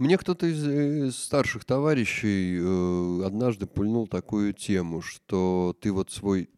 Мне 0.00 0.16
кто-то 0.16 0.46
из, 0.46 0.66
из 0.66 1.16
старших 1.18 1.66
товарищей 1.66 2.56
э, 2.58 3.22
однажды 3.26 3.66
пульнул 3.66 4.06
такую 4.06 4.54
тему, 4.54 5.02
что 5.02 5.76
ты 5.78 5.92
вот 5.92 6.10
свой 6.10 6.48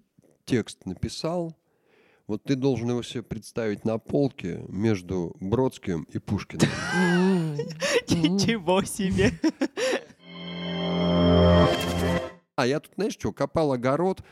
текст 0.45 0.87
написал, 0.87 1.53
вот 2.29 2.45
ты 2.45 2.55
должен 2.55 2.91
его 2.91 3.03
себе 3.03 3.25
представить 3.25 3.85
на 3.85 3.99
полке 3.99 4.65
между 4.69 5.35
Бродским 5.41 6.05
и 6.05 6.19
Пушкиным. 6.21 6.69
Ничего 8.09 8.85
себе. 8.85 9.33
А 12.63 12.67
я 12.67 12.79
тут, 12.79 12.93
знаешь, 12.95 13.15
что, 13.15 13.33
копал 13.33 13.73
огород 13.73 14.23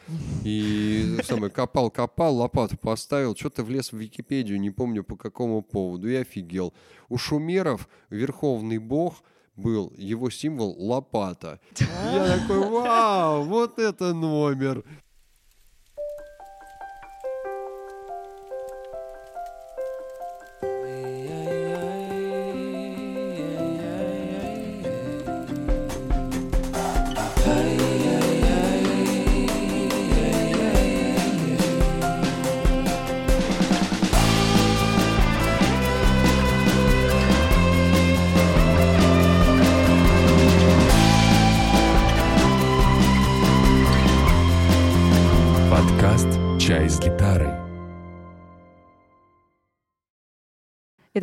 и 0.44 1.18
самое, 1.24 1.50
копал, 1.50 1.90
копал, 1.90 2.36
лопату 2.36 2.76
поставил, 2.76 3.34
что-то 3.34 3.64
влез 3.64 3.90
в 3.90 3.96
Википедию, 3.96 4.60
не 4.60 4.70
помню 4.70 5.02
по 5.02 5.16
какому 5.16 5.62
поводу, 5.62 6.08
и 6.08 6.14
офигел. 6.14 6.72
У 7.08 7.18
шумеров 7.18 7.88
верховный 8.08 8.78
бог 8.78 9.24
был, 9.56 9.92
его 9.96 10.30
символ 10.30 10.76
лопата. 10.78 11.58
Я 11.80 12.38
такой, 12.38 12.60
вау, 12.70 13.42
вот 13.42 13.80
это 13.80 14.14
номер. 14.14 14.84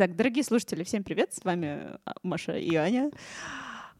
Итак, 0.00 0.14
дорогие 0.14 0.44
слушатели, 0.44 0.84
всем 0.84 1.02
привет! 1.02 1.34
С 1.34 1.44
вами 1.44 1.98
а, 2.04 2.14
Маша 2.22 2.56
и 2.56 2.72
Аня. 2.76 3.10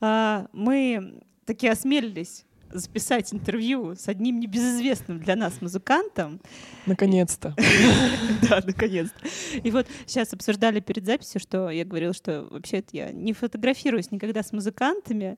А, 0.00 0.46
мы 0.52 1.24
таки 1.44 1.66
осмелились 1.66 2.46
записать 2.70 3.34
интервью 3.34 3.96
с 3.96 4.06
одним 4.06 4.38
небезызвестным 4.38 5.18
для 5.18 5.34
нас 5.34 5.60
музыкантом. 5.60 6.40
Наконец-то. 6.86 7.52
Да, 8.48 8.60
наконец-то. 8.64 9.28
И 9.58 9.72
вот 9.72 9.88
сейчас 10.06 10.32
обсуждали 10.32 10.78
перед 10.78 11.04
записью, 11.04 11.40
что 11.40 11.68
я 11.68 11.84
говорила, 11.84 12.14
что 12.14 12.46
вообще-то 12.48 12.90
я 12.92 13.10
не 13.10 13.32
фотографируюсь 13.32 14.12
никогда 14.12 14.44
с 14.44 14.52
музыкантами, 14.52 15.36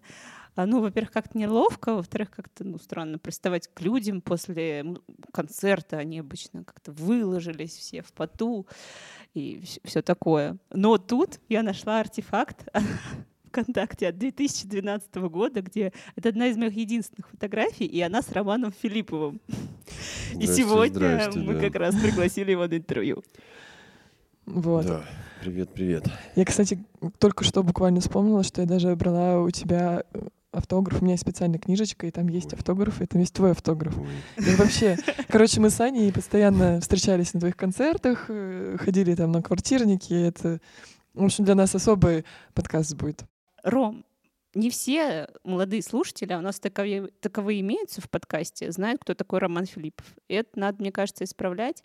ну, 0.66 0.80
во-первых, 0.80 1.12
как-то 1.12 1.39
неловко, 1.39 1.94
во-вторых, 1.94 2.30
как-то 2.30 2.64
ну, 2.64 2.78
странно 2.78 3.19
приставать 3.19 3.69
к 3.69 3.80
людям 3.80 4.20
после 4.20 4.84
концерта. 5.33 5.98
Они 5.98 6.19
обычно 6.19 6.64
как-то 6.64 6.92
выложились 6.92 7.77
все 7.77 8.03
в 8.03 8.12
поту 8.12 8.66
и 9.34 9.62
все 9.84 10.03
такое. 10.03 10.58
Но 10.70 10.98
тут 10.98 11.41
я 11.48 11.62
нашла 11.62 12.00
артефакт 12.00 12.69
ВКонтакте 13.50 14.08
от 14.08 14.19
2012 14.19 15.14
года, 15.16 15.61
где 15.62 15.92
это 16.16 16.28
одна 16.28 16.47
из 16.47 16.56
моих 16.56 16.75
единственных 16.75 17.28
фотографий, 17.28 17.86
и 17.86 18.00
она 18.00 18.22
с 18.22 18.31
Романом 18.33 18.72
Филипповым. 18.72 19.41
И 20.41 20.47
сегодня 20.47 21.28
мы 21.34 21.61
как 21.61 21.75
раз 21.75 21.94
пригласили 21.94 22.53
его 22.53 22.66
на 22.66 22.77
интервью. 22.77 23.22
Вот. 24.53 24.87
Да. 24.87 25.05
Привет, 25.41 25.70
привет. 25.73 26.05
Я, 26.37 26.45
кстати, 26.45 26.79
только 27.19 27.45
что 27.45 27.62
буквально 27.62 28.01
вспомнила, 28.01 28.43
что 28.43 28.61
я 28.61 28.67
даже 28.67 28.95
брала 28.95 29.41
у 29.41 29.51
тебя 29.51 30.03
э, 30.12 30.20
автограф. 30.53 31.01
У 31.01 31.05
меня 31.05 31.15
есть 31.15 31.23
специальная 31.23 31.59
книжечка, 31.59 32.06
и 32.06 32.11
там 32.11 32.29
есть 32.29 32.53
автограф, 32.53 33.01
и 33.01 33.06
там 33.06 33.21
есть 33.21 33.33
твой 33.33 33.53
автограф. 33.53 33.97
И 34.37 34.55
вообще, 34.56 34.98
короче, 35.28 35.61
мы 35.61 35.71
с 35.71 35.81
Аней 35.81 36.12
постоянно 36.12 36.81
встречались 36.81 37.33
на 37.33 37.41
твоих 37.41 37.56
концертах, 37.56 38.27
э, 38.28 38.77
ходили 38.81 39.15
там 39.15 39.33
на 39.33 39.41
квартирники. 39.41 40.12
Это, 40.12 40.60
в 41.15 41.25
общем, 41.25 41.44
для 41.44 41.55
нас 41.55 41.75
особый 41.75 42.25
подкаст 42.53 42.94
будет. 42.97 43.25
Ром, 43.62 44.05
не 44.55 44.71
все 44.71 45.28
молодые 45.44 45.83
слушатели, 45.83 46.33
а 46.33 46.38
у 46.38 46.43
нас 46.43 46.59
таковые, 46.59 47.09
таковые 47.21 47.61
имеются 47.61 48.00
в 48.00 48.11
подкасте, 48.11 48.72
знают, 48.72 49.00
кто 49.03 49.15
такой 49.15 49.38
Роман 49.38 49.66
Филиппов. 49.66 50.06
И 50.28 50.34
это 50.34 50.59
надо, 50.59 50.81
мне 50.81 50.93
кажется, 50.93 51.25
исправлять. 51.25 51.83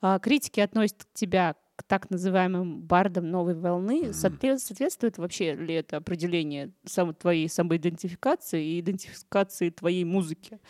А, 0.00 0.18
критики 0.18 0.60
относят 0.60 1.06
тебя 1.14 1.56
к 1.76 1.82
так 1.82 2.10
называемым 2.10 2.82
бардам 2.82 3.30
новой 3.30 3.54
волны. 3.54 4.12
Соответствует 4.12 5.18
вообще 5.18 5.54
ли 5.54 5.74
это 5.74 5.96
определение 5.96 6.70
сам, 6.84 7.14
твоей 7.14 7.48
самоидентификации 7.48 8.64
и 8.64 8.80
идентификации 8.80 9.70
твоей 9.70 10.04
музыки? 10.04 10.60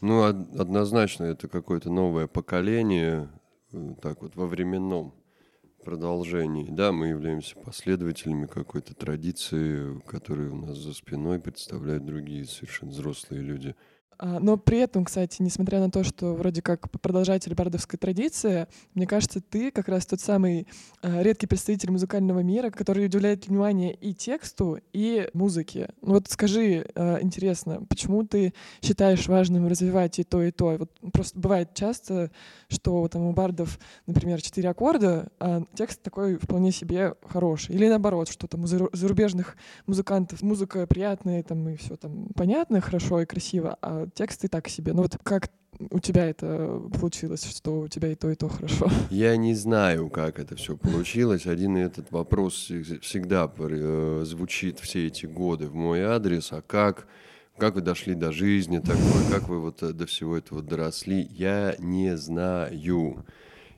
Ну, 0.00 0.22
однозначно, 0.22 1.24
это 1.24 1.48
какое-то 1.48 1.90
новое 1.90 2.26
поколение, 2.26 3.28
э, 3.72 3.94
так 4.02 4.22
вот, 4.22 4.36
во 4.36 4.46
временном 4.46 5.14
продолжении. 5.84 6.68
Да, 6.70 6.92
мы 6.92 7.08
являемся 7.08 7.56
последователями 7.56 8.46
какой-то 8.46 8.94
традиции, 8.94 10.00
которая 10.06 10.50
у 10.50 10.56
нас 10.56 10.78
за 10.78 10.94
спиной 10.94 11.40
представляют 11.40 12.04
другие 12.04 12.44
совершенно 12.44 12.90
взрослые 12.90 13.42
люди– 13.42 13.74
но 14.18 14.56
при 14.56 14.78
этом, 14.78 15.04
кстати, 15.04 15.42
несмотря 15.42 15.80
на 15.80 15.90
то, 15.90 16.04
что 16.04 16.34
вроде 16.34 16.62
как 16.62 16.90
продолжатель 16.90 17.54
бардовской 17.54 17.98
традиции, 17.98 18.66
мне 18.94 19.06
кажется, 19.06 19.40
ты 19.40 19.70
как 19.70 19.88
раз 19.88 20.06
тот 20.06 20.20
самый 20.20 20.66
а, 21.02 21.22
редкий 21.22 21.46
представитель 21.46 21.90
музыкального 21.90 22.40
мира, 22.40 22.70
который 22.70 23.06
уделяет 23.06 23.48
внимание 23.48 23.94
и 23.94 24.14
тексту, 24.14 24.78
и 24.92 25.28
музыке. 25.32 25.90
Ну 26.02 26.14
вот 26.14 26.28
скажи, 26.28 26.86
а, 26.94 27.18
интересно, 27.20 27.84
почему 27.88 28.24
ты 28.24 28.54
считаешь 28.82 29.26
важным 29.26 29.66
развивать 29.66 30.18
и 30.18 30.24
то, 30.24 30.42
и 30.42 30.50
то? 30.50 30.76
Вот 30.78 30.90
просто 31.12 31.38
бывает 31.38 31.74
часто, 31.74 32.30
что 32.68 33.08
там 33.08 33.22
у 33.22 33.32
бардов, 33.32 33.78
например, 34.06 34.40
четыре 34.40 34.70
аккорда, 34.70 35.28
а 35.40 35.62
текст 35.74 36.02
такой 36.02 36.36
вполне 36.36 36.72
себе 36.72 37.14
хороший. 37.24 37.74
Или 37.74 37.88
наоборот, 37.88 38.28
что 38.28 38.46
там 38.46 38.64
у 38.64 38.66
зарубежных 38.66 39.56
музыкантов 39.86 40.42
музыка 40.42 40.86
приятная, 40.86 41.42
там 41.42 41.68
и 41.68 41.76
все 41.76 41.96
там 41.96 42.28
понятно, 42.34 42.80
хорошо 42.80 43.20
и 43.20 43.26
красиво, 43.26 43.76
а 43.82 44.01
тексты 44.06 44.48
так 44.48 44.68
себе. 44.68 44.92
Ну 44.92 45.02
вот 45.02 45.18
как 45.22 45.50
у 45.90 45.98
тебя 45.98 46.26
это 46.26 46.80
получилось, 46.98 47.44
что 47.44 47.80
у 47.80 47.88
тебя 47.88 48.08
и 48.08 48.14
то, 48.14 48.30
и 48.30 48.34
то 48.34 48.48
хорошо? 48.48 48.88
Я 49.10 49.36
не 49.36 49.54
знаю, 49.54 50.10
как 50.10 50.38
это 50.38 50.56
все 50.56 50.76
получилось. 50.76 51.46
Один 51.46 51.76
этот 51.76 52.10
вопрос 52.12 52.70
всегда 53.00 53.50
э, 53.58 54.22
звучит 54.24 54.78
все 54.80 55.06
эти 55.06 55.26
годы 55.26 55.66
в 55.66 55.74
мой 55.74 56.02
адрес. 56.02 56.52
А 56.52 56.62
как, 56.62 57.06
как 57.56 57.74
вы 57.74 57.80
дошли 57.80 58.14
до 58.14 58.32
жизни 58.32 58.78
такой, 58.78 59.30
как 59.30 59.48
вы 59.48 59.60
вот 59.60 59.82
э, 59.82 59.92
до 59.92 60.06
всего 60.06 60.36
этого 60.36 60.62
доросли? 60.62 61.26
Я 61.30 61.74
не 61.78 62.16
знаю. 62.16 63.24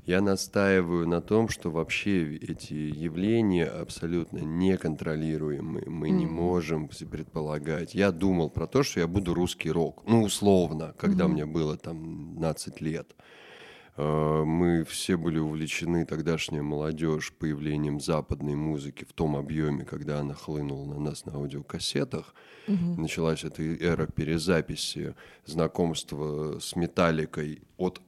Я 0.07 0.21
настаиваю 0.21 1.09
на 1.09 1.23
том, 1.23 1.49
что 1.49 1.71
вообще 1.71 2.37
эти 2.37 2.75
явления 2.75 3.65
абсолютно 3.67 4.39
неконтролируемы. 4.39 5.85
Мы 5.87 6.11
не 6.11 6.27
можем 6.27 6.89
предполагать. 6.89 7.95
Я 7.95 8.13
думал 8.13 8.51
про 8.51 8.67
то, 8.67 8.83
что 8.83 9.01
я 9.01 9.07
буду 9.07 9.33
русский 9.33 9.71
рок. 9.71 10.03
Ну, 10.07 10.23
условно, 10.23 10.95
когда 10.99 11.25
mm-hmm. 11.25 11.29
мне 11.29 11.47
было 11.47 11.77
там 11.79 12.35
15 12.35 12.81
лет. 12.83 13.15
Э, 13.97 14.45
мы 14.45 14.85
все 14.85 15.17
были 15.17 15.39
увлечены, 15.39 16.05
тогдашняя 16.05 16.63
молодежь, 16.63 17.33
появлением 17.33 18.01
западной 18.01 18.57
музыки 18.57 19.05
в 19.05 19.13
том 19.13 19.37
объеме, 19.37 19.85
когда 19.85 20.21
она 20.21 20.35
хлынула 20.35 20.95
на 20.95 21.01
нас 21.01 21.25
на 21.25 21.35
аудиокассетах. 21.35 22.35
Угу. 22.69 23.01
Началась 23.01 23.45
эта 23.45 23.63
эра 23.63 24.07
перезаписи, 24.07 25.15
знакомства 25.47 26.59
с 26.59 26.77
металликой 26.77 27.63
от 27.77 28.01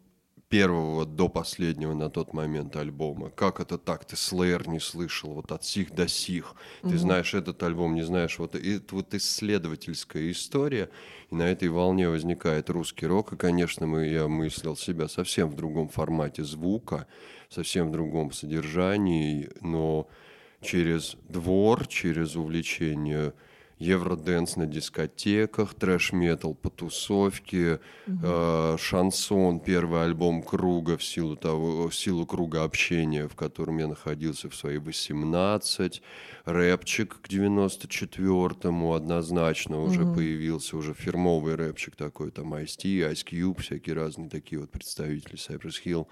первого 0.49 1.05
до 1.05 1.29
последнего 1.29 1.93
на 1.93 2.09
тот 2.09 2.33
момент 2.33 2.77
альбома. 2.77 3.31
Как 3.31 3.61
это 3.61 3.79
так? 3.79 4.05
Ты 4.05 4.15
Slayer 4.15 4.69
не 4.69 4.79
слышал, 4.79 5.35
вот 5.35 5.51
от 5.51 5.65
сих 5.65 5.93
до 5.93 6.07
сих. 6.07 6.55
Ты 6.83 6.89
угу. 6.89 6.97
знаешь 6.99 7.35
этот 7.35 7.63
альбом, 7.63 7.95
не 7.95 8.03
знаешь. 8.03 8.39
Вот 8.39 8.55
это 8.55 8.95
вот 8.95 9.13
исследовательская 9.15 10.31
история. 10.31 10.89
И 11.31 11.35
на 11.35 11.43
этой 11.43 11.69
волне 11.69 12.09
возникает 12.09 12.71
русский 12.71 13.07
рок. 13.07 13.33
И, 13.33 13.37
конечно, 13.37 13.87
мы, 13.87 14.07
я 14.07 14.29
мыслил 14.29 14.77
себя 14.77 15.09
совсем 15.09 15.51
в 15.51 15.57
другом 15.57 15.89
формате 15.89 16.45
звука, 16.45 17.07
совсем 17.49 17.89
в 17.89 17.93
другом 17.93 18.33
содержании, 18.33 19.51
но 19.61 20.09
через 20.63 21.17
двор, 21.29 21.87
через 21.89 22.37
увлечение 22.37 23.35
евроденс 23.79 24.57
на 24.57 24.67
дискотеках, 24.67 25.75
трэш-метал 25.75 26.55
по 26.55 26.71
тусовке, 26.71 27.81
угу. 28.07 28.19
э, 28.23 28.77
шансон, 28.79 29.61
первый 29.61 30.05
альбом 30.05 30.43
Круга 30.43 30.97
в 30.97 31.05
силу, 31.05 31.37
того, 31.37 31.89
в 31.89 31.95
силу 31.95 32.27
круга 32.27 32.65
общения, 32.65 33.29
в 33.29 33.35
котором 33.35 33.79
я 33.79 33.87
находился 33.87 34.49
в 34.49 34.55
свои 34.55 34.79
18, 34.79 36.03
рэпчик 36.47 37.21
к 37.21 37.29
94-му 37.29 38.95
однозначно 38.95 39.83
уже 39.83 40.05
угу. 40.05 40.17
появился, 40.17 40.77
уже 40.77 40.95
фирмовый 40.95 41.55
рэпчик 41.55 41.97
такой, 41.97 42.31
там 42.31 42.55
Ice-T, 42.55 42.89
Ice 43.13 43.25
Cube, 43.25 43.61
всякие 43.61 43.95
разные 43.95 44.31
такие 44.31 44.61
вот 44.61 44.71
представители 44.71 45.37
Cypress 45.37 45.83
Hill. 45.85 46.07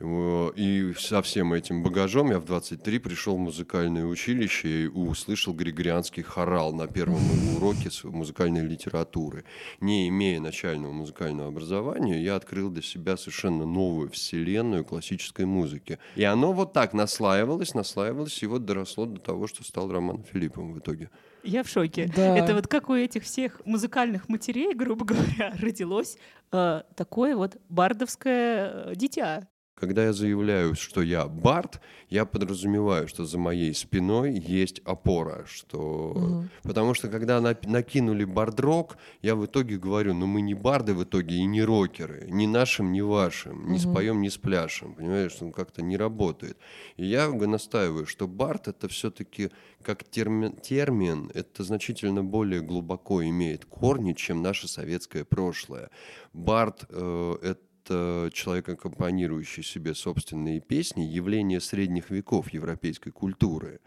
И 0.00 0.94
со 0.98 1.20
всем 1.20 1.52
этим 1.52 1.82
багажом 1.82 2.30
я 2.30 2.38
в 2.38 2.44
23 2.46 2.98
пришел 2.98 3.36
в 3.36 3.40
музыкальное 3.40 4.06
училище 4.06 4.84
и 4.84 4.86
услышал 4.86 5.52
григорианский 5.52 6.22
хорал 6.22 6.72
на 6.72 6.86
первом 6.86 7.20
уроке 7.56 7.90
музыкальной 8.04 8.62
литературы. 8.62 9.44
Не 9.80 10.08
имея 10.08 10.40
начального 10.40 10.92
музыкального 10.92 11.48
образования, 11.48 12.22
я 12.22 12.36
открыл 12.36 12.70
для 12.70 12.82
себя 12.82 13.16
совершенно 13.16 13.66
новую 13.66 14.10
вселенную 14.10 14.84
классической 14.84 15.44
музыки. 15.44 15.98
И 16.16 16.24
оно 16.24 16.52
вот 16.52 16.72
так 16.72 16.94
наслаивалось, 16.94 17.74
наслаивалось, 17.74 18.42
и 18.42 18.46
вот 18.46 18.64
доросло 18.64 19.04
до 19.04 19.20
того, 19.20 19.46
что 19.46 19.64
стал 19.64 19.92
Романом 19.92 20.24
Филипповым 20.24 20.72
в 20.72 20.78
итоге. 20.78 21.10
Я 21.42 21.62
в 21.62 21.68
шоке. 21.68 22.10
Да. 22.14 22.36
Это 22.36 22.54
вот 22.54 22.66
как 22.68 22.88
у 22.90 22.94
этих 22.94 23.24
всех 23.24 23.60
музыкальных 23.64 24.28
матерей, 24.28 24.74
грубо 24.74 25.04
говоря, 25.04 25.54
родилось 25.60 26.16
э, 26.52 26.82
такое 26.96 27.36
вот 27.36 27.56
бардовское 27.68 28.70
э, 28.70 28.92
дитя. 28.94 29.48
Когда 29.80 30.04
я 30.04 30.12
заявляю, 30.12 30.74
что 30.74 31.00
я 31.02 31.26
бард, 31.26 31.80
я 32.10 32.24
подразумеваю, 32.26 33.08
что 33.08 33.24
за 33.24 33.38
моей 33.38 33.74
спиной 33.74 34.38
есть 34.38 34.80
опора, 34.84 35.44
что... 35.46 36.12
Мгм. 36.16 36.50
Потому 36.62 36.94
что 36.94 37.08
когда 37.08 37.40
на- 37.40 37.56
накинули 37.64 38.24
бардрок, 38.24 38.98
я 39.22 39.34
в 39.34 39.46
итоге 39.46 39.78
говорю, 39.78 40.12
ну 40.14 40.26
мы 40.26 40.42
не 40.42 40.54
барды 40.54 40.92
в 40.92 41.02
итоге 41.04 41.36
и 41.36 41.46
не 41.46 41.62
рокеры, 41.62 42.26
ни 42.30 42.46
нашим, 42.46 42.92
ни 42.92 43.00
вашим, 43.00 43.66
не 43.72 43.78
Мгм. 43.78 43.90
споем, 43.92 44.20
не 44.20 44.30
спляшем, 44.30 44.94
понимаешь, 44.94 45.36
он 45.40 45.52
как-то 45.52 45.82
не 45.82 45.96
работает. 45.96 46.58
И 46.96 47.06
я 47.06 47.30
настаиваю, 47.30 48.06
что 48.06 48.28
бард 48.28 48.68
это 48.68 48.86
все-таки 48.88 49.50
как 49.82 50.04
термин, 50.04 50.52
термин, 50.52 51.30
это 51.34 51.64
значительно 51.64 52.22
более 52.22 52.60
глубоко 52.60 53.22
имеет 53.24 53.64
корни, 53.64 54.12
чем 54.12 54.42
наше 54.42 54.68
советское 54.68 55.24
прошлое. 55.24 55.88
Бард 56.34 56.84
э, 56.90 57.36
это 57.42 57.60
человек, 57.90 58.68
аккомпанирующий 58.68 59.62
себе 59.62 59.94
собственные 59.94 60.60
песни, 60.60 61.02
явление 61.02 61.60
средних 61.60 62.10
веков 62.10 62.52
европейской 62.52 63.10
культуры. 63.10 63.80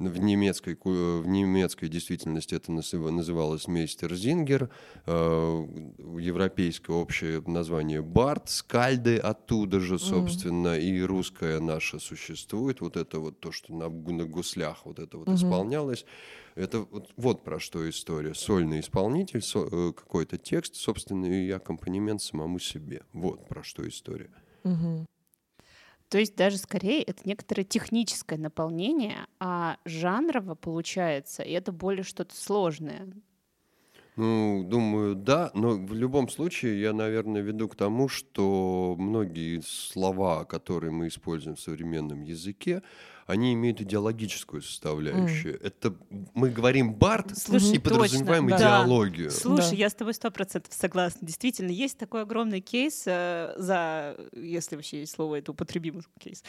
В 0.00 0.18
немецкой, 0.18 0.78
в 0.82 1.26
немецкой 1.26 1.88
действительности 1.88 2.54
это 2.54 2.72
называ- 2.72 3.10
называлось 3.10 3.68
мейстерзингер, 3.68 4.70
э, 5.04 5.12
европейское 6.18 6.96
общее 6.96 7.42
название 7.46 8.00
бард, 8.00 8.48
скальды 8.48 9.18
оттуда 9.18 9.78
же, 9.78 9.98
собственно, 9.98 10.78
и 10.78 11.02
русское 11.02 11.60
наше 11.60 12.00
существует, 12.00 12.80
вот 12.80 12.96
это 12.96 13.18
вот 13.18 13.40
то, 13.40 13.52
что 13.52 13.74
на, 13.74 13.90
на 13.90 14.24
гуслях 14.24 14.86
вот 14.86 14.98
это 14.98 15.18
вот 15.18 15.26
Мгм. 15.28 15.36
исполнялось, 15.36 16.06
это 16.54 16.80
вот, 16.80 17.12
вот 17.18 17.44
про 17.44 17.60
что 17.60 17.88
история. 17.90 18.32
Сольный 18.34 18.80
исполнитель, 18.80 19.42
со- 19.42 19.68
э, 19.70 19.92
какой-то 19.92 20.38
текст, 20.38 20.76
собственно, 20.76 21.26
и 21.26 21.50
аккомпанемент 21.50 22.22
самому 22.22 22.58
себе. 22.58 23.02
Вот 23.12 23.46
про 23.48 23.62
что 23.62 23.86
история. 23.86 24.30
Мгм. 24.64 25.06
То 26.10 26.18
есть 26.18 26.34
даже 26.34 26.58
скорее 26.58 27.02
это 27.02 27.22
некоторое 27.24 27.62
техническое 27.62 28.36
наполнение, 28.36 29.28
а 29.38 29.76
жанрово 29.84 30.56
получается, 30.56 31.44
и 31.44 31.52
это 31.52 31.70
более 31.70 32.02
что-то 32.02 32.34
сложное. 32.34 33.08
Ну, 34.16 34.64
думаю, 34.64 35.14
да, 35.14 35.52
но 35.54 35.70
в 35.76 35.94
любом 35.94 36.28
случае 36.28 36.80
я, 36.80 36.92
наверное, 36.92 37.42
веду 37.42 37.68
к 37.68 37.76
тому, 37.76 38.08
что 38.08 38.96
многие 38.98 39.60
слова, 39.60 40.44
которые 40.44 40.90
мы 40.90 41.06
используем 41.06 41.54
в 41.54 41.60
современном 41.60 42.22
языке, 42.22 42.82
они 43.30 43.54
имеют 43.54 43.80
идеологическую 43.80 44.62
составляющую. 44.62 45.60
Это 45.62 45.94
мы 46.34 46.50
говорим 46.50 46.94
бард 46.94 47.36
Слушай, 47.38 47.76
и 47.76 47.78
подразумеваем 47.78 48.48
точно, 48.48 48.58
да. 48.58 48.82
идеологию. 48.82 49.30
Слушай, 49.30 49.70
Да. 49.70 49.76
я 49.76 49.90
с 49.90 49.94
тобой 49.94 50.14
сто 50.14 50.30
процентов 50.30 50.72
согласна. 50.74 51.26
Действительно, 51.26 51.70
есть 51.70 51.96
такой 51.98 52.22
огромный 52.22 52.60
кейс 52.60 53.04
э, 53.06 53.54
за, 53.56 54.16
если 54.34 54.76
вообще 54.76 55.00
есть 55.00 55.12
слово 55.14 55.36
это 55.36 55.52
употребимый 55.52 56.02
кейс, 56.18 56.42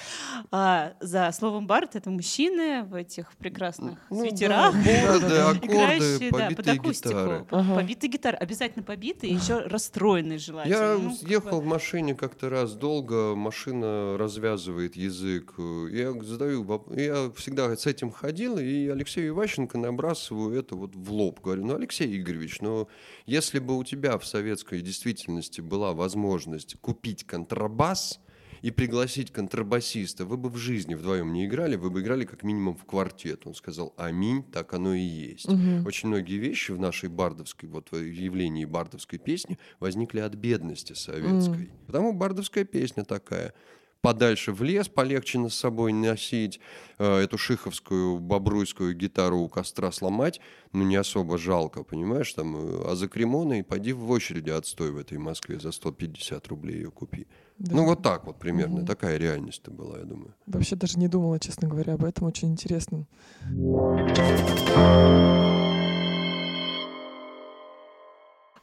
а, 0.52 0.94
за 1.00 1.32
словом 1.32 1.68
бард 1.68 1.96
это 1.96 2.10
мужчины 2.10 2.84
в 2.84 2.96
этих 2.96 3.34
прекрасных 3.38 4.00
Ну 4.10 4.22
свитерах. 4.22 4.74
да, 4.74 4.82
бороды, 4.82 5.36
аккорды, 5.38 5.68
Играющие, 5.72 6.32
да, 6.32 6.50
под 6.56 6.68
акустику. 6.68 7.10
гитары. 7.10 7.46
Ага. 7.52 7.76
Побитые 7.76 8.10
гитары. 8.12 8.38
Обязательно 8.38 8.84
побитые, 8.84 9.34
еще 9.34 9.60
расстроенные 9.60 10.38
желательно. 10.40 10.74
Я 10.76 10.98
Ну, 10.98 11.16
ехал 11.28 11.62
в 11.62 11.66
машине 11.66 12.16
как-то 12.16 12.50
раз 12.50 12.74
долго, 12.74 13.36
машина 13.36 14.18
развязывает 14.18 14.96
язык. 14.96 15.54
э, 15.58 15.88
Я 15.92 16.14
задаю, 16.24 16.64
я 16.96 17.32
всегда 17.36 17.76
с 17.76 17.86
этим 17.86 18.12
ходил, 18.12 18.58
и 18.58 18.88
Алексею 18.88 19.30
Иващенко 19.30 19.78
набрасываю 19.78 20.58
это 20.58 20.76
вот 20.76 20.96
в 20.96 21.12
лоб. 21.12 21.42
Говорю, 21.42 21.66
ну, 21.66 21.76
Алексей 21.76 22.20
Игоревич, 22.20 22.62
ну, 22.62 22.88
если 23.26 23.60
бы 23.60 23.78
у 23.78 23.84
тебя 23.84 24.18
в 24.18 24.26
советской 24.26 24.82
действительности 24.82 25.62
была 25.62 25.94
возможность 25.94 26.76
купить 26.82 27.24
контрабас 27.24 28.20
и 28.62 28.70
пригласить 28.70 29.32
контрабасиста, 29.32 30.26
вы 30.26 30.38
бы 30.38 30.50
в 30.50 30.58
жизни 30.58 30.94
вдвоем 30.94 31.34
не 31.34 31.46
играли, 31.46 31.76
вы 31.76 31.90
бы 31.90 32.02
играли 32.02 32.26
как 32.26 32.44
минимум 32.44 32.76
в 32.76 32.86
квартет. 32.86 33.48
Он 33.48 33.56
сказал, 33.56 33.94
аминь, 33.98 34.44
так 34.44 34.74
оно 34.74 34.94
и 34.94 35.02
есть. 35.02 35.48
Мгм. 35.48 35.86
Очень 35.86 36.10
многие 36.10 36.38
вещи 36.38 36.72
в 36.72 36.80
нашей 36.80 37.10
бардовской, 37.10 37.68
вот 37.68 37.92
в 37.92 37.98
явлении 37.98 38.66
бардовской 38.66 39.18
песни 39.18 39.58
возникли 39.80 40.20
от 40.20 40.36
бедности 40.36 40.94
советской. 40.94 41.72
Потому 41.88 42.14
бардовская 42.14 42.66
песня 42.66 43.04
такая. 43.04 43.54
Подальше 44.02 44.52
в 44.52 44.64
лес, 44.64 44.88
полегче 44.90 45.38
на 45.38 45.50
собой 45.50 45.94
носить, 45.94 46.60
э, 46.98 47.18
эту 47.20 47.38
шиховскую 47.38 48.18
бобруйскую 48.18 48.96
гитару 48.96 49.38
у 49.40 49.48
костра 49.48 49.92
сломать, 49.92 50.42
ну 50.74 50.84
не 50.84 50.96
особо 50.96 51.38
жалко, 51.38 51.84
понимаешь, 51.84 52.34
там, 52.34 52.56
э, 52.58 52.84
а 52.92 52.96
за 52.96 53.08
кремоной 53.08 53.64
пойди 53.64 53.94
в 53.94 54.10
очереди 54.10 54.50
отстой 54.50 54.92
в 54.92 54.98
этой 54.98 55.20
Москве, 55.20 55.60
за 55.60 55.72
150 55.72 56.48
рублей 56.48 56.78
ее 56.78 56.90
купи. 56.90 57.28
Да. 57.60 57.76
Ну 57.76 57.86
вот 57.86 58.02
так 58.02 58.26
вот 58.26 58.40
примерно, 58.40 58.78
Мгм. 58.78 58.86
такая 58.88 59.18
реальность-то 59.18 59.70
была, 59.70 60.00
я 60.00 60.06
думаю. 60.06 60.34
Вообще 60.48 60.76
даже 60.76 60.98
не 60.98 61.08
думала, 61.08 61.40
честно 61.40 61.68
говоря, 61.68 61.94
об 61.94 62.04
этом. 62.04 62.26
Очень 62.28 62.50
интересно. 62.50 63.06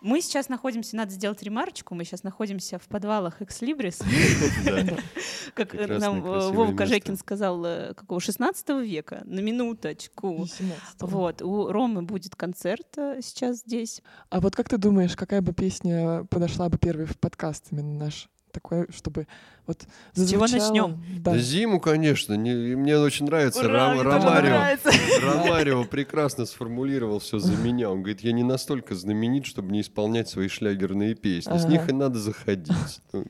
Мы 0.00 0.20
сейчас 0.20 0.48
находимся, 0.48 0.96
надо 0.96 1.10
сделать 1.10 1.42
ремарочку, 1.42 1.94
мы 1.94 2.04
сейчас 2.04 2.22
находимся 2.22 2.78
в 2.78 2.86
подвалах 2.86 3.42
Экслибрис, 3.42 3.98
как 5.54 5.74
нам 5.74 6.24
э, 6.24 6.50
Вова. 6.50 6.74
Кожекин 6.76 7.16
сказал, 7.16 7.64
э, 7.64 7.94
какого, 7.94 8.20
16 8.20 8.68
века, 8.84 9.22
на 9.24 9.40
минуточку. 9.40 10.44
18-го. 10.44 11.06
Вот, 11.06 11.42
у 11.42 11.72
Ромы 11.72 12.02
будет 12.02 12.36
концерт 12.36 12.96
э, 12.96 13.20
сейчас 13.22 13.58
здесь. 13.58 14.02
А 14.30 14.40
вот 14.40 14.54
как 14.54 14.68
ты 14.68 14.78
думаешь, 14.78 15.16
какая 15.16 15.42
бы 15.42 15.52
песня 15.52 16.24
подошла 16.30 16.68
бы 16.68 16.78
первой 16.78 17.06
в 17.06 17.18
подкаст 17.18 17.66
именно 17.72 18.04
наш? 18.04 18.28
Такой, 18.52 18.86
чтобы 18.90 19.26
вот 19.66 19.86
С 20.14 20.28
чего 20.30 20.46
начнем? 20.46 21.02
Да. 21.18 21.36
Зиму, 21.36 21.80
конечно, 21.80 22.34
не- 22.34 22.74
мне 22.76 22.96
очень 22.98 23.26
нравится 23.26 23.60
Ура, 23.60 23.90
Ро- 23.90 23.94
мне 23.94 24.02
тоже 24.04 24.16
Ромарио. 24.26 24.48
нравится. 24.50 24.90
Ромарио 25.22 25.84
прекрасно 25.84 26.46
сформулировал 26.46 27.18
все 27.18 27.38
за 27.38 27.54
меня. 27.56 27.90
Он 27.90 27.98
говорит, 27.98 28.20
я 28.20 28.32
не 28.32 28.42
настолько 28.44 28.94
знаменит, 28.94 29.46
чтобы 29.46 29.70
не 29.72 29.82
исполнять 29.82 30.28
свои 30.28 30.48
шлягерные 30.48 31.14
песни. 31.14 31.56
С 31.58 31.64
Ага. 31.64 31.72
них 31.72 31.88
и 31.88 31.92
надо 31.92 32.18
заходить. 32.18 32.72
Ну, 33.12 33.24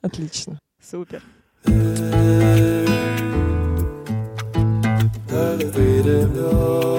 Отлично. 0.00 0.58
Супер. 0.80 1.22
Эти 5.28 6.91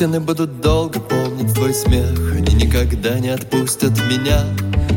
стены 0.00 0.18
будут 0.18 0.62
долго 0.62 0.98
помнить 0.98 1.52
твой 1.52 1.74
смех 1.74 2.32
Они 2.32 2.54
никогда 2.54 3.18
не 3.18 3.28
отпустят 3.28 3.92
меня. 4.10 4.46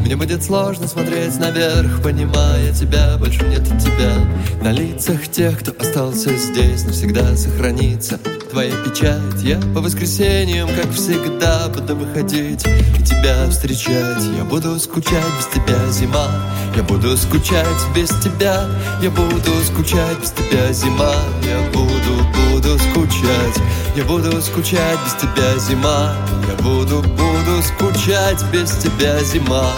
Мне 0.06 0.16
будет 0.16 0.42
сложно 0.42 0.88
смотреть 0.88 1.38
наверх 1.40 2.02
Понимая 2.02 2.72
тебя, 2.72 3.18
больше 3.18 3.44
нет 3.44 3.64
тебя. 3.82 4.14
На 4.62 4.72
лицах 4.72 5.28
тех, 5.28 5.60
кто 5.60 5.74
остался 5.78 6.30
здесь 6.38 6.86
Навсегда 6.86 7.36
сохранится 7.36 8.18
твоя 8.50 8.72
печать. 8.86 9.44
Я 9.44 9.60
по 9.76 9.82
воскресеньям, 9.82 10.70
как 10.70 10.90
всегда 10.94 11.68
Буду 11.68 11.98
выходить 11.98 12.66
и 12.66 13.04
тебя 13.04 13.50
встречать. 13.50 14.24
Я 14.38 14.46
буду 14.46 14.80
скучать 14.80 15.34
без 15.38 15.48
тебя, 15.48 15.92
зима. 15.92 16.30
Я 16.78 16.84
буду 16.84 17.18
скучать 17.18 17.68
без 17.94 18.08
тебя. 18.22 18.70
Я 19.02 19.10
буду 19.10 19.52
скучать 19.66 20.18
без 20.22 20.32
тебя, 20.32 20.72
зима. 20.72 21.14
Я 21.44 21.60
буду, 21.74 22.54
буду 22.54 22.80
скучать 22.80 23.62
Я 23.96 24.04
буду 24.06 24.42
скучать 24.42 25.00
без 25.06 25.14
тебя, 25.14 25.58
зима. 25.60 26.16
Я 26.48 26.56
буду, 26.64 27.02
буду 27.02 27.62
скучать 27.62 28.44
без 28.52 28.72
тебя, 28.78 29.20
зима 29.24 29.72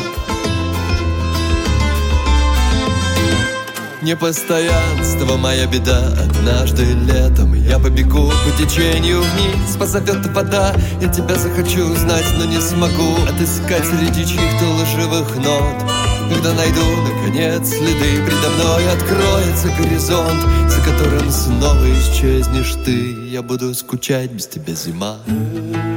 Непостоянство 4.06 5.36
моя 5.36 5.66
беда. 5.66 6.14
Однажды 6.30 6.84
летом 6.94 7.56
я 7.56 7.80
побегу 7.80 8.30
по 8.30 8.64
течению 8.64 9.24
вниз 9.24 9.76
Позовет 9.80 10.28
вода, 10.28 10.76
я 11.02 11.08
тебя 11.08 11.34
захочу 11.34 11.92
знать, 11.96 12.26
но 12.38 12.46
не 12.46 12.62
смогу 12.62 13.16
Отыскать 13.28 13.84
среди 13.84 14.28
чьих-то 14.28 14.66
лживых 14.76 15.36
нот. 15.38 15.92
Когда 16.32 16.54
найду, 16.54 16.82
наконец, 17.02 17.68
следы 17.68 18.24
Предо 18.24 18.50
мной 18.52 18.92
откроется 18.94 19.70
горизонт 19.70 20.44
За 20.70 20.82
которым 20.82 21.32
снова 21.32 21.92
исчезнешь 21.94 22.76
ты. 22.86 23.28
Я 23.30 23.42
буду 23.42 23.74
скучать 23.74 24.30
без 24.30 24.46
тебя, 24.46 24.76
зима. 24.76 25.18
Сюда 25.26 25.95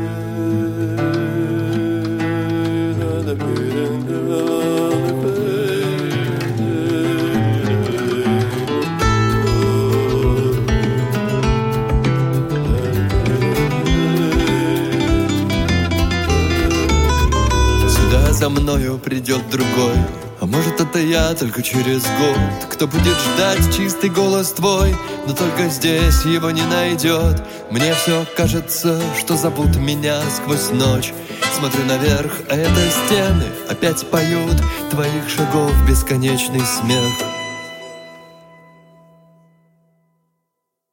другой. 19.48 19.96
А 20.40 20.46
может 20.46 20.80
это 20.80 20.98
я 21.00 21.34
только 21.34 21.62
через 21.62 22.02
год? 22.02 22.68
Кто 22.70 22.86
будет 22.86 23.16
ждать 23.16 23.76
чистый 23.76 24.10
голос 24.10 24.52
твой? 24.52 24.94
Но 25.26 25.34
только 25.34 25.68
здесь 25.68 26.24
его 26.24 26.50
не 26.50 26.62
найдет. 26.62 27.42
Мне 27.70 27.94
все 27.94 28.24
кажется, 28.36 29.00
что 29.18 29.36
зовут 29.36 29.76
меня 29.76 30.20
сквозь 30.30 30.70
ночь. 30.70 31.12
Смотрю 31.58 31.84
наверх, 31.86 32.32
а 32.48 32.54
это 32.54 32.80
стены. 32.90 33.46
Опять 33.68 34.08
поют 34.10 34.56
твоих 34.90 35.28
шагов 35.28 35.72
бесконечный 35.88 36.60
смех 36.60 37.37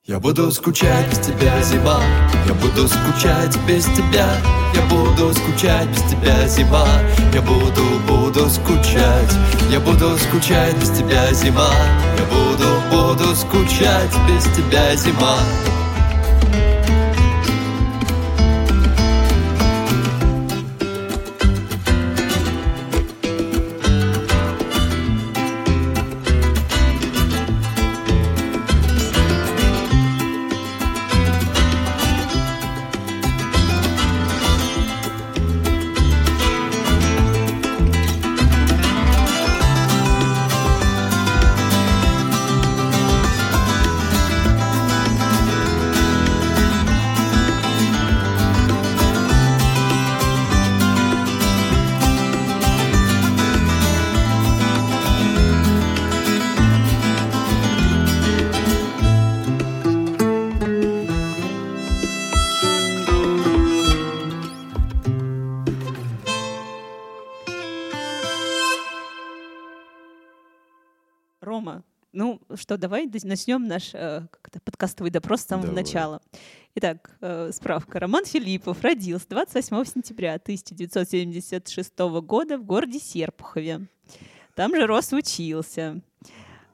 Я 0.07 0.19
буду 0.19 0.51
скучать 0.51 1.09
без 1.09 1.17
тебя, 1.17 1.59
зима. 1.63 1.99
Я 2.45 2.53
буду 2.53 2.87
скучать 2.87 3.57
без 3.67 3.85
тебя. 3.85 4.27
Я 4.75 4.81
буду 4.83 5.33
скучать 5.33 5.87
без 5.89 6.03
тебя, 6.03 6.47
зима. 6.47 6.87
Я 7.33 7.41
буду, 7.41 7.81
буду 8.07 8.47
скучать. 8.47 9.33
Я 9.71 9.79
буду 9.79 10.15
скучать 10.19 10.77
без 10.77 10.91
тебя, 10.91 11.33
зима. 11.33 11.71
Я 12.19 12.25
буду, 12.25 12.67
буду 12.91 13.35
скучать 13.35 14.13
без 14.27 14.43
тебя, 14.55 14.95
зима 14.95 15.39
что, 72.75 72.77
давай 72.77 73.09
начнем 73.23 73.67
наш 73.67 73.91
э, 73.93 74.27
подкастовый 74.65 75.09
допрос 75.09 75.41
с 75.41 75.45
самого 75.45 75.67
Давай. 75.67 75.83
начала. 75.83 76.21
Итак, 76.75 77.15
э, 77.21 77.51
справка. 77.53 77.99
Роман 77.99 78.25
Филиппов 78.25 78.81
родился 78.81 79.27
28 79.29 79.85
сентября 79.85 80.33
1976 80.33 81.99
года 82.21 82.57
в 82.57 82.65
городе 82.65 82.99
Серпухове. 82.99 83.87
Там 84.55 84.75
же 84.75 84.85
рос 84.85 85.13
учился. 85.13 86.01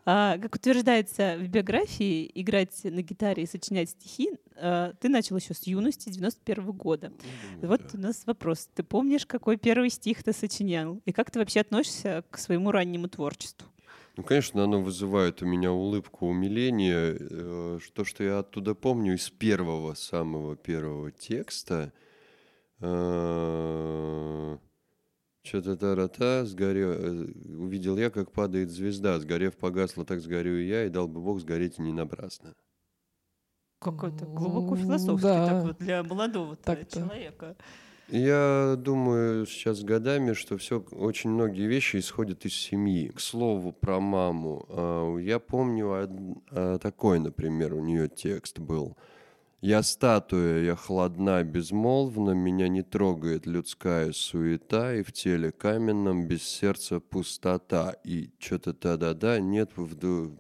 А, 0.04 0.40
как 0.40 0.56
утверждается 0.56 1.38
в 1.38 1.48
биографии, 1.48 2.32
играть 2.34 2.84
на 2.84 3.04
гитаре 3.04 3.44
и 3.44 3.46
сочинять 3.46 3.92
стихи 3.92 4.32
э, 4.56 4.94
ты 5.00 5.10
начал 5.10 5.38
еще 5.38 5.54
с 5.54 5.68
юности 5.68 6.10
91 6.10 6.72
года. 6.72 7.14
Вот 7.62 7.82
у 7.94 7.98
нас 8.00 8.24
вопрос. 8.26 8.70
Ты 8.74 8.82
помнишь, 8.82 9.28
какой 9.28 9.58
первый 9.58 9.92
стих 9.92 10.24
ты 10.24 10.34
сочинял? 10.34 11.00
И 11.06 11.12
как 11.12 11.30
ты 11.30 11.38
вообще 11.38 11.60
относишься 11.60 12.24
к 12.32 12.40
своему 12.40 12.72
раннему 12.72 13.08
творчеству? 13.08 13.71
Ну, 14.18 14.24
конечно, 14.24 14.64
оно 14.64 14.82
вызывает 14.82 15.42
у 15.42 15.46
меня 15.46 15.72
улыбку 15.72 16.28
умиления. 16.28 17.18
Э, 17.20 17.80
То, 17.94 18.04
что 18.04 18.24
я 18.24 18.40
оттуда 18.40 18.76
помню 18.76 19.16
из 19.16 19.30
первого, 19.30 19.94
самого 19.94 20.56
первого 20.56 21.12
текста. 21.12 21.94
э, 22.80 24.58
Что-то 25.44 25.78
тарата, 25.78 26.46
сгорел, 26.46 26.92
э, 26.92 27.32
увидел 27.58 27.98
я, 27.98 28.10
как 28.10 28.32
падает 28.32 28.70
звезда, 28.70 29.18
сгорев 29.20 29.56
погасла, 29.56 30.06
так 30.06 30.20
сгорю 30.20 30.60
и 30.60 30.68
я, 30.68 30.86
и 30.86 30.90
дал 30.90 31.08
бы 31.08 31.22
Бог 31.22 31.40
сгореть 31.40 31.80
и 31.80 31.82
не 31.82 31.94
напрасно. 31.94 32.54
Какой-то 33.80 34.26
глубоко 34.26 34.76
философский 34.76 35.24
да. 35.24 35.48
так 35.48 35.64
вот 35.64 35.78
для 35.78 36.04
молодого 36.04 36.56
человека. 36.58 37.56
Я 38.12 38.76
думаю 38.78 39.46
сейчас 39.46 39.84
годами, 39.84 40.34
что 40.34 40.58
все 40.58 40.84
очень 40.92 41.30
многие 41.30 41.66
вещи 41.66 41.96
исходят 41.96 42.44
из 42.44 42.54
семьи. 42.54 43.08
К 43.08 43.22
слову 43.22 43.72
про 43.72 44.02
маму, 44.02 44.66
а, 44.68 45.18
я 45.18 45.40
помню 45.40 46.10
а, 46.52 46.78
такой, 46.80 47.20
например, 47.20 47.74
у 47.74 47.80
нее 47.80 48.10
текст 48.10 48.60
был. 48.60 48.98
Я 49.64 49.84
статуя, 49.84 50.64
я 50.64 50.76
холодна, 50.76 51.44
безмолвна, 51.44 52.32
меня 52.32 52.68
не 52.68 52.82
трогает 52.82 53.46
людская 53.46 54.12
суета, 54.12 54.96
и 54.96 55.04
в 55.04 55.12
теле 55.12 55.52
каменном 55.52 56.28
без 56.28 56.42
сердца 56.42 57.00
пустота, 57.00 57.96
и 58.04 58.32
что-то 58.40 58.74
та-да-да, 58.74 59.40
нет 59.40 59.70
в, 59.76 59.86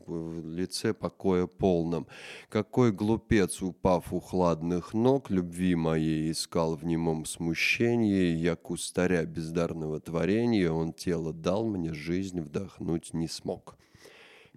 в 0.07 0.47
лице 0.47 0.95
покоя 0.95 1.45
полном. 1.45 2.07
Какой 2.49 2.91
глупец, 2.91 3.61
упав 3.61 4.11
у 4.11 4.19
хладных 4.19 4.95
ног, 4.95 5.29
любви 5.29 5.75
моей 5.75 6.31
искал 6.31 6.75
в 6.75 6.83
немом 6.83 7.25
смущении, 7.25 8.35
я 8.35 8.55
кустаря 8.55 9.23
бездарного 9.25 9.99
творения, 9.99 10.71
он 10.71 10.93
тело 10.93 11.31
дал 11.31 11.63
мне, 11.67 11.93
жизнь 11.93 12.41
вдохнуть 12.41 13.13
не 13.13 13.27
смог. 13.27 13.77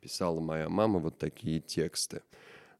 Писала 0.00 0.40
моя 0.40 0.71
мама 0.71 1.00
вот 1.00 1.18
такие 1.18 1.61
тексты. 1.61 2.23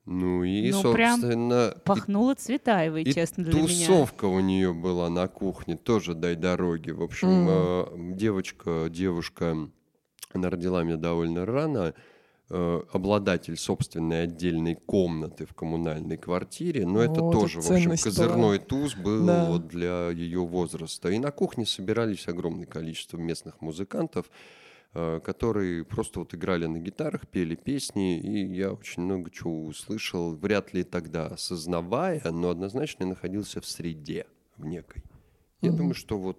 Ну 0.07 0.45
и, 0.45 0.71
Ну, 0.71 0.93
прям 0.93 1.19
собственно, 1.21 1.73
и 1.75 1.79
Пахнуло 1.81 2.35
Цветаевой, 2.35 3.03
и 3.05 3.13
честно, 3.13 3.43
для 3.45 3.55
меня. 3.55 3.67
тусовка 3.87 4.27
у 4.27 4.39
нее 4.41 4.75
была 4.75 5.09
на 5.09 5.29
кухне, 5.29 5.77
тоже 5.77 6.15
дай 6.15 6.37
дороги. 6.37 6.91
В 6.91 7.03
общем, 7.03 7.29
Мгм. 7.29 7.49
э, 7.49 8.15
девочка, 8.17 8.89
девушка, 8.91 9.57
она 10.33 10.51
родила 10.51 10.83
меня 10.83 10.97
довольно 10.97 11.47
рано, 11.47 11.95
э, 12.51 12.83
обладатель 12.93 13.57
собственной 13.57 14.25
отдельной 14.25 14.75
комнаты 14.75 15.47
в 15.47 15.55
коммунальной 15.55 16.19
квартире, 16.19 16.87
но 16.87 17.01
это 17.01 17.23
О, 17.23 17.31
это 17.31 17.41
тоже, 17.41 17.63
в 17.63 17.73
общем, 17.73 17.93
козырной 17.93 18.59
туз 18.59 18.95
был 18.95 19.27
Да. 19.27 19.47
вот 19.49 19.69
для 19.69 20.11
ее 20.11 20.41
возраста. 20.41 21.09
И 21.09 21.19
на 21.19 21.31
кухне 21.31 21.65
собирались 21.65 22.29
огромное 22.29 22.67
количество 22.67 23.17
местных 23.17 23.63
музыкантов, 23.63 24.27
которые 24.95 25.85
просто 25.85 26.21
вот 26.21 26.35
играли 26.35 26.67
на 26.67 26.79
гитарах, 26.79 27.27
пели 27.27 27.57
песни, 27.57 28.19
и 28.19 28.47
я 28.55 28.73
очень 28.73 29.03
много 29.03 29.31
чего 29.31 29.65
услышал, 29.67 30.35
вряд 30.37 30.73
ли 30.73 30.85
тогда 30.85 31.27
осознавая, 31.27 32.23
но 32.31 32.51
однозначно 32.51 33.05
находился 33.07 33.61
в 33.61 33.67
среде, 33.67 34.27
в 34.57 34.65
некой. 34.65 35.03
Я 35.61 35.71
Мгм. 35.71 35.79
думаю, 35.79 35.95
что 35.95 36.17
вот 36.19 36.39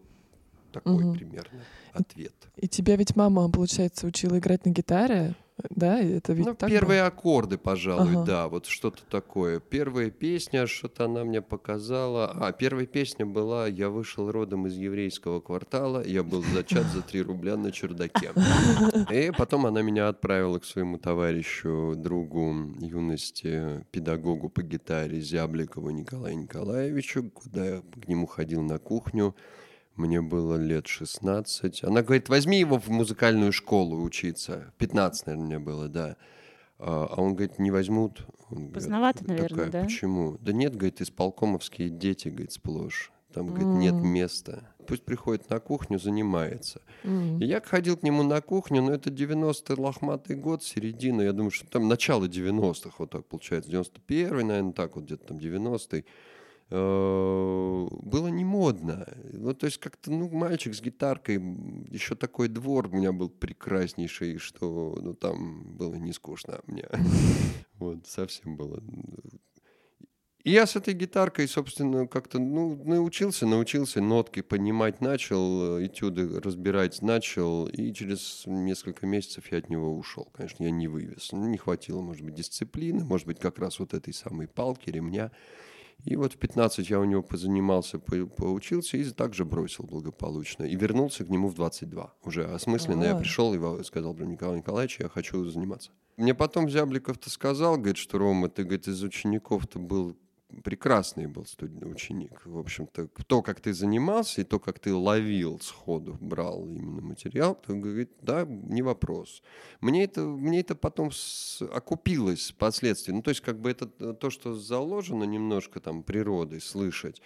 такой 0.72 1.04
Мгм. 1.04 1.14
примерно 1.16 1.66
ответ. 1.94 2.34
И 2.58 2.68
тебя 2.68 2.96
ведь 2.96 3.16
мама, 3.16 3.50
получается, 3.50 4.08
учила 4.08 4.38
играть 4.40 4.66
на 4.66 4.70
гитаре, 4.70 5.36
да? 5.70 6.00
Это 6.00 6.34
ведь 6.34 6.46
Ну, 6.46 6.56
так 6.56 6.70
первые 6.70 7.04
аккорды, 7.04 7.58
пожалуй, 7.58 8.16
Ага. 8.16 8.26
да, 8.26 8.48
вот 8.48 8.66
что-то 8.66 9.04
такое. 9.10 9.60
Первая 9.60 10.10
песня, 10.10 10.68
что-то 10.68 11.06
она 11.06 11.24
мне 11.24 11.42
показала. 11.42 12.30
А, 12.32 12.52
первая 12.52 12.86
песня 12.86 13.26
была 13.26 13.68
«Я 13.68 13.90
вышел 13.90 14.32
родом 14.32 14.68
из 14.68 14.76
еврейского 14.76 15.40
квартала, 15.40 16.06
я 16.06 16.24
был 16.24 16.44
зачат 16.54 16.86
за 16.88 17.02
3 17.02 17.22
рубля 17.22 17.56
на 17.58 17.72
чердаке». 17.72 18.32
И 19.12 19.32
потом 19.38 19.66
она 19.66 19.82
меня 19.82 20.10
отправила 20.10 20.60
к 20.60 20.66
своему 20.66 20.98
товарищу, 20.98 21.94
другу 21.96 22.54
юности, 22.80 23.86
педагогу 23.92 24.50
по 24.50 24.62
гитаре 24.62 25.22
Зябликову 25.22 25.90
Николаю 25.90 26.38
Николаевичу, 26.38 27.30
куда 27.32 27.66
я 27.66 27.82
к 28.02 28.08
нему 28.08 28.26
ходил 28.28 28.62
на 28.62 28.78
кухню. 28.78 29.36
Мне 29.96 30.22
было 30.22 30.56
лет 30.56 30.88
16. 30.88 31.84
Она 31.84 32.02
говорит, 32.02 32.28
возьми 32.30 32.60
его 32.60 32.80
в 32.80 32.90
музыкальную 32.90 33.54
школу 33.54 34.02
учиться. 34.02 34.74
15, 34.78 35.28
наверное, 35.28 35.46
мне 35.46 35.60
было, 35.60 35.88
да. 35.88 36.18
А 36.78 37.08
а 37.10 37.22
он 37.22 37.36
говорит, 37.36 37.60
не 37.60 37.72
возьмут. 37.72 38.26
Он 38.50 38.58
говорит, 38.58 38.74
Поздновато, 38.74 39.26
наверное, 39.26 39.66
такая, 39.66 39.72
да? 39.72 39.84
Почему? 39.84 40.38
Да 40.42 40.52
нет, 40.52 40.76
говорит, 40.76 41.02
исполкомовские 41.02 41.90
дети, 41.90 42.28
говорит, 42.28 42.52
сплошь. 42.52 43.12
Там, 43.34 43.48
говорит, 43.48 43.68
нет 43.68 43.96
места. 43.96 44.70
Пусть 44.88 45.04
приходит 45.04 45.50
на 45.50 45.60
кухню, 45.60 46.00
занимается. 46.00 46.82
М. 47.04 47.40
И 47.42 47.46
я 47.46 47.60
ходил 47.60 47.98
к 47.98 48.04
нему 48.04 48.24
на 48.24 48.40
кухню, 48.40 48.82
но 48.82 48.94
это 48.94 49.10
90-й 49.10 49.80
лохматый 49.80 50.36
год, 50.36 50.64
середина. 50.64 51.22
Я 51.22 51.34
думаю, 51.34 51.52
что 51.52 51.68
там 51.68 51.88
начало 51.88 52.26
90-х, 52.26 52.92
вот 52.98 53.10
так 53.10 53.26
получается. 53.26 53.72
91-й, 53.72 54.44
наверное, 54.44 54.74
так 54.74 54.96
вот 54.96 55.06
где-то 55.06 55.28
там 55.28 55.38
90-й. 55.38 56.06
Э, 56.72 57.88
Было 58.02 58.28
не 58.28 58.44
модно. 58.44 59.08
Ну, 59.34 59.54
то 59.54 59.66
есть 59.66 59.78
как-то, 59.78 60.12
ну, 60.12 60.30
мальчик 60.30 60.74
с 60.74 60.82
гитаркой, 60.82 61.36
еще 61.92 62.16
такой 62.16 62.48
двор 62.48 62.88
у 62.88 62.98
меня 62.98 63.12
был 63.12 63.30
прекраснейший, 63.30 64.38
что, 64.38 64.98
ну, 65.02 65.14
там 65.14 65.76
было 65.76 65.96
не 65.96 66.14
скучно 66.14 66.60
мне. 66.68 66.88
Вот, 67.78 68.08
совсем 68.08 68.56
было. 68.56 68.82
И 70.46 70.52
я 70.52 70.68
с 70.68 70.76
этой 70.76 70.94
гитаркой, 70.94 71.48
собственно, 71.48 72.08
как-то 72.08 72.38
ну, 72.38 72.80
научился, 72.86 73.48
научился 73.48 74.00
нотки 74.00 74.42
понимать 74.42 75.02
начал, 75.02 75.84
этюды 75.84 76.40
разбирать 76.40 77.02
начал, 77.02 77.66
и 77.68 77.92
через 77.94 78.44
несколько 78.46 79.08
месяцев 79.08 79.52
я 79.52 79.58
от 79.58 79.70
него 79.70 79.98
ушел. 79.98 80.30
Конечно, 80.32 80.64
я 80.64 80.70
не 80.70 80.88
вывез. 80.88 81.32
Ну, 81.32 81.48
Не 81.48 81.58
хватило, 81.58 82.00
может 82.02 82.24
быть, 82.24 82.36
дисциплины, 82.36 83.04
может 83.04 83.26
быть, 83.26 83.40
как 83.40 83.58
раз 83.58 83.80
вот 83.80 83.96
этой 83.96 84.14
самой 84.14 84.48
палки, 84.48 84.92
ремня. 84.92 85.32
И 86.04 86.16
вот 86.16 86.34
в 86.34 86.38
15 86.38 86.90
я 86.90 87.00
у 87.00 87.04
него 87.06 87.24
позанимался, 87.24 87.98
по- 87.98 88.28
поучился 88.28 88.98
и 88.98 89.04
также 89.10 89.44
бросил 89.44 89.86
благополучно. 89.86 90.64
И 90.64 90.76
вернулся 90.76 91.26
к 91.26 91.30
нему 91.30 91.48
в 91.48 91.56
22. 91.56 92.14
Уже 92.24 92.46
осмысленно 92.46 93.04
я 93.04 93.16
пришел 93.16 93.54
и 93.80 93.84
сказал, 93.84 94.14
говорю, 94.14 94.32
Николай 94.32 94.58
Николаевич, 94.58 95.00
я 95.00 95.10
хочу 95.10 95.44
заниматься. 95.46 95.92
Мне 96.18 96.34
потом 96.34 96.70
Зябликов-то 96.70 97.30
сказал, 97.30 97.78
говорит, 97.78 97.98
что 97.98 98.18
Рома, 98.20 98.50
ты, 98.50 98.64
говорит, 98.64 98.88
из 98.88 99.02
учеников-то 99.04 99.80
был 99.80 100.16
прекрасный 100.64 101.28
был 101.28 101.46
студент, 101.46 101.86
ученик. 101.86 102.42
В 102.46 102.58
общем-то, 102.58 103.08
то, 103.28 103.42
как 103.42 103.60
ты 103.62 103.74
занимался, 103.74 104.42
и 104.42 104.44
то, 104.44 104.60
как 104.60 104.80
ты 104.80 104.94
ловил 104.94 105.60
сходу, 105.60 106.18
брал 106.20 106.68
именно 106.68 107.02
материал, 107.02 107.56
то 107.56 107.74
говорит, 107.74 108.12
да, 108.22 108.46
не 108.46 108.82
вопрос. 108.82 109.42
Мне 109.82 110.04
это, 110.04 110.22
мне 110.22 110.60
это 110.62 110.76
потом 110.76 111.12
с- 111.12 111.62
окупилось 111.62 112.52
впоследствии. 112.52 113.12
Ну, 113.14 113.22
то 113.22 113.30
есть, 113.30 113.42
как 113.42 113.60
бы 113.60 113.70
это 113.70 113.86
то, 113.86 114.30
что 114.30 114.54
заложено 114.54 115.24
немножко 115.24 115.80
там 115.80 116.04
природой, 116.04 116.62
слышать, 116.62 117.22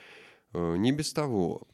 э, 0.54 0.76
не 0.78 0.92
без 0.92 1.14
того. 1.14 1.68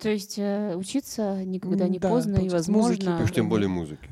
То 0.00 0.08
есть 0.10 0.38
э, 0.38 0.76
учиться 0.76 1.44
никогда 1.44 1.88
не 1.88 1.98
да, 1.98 2.08
поздно, 2.08 2.36
и 2.36 2.42
музыки 2.42 2.52
возможно... 2.52 3.22
Уж 3.22 3.32
тем 3.32 3.48
более 3.48 3.68
музыки. 3.68 4.08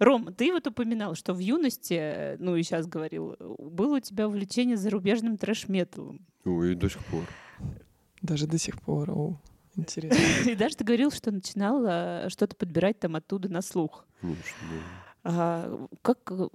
Ром, 0.00 0.32
ты 0.32 0.50
вот 0.50 0.66
упоминал, 0.66 1.14
что 1.14 1.34
в 1.34 1.38
юности, 1.38 1.94
э, 1.94 2.36
ну 2.38 2.56
и 2.56 2.62
сейчас 2.62 2.86
говорил, 2.86 3.36
э, 3.38 3.54
было 3.58 3.98
у 3.98 4.00
тебя 4.00 4.26
увлечение 4.26 4.78
зарубежным 4.78 5.36
трэш-металом. 5.36 6.26
Ой, 6.46 6.72
и 6.72 6.74
до 6.74 6.88
сих 6.88 7.04
пор. 7.04 7.24
Даже 8.22 8.46
до 8.46 8.58
сих 8.58 8.80
пор. 8.80 9.10
О, 9.10 9.38
интересно. 9.76 10.16
И 10.50 10.54
даже 10.54 10.76
ты 10.76 10.84
говорил, 10.84 11.10
что 11.10 11.30
начинал 11.30 11.84
э, 11.86 12.28
что-то 12.30 12.56
подбирать 12.56 12.98
там 12.98 13.14
оттуда 13.14 13.50
на 13.50 13.60
слух. 13.60 14.06
Конечно, 14.22 14.42
да. 14.70 15.09
А, 15.22 15.86
как, 16.00 16.18
э, 16.30 16.48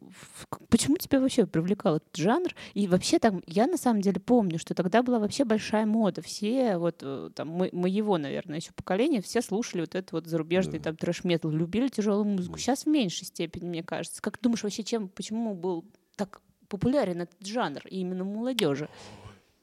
почему 0.69 0.97
тебя 0.97 1.19
вообще 1.19 1.45
привлекал 1.45 1.97
этот 1.97 2.15
жанр? 2.15 2.49
И 2.73 2.87
вообще 2.87 3.19
там, 3.19 3.43
я 3.45 3.67
на 3.67 3.77
самом 3.77 4.01
деле 4.01 4.19
помню, 4.19 4.57
что 4.57 4.73
тогда 4.73 5.03
была 5.03 5.19
вообще 5.19 5.45
большая 5.45 5.85
мода. 5.85 6.21
Все 6.23 6.77
вот 6.77 6.97
э, 7.01 7.29
там 7.35 7.49
мо- 7.49 7.69
моего, 7.71 8.17
наверное, 8.17 8.57
еще 8.57 8.71
поколения, 8.73 9.21
все 9.21 9.41
слушали 9.41 9.81
вот 9.81 9.93
этот 9.93 10.11
вот 10.13 10.27
зарубежный 10.27 10.79
Да. 10.79 10.85
там 10.85 10.95
трэш-метал, 10.97 11.51
любили 11.51 11.89
тяжелую 11.89 12.25
музыку. 12.25 12.53
Да. 12.55 12.59
Сейчас 12.59 12.85
в 12.85 12.87
меньшей 12.87 13.25
степени, 13.25 13.67
мне 13.67 13.83
кажется. 13.83 14.21
Как 14.21 14.39
думаешь 14.41 14.63
вообще, 14.63 14.83
чем, 14.83 15.09
почему 15.09 15.53
был 15.53 15.85
так 16.15 16.41
популярен 16.67 17.21
этот 17.21 17.45
жанр 17.45 17.81
и 17.87 17.99
именно 17.99 18.23
молодежи? 18.23 18.89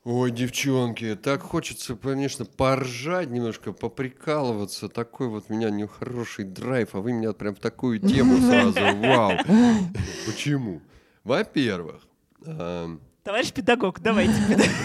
Ой, 0.04 0.32
девчонки, 0.32 1.14
так 1.14 1.42
хочется, 1.42 1.94
конечно, 1.94 2.44
поржать 2.44 3.30
немножко, 3.30 3.72
поприкалываться. 3.72 4.88
Такой 4.88 5.28
вот 5.28 5.44
у 5.48 5.54
меня 5.54 5.70
нехороший 5.70 6.44
драйв, 6.44 6.88
а 6.94 6.98
вы 7.00 7.12
меня 7.12 7.32
прям 7.32 7.54
в 7.54 7.60
такую 7.60 8.00
тему 8.00 8.36
сразу. 8.40 8.80
Вау. 8.96 9.38
Почему? 10.26 10.82
Во-первых, 11.22 12.02
эм, 12.44 13.00
Товарищ 13.24 13.52
педагог, 13.52 14.00
давайте, 14.00 14.34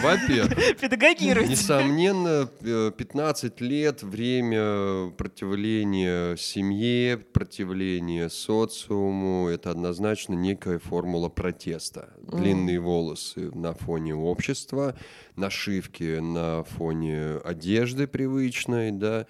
во-первых, 0.03 0.77
педагогируйте. 0.79 1.50
Несомненно, 1.50 2.48
э, 2.62 2.92
15 2.96 3.61
лет 3.61 4.03
время 4.03 5.09
противления 5.18 6.35
семье, 6.38 7.18
противления 7.18 8.29
социуму, 8.29 9.48
это 9.48 9.72
однозначно 9.72 10.35
некая 10.35 10.77
формула 10.77 11.29
протеста. 11.29 12.14
Длинные 12.22 12.79
волосы 12.79 13.50
на 13.55 13.74
фоне 13.74 14.14
общества, 14.14 14.96
нашивки 15.35 16.20
на 16.20 16.64
фоне 16.64 17.38
одежды 17.44 18.05
привычной, 18.05 18.92
да, 18.92 19.25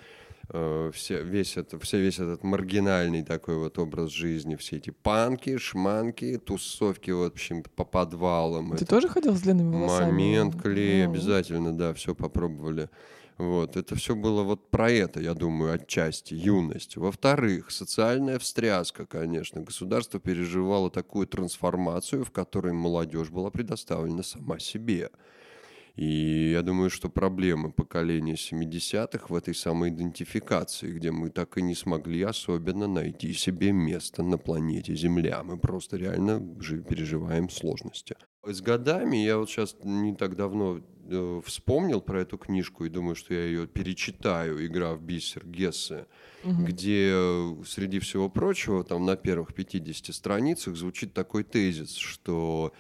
э, 0.49 0.91
все, 0.93 1.23
весь, 1.23 1.57
это, 1.57 1.79
все, 1.79 1.99
весь 1.99 2.19
этот 2.19 2.43
маргинальный 2.43 3.23
такой 3.23 3.57
вот 3.57 3.77
образ 3.79 4.11
жизни, 4.11 4.55
все 4.55 4.77
эти 4.77 4.89
панки, 4.89 5.57
шманки, 5.57 6.37
тусовки, 6.37 7.11
в 7.11 7.23
общем, 7.23 7.63
по 7.75 7.85
подвалам. 7.85 8.71
Ты 8.71 8.77
Это 8.77 8.85
тоже 8.85 9.09
ходил 9.09 9.35
с 9.35 9.41
длинными 9.41 9.73
волосами? 9.73 10.11
Момент, 10.11 10.61
клей, 10.61 11.05
обязательно, 11.05 11.77
да, 11.77 11.93
все 11.93 12.15
попробовали. 12.15 12.89
Вот, 13.37 13.77
это 13.77 13.95
все 13.95 14.15
было 14.15 14.41
вот 14.41 14.71
про 14.71 14.89
это, 14.89 15.19
я 15.19 15.35
думаю, 15.35 15.73
отчасти, 15.73 16.33
юность. 16.33 16.97
Во-вторых, 16.97 17.69
социальная 17.69 18.39
встряска, 18.39 19.05
конечно. 19.05 19.61
Государство 19.61 20.19
переживало 20.19 20.89
такую 20.89 21.27
трансформацию, 21.27 22.25
в 22.25 22.31
которой 22.31 22.73
молодежь 22.73 23.29
была 23.29 23.51
предоставлена 23.51 24.23
сама 24.23 24.57
себе. 24.57 25.11
И 25.97 26.51
я 26.51 26.61
думаю, 26.61 26.89
что 26.91 27.09
проблемы 27.09 27.71
поколения 27.71 28.35
70-х 28.35 29.25
в 29.29 29.35
этой 29.35 29.55
самой 29.55 29.89
идентификации, 29.89 30.91
где 30.93 31.09
мы 31.11 31.29
так 31.31 31.57
и 31.57 31.61
не 31.63 31.73
смогли 31.75 32.21
особенно 32.21 32.87
найти 32.87 33.33
себе 33.33 33.71
место 33.71 34.21
на 34.23 34.37
планете 34.37 34.95
Земля. 34.95 35.41
Мы 35.43 35.57
просто 35.57 35.97
реально 35.97 36.41
жи- 36.61 36.83
переживаем 36.83 37.49
сложности. 37.49 38.15
С 38.45 38.61
годами, 38.61 39.17
я 39.17 39.37
вот 39.37 39.49
сейчас 39.49 39.75
не 39.83 40.13
так 40.15 40.35
давно 40.35 40.81
э, 41.09 41.41
вспомнил 41.43 41.99
про 42.01 42.21
эту 42.21 42.37
книжку 42.37 42.85
и 42.85 42.89
думаю, 42.89 43.15
что 43.15 43.33
я 43.33 43.43
ее 43.45 43.65
перечитаю, 43.67 44.65
«Игра 44.65 44.93
в 44.93 45.01
бисер» 45.01 45.45
Гессе, 45.47 46.05
Мгм. 46.43 46.65
где 46.65 47.09
э, 47.11 47.55
среди 47.65 47.97
всего 47.99 48.29
прочего 48.29 48.83
там 48.83 49.05
на 49.05 49.15
первых 49.15 49.53
50 49.55 50.13
страницах 50.13 50.75
звучит 50.75 51.13
такой 51.13 51.43
тезис, 51.43 51.95
что 51.95 52.71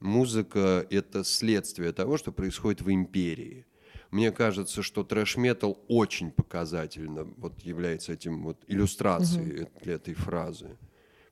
музыка— 0.00 0.86
это 0.90 1.24
следствие 1.24 1.92
того, 1.92 2.16
что 2.16 2.32
происходит 2.32 2.82
в 2.82 2.90
империи. 2.90 3.66
Мне 4.10 4.32
кажется, 4.32 4.82
что 4.82 5.04
трэш-метал 5.04 5.84
очень 5.88 6.32
показательно 6.32 7.24
вот 7.36 7.60
является 7.60 8.12
этим 8.12 8.42
вот 8.42 8.64
иллюстрацией 8.66 9.62
эт- 9.62 9.88
этой 9.88 10.14
фразы. 10.14 10.76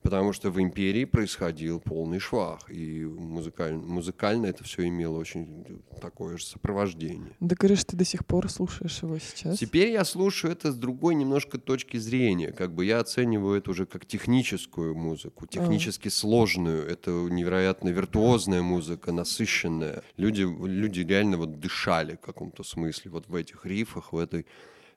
Потому 0.08 0.32
что 0.32 0.50
в 0.50 0.58
империи 0.58 1.04
происходил 1.04 1.80
полный 1.80 2.18
швах, 2.18 2.70
и 2.70 3.04
музыкально, 3.04 3.82
музыкально 3.82 4.46
это 4.46 4.64
все 4.64 4.88
имело 4.88 5.18
очень 5.18 5.66
такое 6.00 6.38
же 6.38 6.46
сопровождение. 6.46 7.36
Да 7.40 7.54
говоришь, 7.54 7.84
ты 7.84 7.94
до 7.94 8.06
сих 8.06 8.24
пор 8.24 8.50
слушаешь 8.50 9.02
его 9.02 9.18
сейчас? 9.18 9.58
Теперь 9.58 9.90
я 9.90 10.06
слушаю 10.06 10.50
это 10.52 10.72
с 10.72 10.76
другой 10.76 11.14
немножко 11.14 11.58
точки 11.58 11.98
зрения. 11.98 12.52
Как 12.52 12.74
бы 12.74 12.86
я 12.86 13.00
оцениваю 13.00 13.58
это 13.58 13.70
уже 13.70 13.84
как 13.84 14.06
техническую 14.06 14.94
музыку, 14.94 15.46
технически 15.46 16.08
сложную. 16.08 16.88
Это 16.88 17.10
невероятно 17.10 17.90
виртуозная 17.90 18.62
музыка, 18.62 19.12
насыщенная. 19.12 20.02
Люди, 20.16 20.40
люди 20.40 21.00
реально 21.00 21.36
вот 21.36 21.60
дышали 21.60 22.14
в 22.16 22.20
каком-то 22.20 22.62
смысле 22.62 23.10
вот 23.10 23.28
в 23.28 23.34
этих 23.34 23.66
рифах, 23.66 24.14
в 24.14 24.16
этой... 24.16 24.46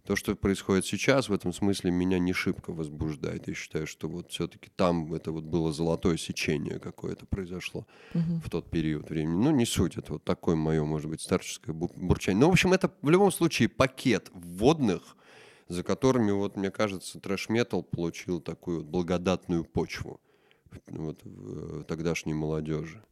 То, 0.05 0.15
что 0.15 0.35
происходит 0.35 0.85
сейчас, 0.85 1.29
в 1.29 1.33
этом 1.33 1.53
смысле 1.53 1.91
меня 1.91 2.17
не 2.17 2.33
шибко 2.33 2.71
возбуждает. 2.73 3.47
Я 3.47 3.53
считаю, 3.53 3.85
что 3.85 4.09
вот 4.09 4.31
все-таки 4.31 4.69
там 4.75 5.13
это 5.13 5.31
вот 5.31 5.43
было 5.43 5.71
золотое 5.71 6.17
сечение 6.17 6.79
какое-то 6.79 7.25
произошло 7.27 7.85
Мгм. 8.13 8.41
в 8.41 8.49
тот 8.49 8.69
период 8.71 9.09
времени. 9.09 9.43
Ну, 9.43 9.51
не 9.51 9.65
суть, 9.65 9.97
это 9.97 10.13
вот 10.13 10.23
такое 10.23 10.55
мое, 10.55 10.83
может 10.83 11.09
быть, 11.09 11.21
старческое 11.21 11.75
бу- 11.75 11.91
бурчание. 11.95 12.41
Ну, 12.41 12.47
в 12.49 12.51
общем, 12.51 12.73
это 12.73 12.91
в 13.01 13.09
любом 13.09 13.31
случае 13.31 13.69
пакет 13.69 14.31
вводных, 14.33 15.15
за 15.67 15.83
которыми, 15.83 16.31
вот, 16.31 16.57
мне 16.57 16.71
кажется, 16.71 17.19
трэш-метал 17.19 17.83
получил 17.83 18.41
такую 18.41 18.79
вот 18.79 18.87
благодатную 18.87 19.63
почву 19.65 20.19
вот, 20.87 21.19
в 21.23 21.81
э, 21.81 21.83
тогдашней 21.83 22.33
молодежи. 22.33 23.03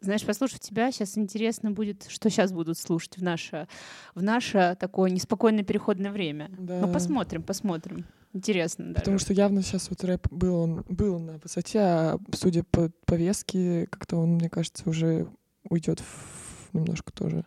Знаешь, 0.00 0.24
послушав 0.24 0.60
тебя, 0.60 0.90
сейчас 0.92 1.16
интересно 1.16 1.70
будет, 1.70 2.06
что 2.08 2.28
сейчас 2.28 2.52
будут 2.52 2.78
слушать 2.78 3.16
в 3.16 3.22
наше, 3.22 3.68
в 4.14 4.22
наше 4.22 4.76
такое 4.78 5.10
неспокойное 5.10 5.64
переходное 5.64 6.10
время. 6.10 6.50
Да. 6.58 6.80
Ну, 6.80 6.92
посмотрим, 6.92 7.42
посмотрим. 7.42 8.04
Интересно 8.32 8.86
даже. 8.86 8.96
Потому 8.96 9.18
что 9.18 9.32
явно 9.32 9.62
сейчас 9.62 9.88
вот 9.90 10.02
рэп 10.02 10.26
был, 10.30 10.56
он 10.56 10.84
был 10.88 11.20
на 11.20 11.38
высоте, 11.38 11.78
а 11.78 12.18
судя 12.32 12.64
по 12.64 12.90
повестке, 13.06 13.86
как-то 13.86 14.16
он, 14.16 14.34
мне 14.34 14.50
кажется, 14.50 14.88
уже 14.90 15.28
уйдет 15.70 16.00
в 16.00 16.74
немножко 16.74 17.12
тоже. 17.12 17.44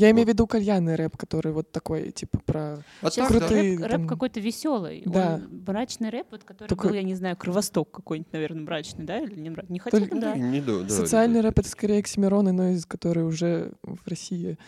Я 0.00 0.10
имею 0.12 0.26
в 0.26 0.28
виду 0.28 0.46
кальянный 0.46 0.94
рэп, 0.94 1.16
который 1.16 1.52
вот 1.52 1.70
такой, 1.72 2.10
типа, 2.10 2.38
про... 2.44 2.78
А 3.02 3.10
Сейчас 3.10 3.30
да. 3.30 3.38
крутые- 3.38 3.76
рэп, 3.78 3.90
там- 3.90 4.00
рэп 4.02 4.08
какой-то 4.08 4.40
веселый. 4.40 5.02
Да. 5.06 5.34
Он 5.34 5.62
мрачный 5.66 6.10
рэп, 6.10 6.26
вот, 6.30 6.44
который 6.44 6.68
Только- 6.68 6.88
был, 6.88 6.94
я 6.94 7.02
не 7.02 7.14
знаю, 7.14 7.36
Кровосток 7.36 7.90
какой-нибудь, 7.90 8.32
наверное, 8.32 8.62
мрачный, 8.62 9.04
да? 9.04 9.18
Или 9.18 9.38
не 9.38 9.50
мрачный? 9.50 9.72
Не 9.74 9.78
хотели, 9.78 10.00
Только- 10.06 10.20
да? 10.20 10.34
Не 10.36 10.60
до- 10.60 10.82
да, 10.82 10.88
Социальный 10.88 11.40
ребят. 11.40 11.56
рэп— 11.56 11.58
это 11.60 11.68
скорее 11.68 11.98
Оксимирон, 12.00 12.46
но 12.46 12.68
из 12.70 12.86
которые 12.86 13.26
уже 13.26 13.72
в 13.82 14.06
России 14.08 14.58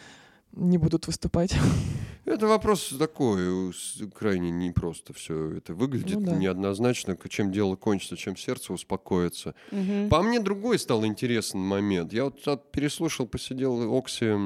не 0.53 0.79
будут 0.79 1.07
выступать. 1.07 1.55
Это 2.25 2.47
вопрос 2.47 2.95
такой, 3.01 3.73
крайне 4.17 4.53
непросто 4.53 5.13
все 5.13 5.57
это 5.57 5.75
выглядит, 5.75 6.21
Ну 6.21 6.27
да. 6.27 6.37
неоднозначно, 6.37 7.19
чем 7.29 7.51
дело 7.51 7.75
кончится, 7.75 8.17
чем 8.17 8.37
сердце 8.37 8.73
успокоится. 8.73 9.57
Мгм. 9.73 10.09
По 10.09 10.23
мне 10.23 10.39
другой 10.39 10.79
стал 10.79 11.05
интересный 11.05 11.61
момент. 11.61 12.13
Я 12.13 12.25
вот 12.27 12.47
от- 12.47 12.71
переслушал, 12.71 13.27
посидел 13.27 13.93
Окси 13.99 14.27
э, 14.27 14.37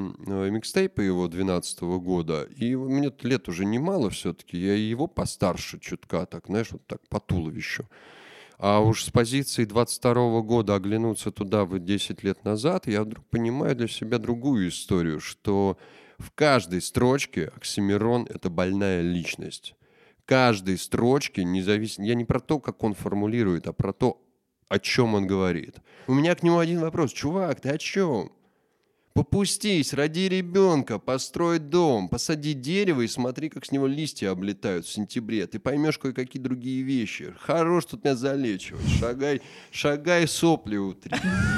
микстейпы 0.51 1.03
его 1.03 1.29
12 1.29 1.99
года, 1.99 2.45
и 2.57 2.75
мне 2.75 3.13
лет 3.23 3.47
уже 3.47 3.67
немало 3.67 4.09
все-таки, 4.09 4.57
я 4.57 4.75
его 4.75 5.07
постарше 5.07 5.79
чутка, 5.79 6.25
так, 6.25 6.47
знаешь, 6.47 6.73
вот 6.73 6.87
так 6.87 7.07
по 7.11 7.21
туловищу. 7.21 7.85
А 8.59 8.81
уж 8.81 9.05
с 9.05 9.11
позиции 9.11 9.65
22 9.65 10.41
года 10.41 10.75
оглянуться 10.75 11.31
туда 11.31 11.65
вот 11.65 11.85
10 11.85 12.23
лет 12.23 12.45
назад, 12.45 12.87
я 12.87 13.03
вдруг 13.03 13.25
понимаю 13.27 13.77
для 13.77 13.89
себя 13.89 14.19
другую 14.19 14.69
историю, 14.69 15.21
что 15.21 15.77
в 16.19 16.31
каждой 16.31 16.81
строчке 16.81 17.53
Оксимирон— 17.55 18.27
это 18.31 18.49
больная 18.49 19.03
личность. 19.03 19.75
Каждой 20.25 20.79
строчке, 20.79 21.45
независимо... 21.45 22.07
Я 22.07 22.15
не 22.15 22.25
про 22.25 22.41
то, 22.41 22.59
как 22.59 22.83
он 22.83 22.95
формулирует, 22.95 23.67
а 23.67 23.73
про 23.73 23.93
то, 23.93 24.23
о 24.69 24.79
чем 24.79 25.15
он 25.15 25.27
говорит. 25.27 25.77
У 26.07 26.15
меня 26.15 26.35
к 26.35 26.43
нему 26.43 26.59
один 26.59 26.81
вопрос. 26.81 27.13
Чувак, 27.13 27.61
ты 27.61 27.69
о 27.69 27.79
чем? 27.79 28.33
Попустись, 29.17 29.95
роди 29.95 30.29
ребенка, 30.29 30.99
построй 30.99 31.59
дом, 31.59 32.11
посади 32.11 32.53
дерево 32.53 33.01
и 33.01 33.09
смотри, 33.09 33.49
как 33.49 33.65
с 33.65 33.73
него 33.73 33.87
листья 33.87 34.29
облетают 34.29 34.85
в 34.85 34.93
сентябре. 34.93 35.47
Ты 35.47 35.59
поймешь 35.59 35.97
кое-какие 35.97 36.43
другие 36.43 36.83
вещи. 36.83 37.33
Хорош 37.41 37.87
тут 37.87 38.05
меня 38.05 38.15
залечивать. 38.15 38.87
Шагай, 39.01 39.41
шагай 39.71 40.29
сопли 40.29 40.77
утри. 40.77 41.13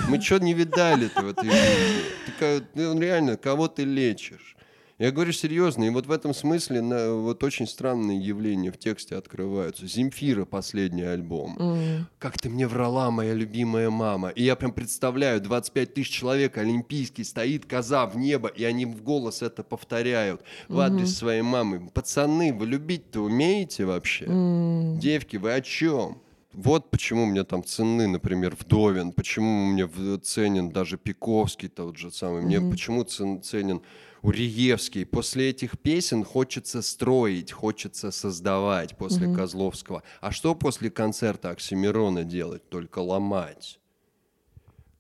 Мы 0.09 0.21
что 0.21 0.39
не 0.39 0.55
видали-то 0.55 1.21
в 1.21 1.31
этой 1.31 1.51
жизни? 1.51 2.03
Ты, 2.39 2.65
ну, 2.77 3.01
реально, 3.01 3.37
кого 3.37 3.67
ты 3.67 3.83
лечишь? 3.83 4.55
Я 4.99 5.13
говорю 5.13 5.31
серьезно, 5.33 5.85
и 5.85 5.91
вот 5.91 6.07
в 6.07 6.11
этом 6.11 6.35
смысле 6.35 6.81
на- 6.81 7.15
вот 7.15 7.45
очень 7.45 7.69
странные 7.69 8.19
явления 8.21 8.73
в 8.73 8.79
тексте 8.79 9.15
открываются. 9.15 9.87
Земфира 9.87 10.45
последний 10.45 11.03
альбом. 11.05 11.57
М. 11.61 12.07
Как 12.19 12.37
ты 12.37 12.49
мне 12.49 12.67
врала, 12.67 13.13
моя 13.13 13.33
любимая 13.33 13.91
мама. 13.91 14.31
И 14.31 14.43
я 14.43 14.57
прям 14.57 14.73
представляю, 14.73 15.41
25 15.41 15.95
тысяч 15.95 16.11
человек, 16.11 16.59
олимпийский, 16.59 17.23
стоит 17.23 17.65
коза 17.65 18.07
в 18.07 18.17
небо, 18.17 18.49
и 18.49 18.65
они 18.65 18.87
в 18.87 19.03
голос 19.05 19.41
это 19.41 19.63
повторяют 19.63 20.43
в 20.67 20.81
адрес 20.81 21.17
своей 21.17 21.43
мамы. 21.43 21.91
Пацаны, 21.95 22.53
вы 22.53 22.67
любить-то 22.67 23.21
умеете 23.21 23.85
вообще? 23.85 24.25
М. 24.25 24.99
Девки, 24.99 25.37
вы 25.37 25.53
о 25.53 25.61
чем? 25.61 26.19
Вот 26.53 26.91
почему 26.91 27.25
мне 27.27 27.45
там 27.45 27.63
ценны, 27.63 28.09
например, 28.09 28.57
Вдовин, 28.59 29.13
почему 29.13 29.67
мне 29.67 29.87
ценен 30.19 30.71
даже 30.71 30.99
Пиковский 30.99 31.69
тот 31.69 31.97
же 31.97 32.11
самый, 32.11 32.43
мне 32.43 32.61
почему 32.61 33.05
цен- 33.05 33.43
ценен 33.43 33.81
Уриевский. 34.23 35.07
После 35.07 35.51
этих 35.51 35.79
песен 35.79 36.25
хочется 36.25 36.83
строить, 36.83 37.53
хочется 37.53 38.11
создавать 38.11 38.97
после 38.97 39.33
Козловского. 39.35 40.03
А 40.21 40.33
что 40.33 40.55
после 40.55 40.91
концерта 40.91 41.51
Оксимирона 41.51 42.25
делать? 42.25 42.69
Только 42.69 42.99
ломать. 42.99 43.79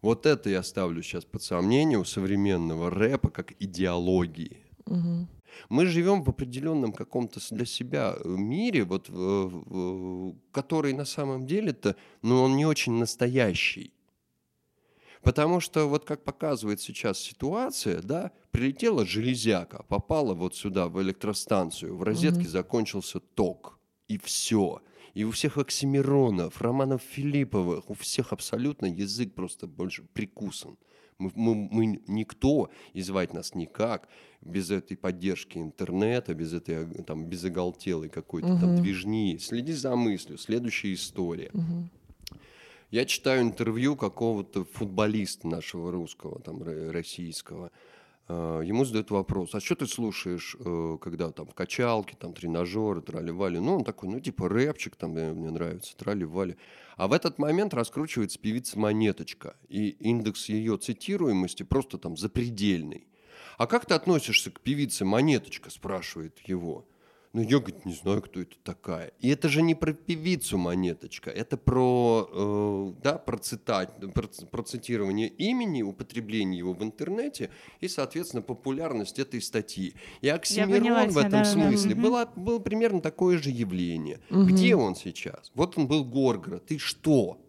Вот 0.01 0.27
это 0.27 0.49
я 0.49 0.63
ставлю 0.63 1.03
сейчас 1.03 1.25
под 1.25 1.43
сомнение 1.43 1.99
у 1.99 2.05
современного 2.05 2.91
рэпа 2.91 3.31
как 3.31 3.53
идеологии. 3.59 4.59
Мгм. 4.87 5.29
Мы 5.69 5.87
живем 5.87 6.23
в 6.23 6.29
определенном 6.29 6.93
каком-то 6.93 7.41
для 7.51 7.67
себя 7.67 8.15
э, 8.17 8.29
мире, 8.29 8.85
вот, 8.85 9.07
э, 9.09 10.33
который 10.53 10.93
на 10.93 11.05
самом 11.05 11.47
деле-то, 11.47 11.97
ну, 12.23 12.43
он 12.43 12.57
не 12.57 12.65
очень 12.65 12.93
настоящий. 12.93 13.93
Потому 15.29 15.61
что, 15.61 15.87
вот 15.89 16.05
как 16.07 16.25
показывает 16.25 16.81
сейчас 16.81 17.19
ситуация, 17.19 18.01
да, 18.03 18.31
прилетела 18.51 19.05
железяка, 19.05 19.83
попала 19.89 20.33
вот 20.35 20.55
сюда, 20.57 20.89
в 20.89 21.03
электростанцию, 21.03 21.97
в 21.97 22.03
розетке 22.03 22.45
закончился 22.49 23.21
ток, 23.21 23.79
и 24.09 24.17
все. 24.17 24.81
И 25.13 25.25
у 25.25 25.31
всех 25.31 25.59
Оксимиронов, 25.59 26.63
Романов 26.63 27.03
Филипповых, 27.03 27.91
у 27.91 27.95
всех 27.95 28.33
абсолютно 28.33 28.87
язык 28.87 29.35
просто 29.35 29.67
больше 29.67 30.03
прикусан. 30.15 30.77
Мы, 31.19 31.31
мы- 31.35 31.69
мы 31.73 32.01
никто, 32.07 32.71
и 32.95 33.03
звать 33.03 33.35
нас 33.35 33.55
никак, 33.55 34.09
без 34.41 34.71
этой 34.71 34.97
поддержки 34.97 35.59
интернета, 35.59 36.33
без 36.35 36.53
этой 36.55 36.75
э, 36.75 37.03
там, 37.03 37.27
без 37.27 37.45
оголтелой 37.45 38.09
какой-то 38.09 38.49
там 38.61 38.77
движни. 38.83 39.37
Следи 39.39 39.73
за 39.73 39.95
мыслью. 39.97 40.39
Следующая 40.39 40.95
история. 40.95 41.51
Я 42.91 43.05
читаю 43.05 43.43
интервью 43.43 43.97
какого-то 43.97 44.65
футболиста 44.65 45.47
нашего 45.47 45.93
русского, 45.93 46.41
там, 46.41 46.63
ро- 46.63 46.91
российского. 46.91 47.71
Э, 48.29 48.63
Ему 48.65 48.87
задают 48.87 49.11
вопрос, 49.11 49.55
а 49.55 49.61
что 49.61 49.75
ты 49.75 49.87
слушаешь, 49.87 50.57
э, 50.59 50.99
когда 50.99 51.31
там 51.31 51.47
в 51.47 51.55
качалке, 51.55 52.17
там 52.19 52.33
тренажеры, 52.33 53.03
трали-вали? 53.03 53.59
Ну, 53.59 53.77
он 53.77 53.85
такой, 53.85 54.09
ну, 54.09 54.21
типа 54.21 54.49
рэпчик 54.49 54.97
там 54.97 55.15
э, 55.19 55.35
мне 55.35 55.51
нравится, 55.51 55.95
трали-вали. 55.99 56.57
А 56.97 57.09
в 57.09 57.13
этот 57.13 57.39
момент 57.39 57.75
раскручивается 57.75 58.39
певица 58.39 58.79
Монеточка, 58.79 59.57
и 59.69 59.91
индекс 59.91 60.49
ее 60.49 60.79
цитируемости 60.79 61.65
просто 61.65 61.99
там 61.99 62.17
запредельный. 62.17 63.07
А 63.59 63.67
как 63.67 63.85
ты 63.85 63.93
относишься 63.95 64.51
к 64.51 64.61
певице 64.61 65.05
Монеточка, 65.05 65.69
спрашивает 65.69 66.39
его. 66.47 66.87
Ну, 67.39 67.45
я, 67.45 67.61
говорит, 67.61 67.87
не 67.87 67.95
знаю, 67.95 68.21
кто 68.21 68.41
это 68.41 68.57
такая. 68.65 69.13
И 69.21 69.29
это 69.29 69.49
же 69.49 69.63
не 69.63 69.77
про 69.77 69.93
певицу 69.93 70.59
Монеточка, 70.59 71.31
это 71.31 71.57
про, 71.57 72.29
э, 72.33 73.01
да, 73.01 73.17
про, 73.17 73.39
цитать, 73.39 73.91
про, 74.13 74.27
про 74.51 74.63
цитирование 74.65 75.29
имени, 75.29 75.83
употребление 75.83 76.59
его 76.59 76.73
в 76.73 76.83
интернете 76.83 77.51
и, 77.79 77.87
соответственно, 77.87 78.43
популярность 78.43 79.21
этой 79.21 79.41
статьи. 79.41 79.95
И 80.21 80.29
Оксимирон 80.29 80.81
поняла 80.81 81.05
в 81.07 81.17
этом 81.17 81.31
да-да-да. 81.31 81.45
смысле 81.45 81.95
Мгм. 81.95 82.03
было, 82.03 82.33
было 82.35 82.59
примерно 82.59 83.01
такое 83.01 83.39
же 83.39 83.51
явление. 83.51 84.19
Мгм. 84.31 84.49
Где 84.49 84.75
он 84.75 84.97
сейчас? 84.97 85.53
Вот 85.55 85.79
он 85.79 85.87
был 85.87 86.05
Горгород. 86.05 86.73
И 86.73 86.79
что? 86.79 87.41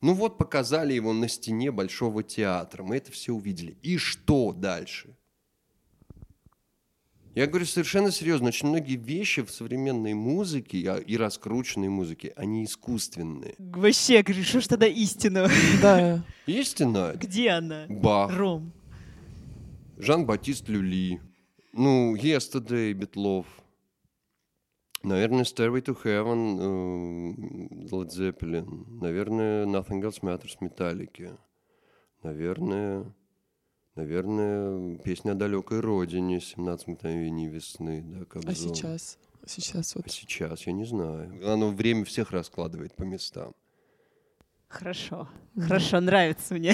Ну 0.00 0.14
вот 0.14 0.36
показали 0.36 0.94
его 0.94 1.12
на 1.12 1.28
стене 1.28 1.70
Большого 1.70 2.24
театра. 2.24 2.82
Мы 2.82 2.96
это 2.96 3.12
все 3.12 3.32
увидели. 3.32 3.76
И 3.82 3.98
что 3.98 4.52
дальше? 4.52 5.16
Я 7.34 7.46
говорю 7.46 7.64
совершенно 7.64 8.10
серьезно. 8.10 8.48
Очень 8.48 8.68
многие 8.68 8.96
вещи 8.96 9.42
в 9.42 9.50
современной 9.50 10.12
музыке 10.12 10.78
и- 11.06 11.16
раскрученной 11.16 11.88
музыке, 11.88 12.32
они 12.36 12.64
искусственные. 12.64 13.54
Вообще, 13.58 14.22
говорю, 14.22 14.42
что 14.44 14.60
ж 14.60 14.66
тогда 14.68 14.86
истина? 14.86 15.48
Да. 15.80 16.22
Истина. 16.46 17.14
Где 17.18 17.50
она? 17.50 17.86
Бах. 17.88 18.36
Ром. 18.36 18.72
Жан-Батист 19.98 20.68
Люли. 20.68 21.20
Ну, 21.72 22.14
Yesterday, 22.16 22.92
Битлов. 22.92 23.46
Наверное, 25.02 25.44
Stairway 25.44 25.82
to 25.82 25.96
Heaven, 26.04 26.58
э, 26.60 27.86
Led 27.90 28.08
Zeppelin. 28.10 28.84
Наверное, 29.00 29.64
Nothing 29.64 30.02
Else 30.02 30.20
Matters, 30.20 30.56
Металлики. 30.60 31.30
Наверное, 32.22 33.12
наверное, 33.96 34.96
песня 34.98 35.32
о 35.32 35.34
далекой 35.34 35.80
родине, 35.80 36.40
17 36.40 36.86
мгновений 36.88 37.48
весны, 37.48 38.02
да, 38.04 38.18
А 38.20 38.24
Кобзон. 38.24 38.54
сейчас? 38.74 39.18
Сейчас 39.46 39.96
А 39.96 39.98
вот. 39.98 40.10
сейчас, 40.10 40.66
я 40.66 40.72
не 40.72 40.84
знаю. 40.84 41.32
Оно 41.52 41.70
время 41.70 42.04
всех 42.04 42.30
раскладывает 42.30 42.94
по 42.94 43.02
местам. 43.02 43.54
Хорошо. 44.68 45.28
Хорошо, 45.58 46.00
нравится 46.00 46.54
мне. 46.54 46.72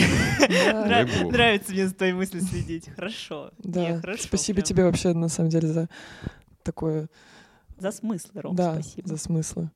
Да. 0.48 1.04
Нравится 1.24 1.72
мне 1.72 1.88
за 1.88 1.94
твои 1.94 2.12
мысли 2.12 2.38
следить. 2.40 2.88
Хорошо. 2.94 3.50
Не, 3.64 3.72
Да. 3.72 4.00
хорошо. 4.00 4.22
Спасибо 4.24 4.56
прям. 4.58 4.64
тебе 4.66 4.84
вообще, 4.84 5.12
на 5.14 5.28
самом 5.28 5.48
деле, 5.50 5.66
за 5.68 5.88
такое, 6.62 7.08
За 7.78 7.90
смыслы, 7.90 8.40
Ром, 8.42 8.54
да, 8.54 8.74
спасибо. 8.74 9.08
за 9.08 9.16
смыслы. 9.16 9.70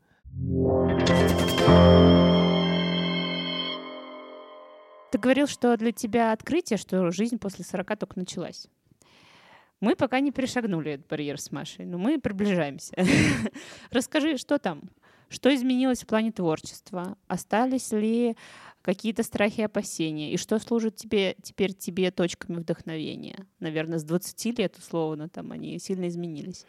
Ты 5.12 5.18
говорил, 5.18 5.46
что 5.46 5.76
для 5.76 5.92
тебя 5.92 6.32
открытие, 6.32 6.78
что 6.78 7.10
жизнь 7.10 7.36
после 7.38 7.66
40 7.66 7.98
только 7.98 8.18
началась. 8.18 8.66
Мы 9.78 9.94
пока 9.94 10.20
не 10.20 10.32
перешагнули 10.32 10.92
этот 10.92 11.06
барьер 11.06 11.38
с 11.38 11.52
Машей, 11.52 11.84
но 11.84 11.98
мы 11.98 12.18
приближаемся. 12.18 12.94
Расскажи, 13.90 14.38
что 14.38 14.58
там? 14.58 14.80
Что 15.28 15.54
изменилось 15.54 16.02
в 16.02 16.06
плане 16.06 16.32
творчества? 16.32 17.18
Остались 17.26 17.92
ли 17.92 18.38
какие-то 18.80 19.22
страхи 19.22 19.60
и 19.60 19.64
опасения? 19.64 20.32
И 20.32 20.38
что 20.38 20.58
служит 20.58 20.96
тебе 20.96 21.36
теперь 21.42 21.74
тебе 21.74 22.10
точками 22.10 22.60
вдохновения? 22.60 23.46
Наверное, 23.60 23.98
с 23.98 24.04
20 24.04 24.58
лет, 24.58 24.78
условно, 24.78 25.28
там 25.28 25.52
они 25.52 25.78
сильно 25.78 26.08
изменились. 26.08 26.64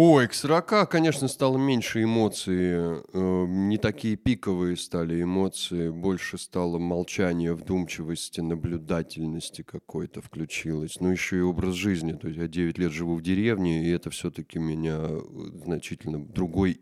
Ой, 0.00 0.28
к 0.28 0.34
40, 0.34 0.88
конечно, 0.88 1.26
стало 1.26 1.58
меньше 1.58 2.04
эмоций, 2.04 2.54
э, 2.56 3.46
не 3.48 3.78
такие 3.78 4.14
пиковые 4.14 4.76
стали 4.76 5.24
эмоции, 5.24 5.90
больше 5.90 6.38
стало 6.38 6.78
молчание, 6.78 7.52
вдумчивости, 7.52 8.40
наблюдательности 8.40 9.62
какой-то 9.62 10.22
включилось. 10.22 11.00
Ну, 11.00 11.10
еще 11.10 11.38
и 11.38 11.40
образ 11.40 11.74
жизни, 11.74 12.12
то 12.12 12.28
есть 12.28 12.38
я 12.38 12.46
9 12.46 12.78
лет 12.78 12.92
живу 12.92 13.16
в 13.16 13.22
деревне, 13.22 13.86
и 13.86 13.90
это 13.90 14.10
все-таки 14.10 14.60
меня 14.60 14.98
э, 15.00 15.20
значительно 15.64 16.24
другой 16.24 16.80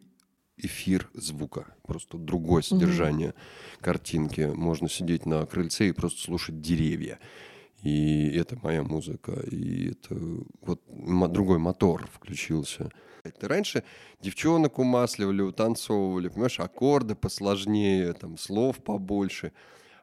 эфир 0.58 1.08
звука, 1.14 1.74
просто 1.86 2.18
другое 2.18 2.60
содержание 2.60 3.30
mm-hmm. 3.30 3.80
картинки. 3.82 4.52
Можно 4.54 4.90
сидеть 4.90 5.24
на 5.24 5.46
крыльце 5.46 5.88
и 5.88 5.92
просто 5.92 6.20
слушать 6.20 6.60
деревья. 6.60 7.18
И 7.82 8.30
это 8.36 8.58
моя 8.62 8.82
музыка, 8.82 9.32
и 9.32 9.90
это 9.90 10.16
вот 10.60 10.82
другой 11.32 11.58
мотор 11.58 12.08
включился. 12.12 12.90
Это 13.22 13.48
раньше 13.48 13.84
девчонок 14.20 14.78
умасливали, 14.78 15.42
утанцовывали, 15.42 16.28
понимаешь, 16.28 16.60
аккорды 16.60 17.14
посложнее, 17.14 18.12
там 18.12 18.38
слов 18.38 18.82
побольше. 18.82 19.52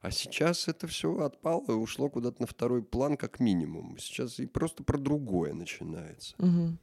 А 0.02 0.12
сейчас 0.12 0.68
это 0.68 0.88
все 0.88 1.18
отпало 1.24 1.66
и 1.70 1.72
ушло 1.72 2.10
куда-то 2.10 2.42
на 2.42 2.48
второй 2.48 2.84
план 2.84 3.16
как 3.16 3.40
минимум. 3.40 3.98
Сейчас 3.98 4.40
и 4.40 4.46
просто 4.46 4.84
про 4.84 4.98
другое 4.98 5.54
начинается. 5.54 6.36
Угу. 6.40 6.78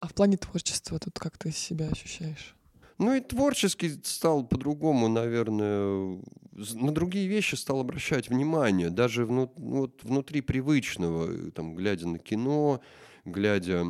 А 0.00 0.08
в 0.08 0.14
плане 0.14 0.36
творчества 0.36 0.98
тут 0.98 1.18
как 1.18 1.38
ты 1.38 1.50
себя 1.50 1.88
ощущаешь? 1.88 2.55
Ну 2.98 3.14
и 3.14 3.20
творчески 3.20 3.90
стал 4.04 4.46
по-другому, 4.46 5.08
наверное, 5.08 6.18
на 6.52 6.92
другие 6.92 7.28
вещи 7.28 7.54
стал 7.54 7.80
обращать 7.80 8.28
внимание, 8.28 8.88
даже 8.90 9.26
вну, 9.26 9.52
вот 9.56 10.02
внутри 10.02 10.40
привычного, 10.40 11.50
там, 11.50 11.74
глядя 11.74 12.08
на 12.08 12.18
кино, 12.18 12.80
глядя 13.24 13.84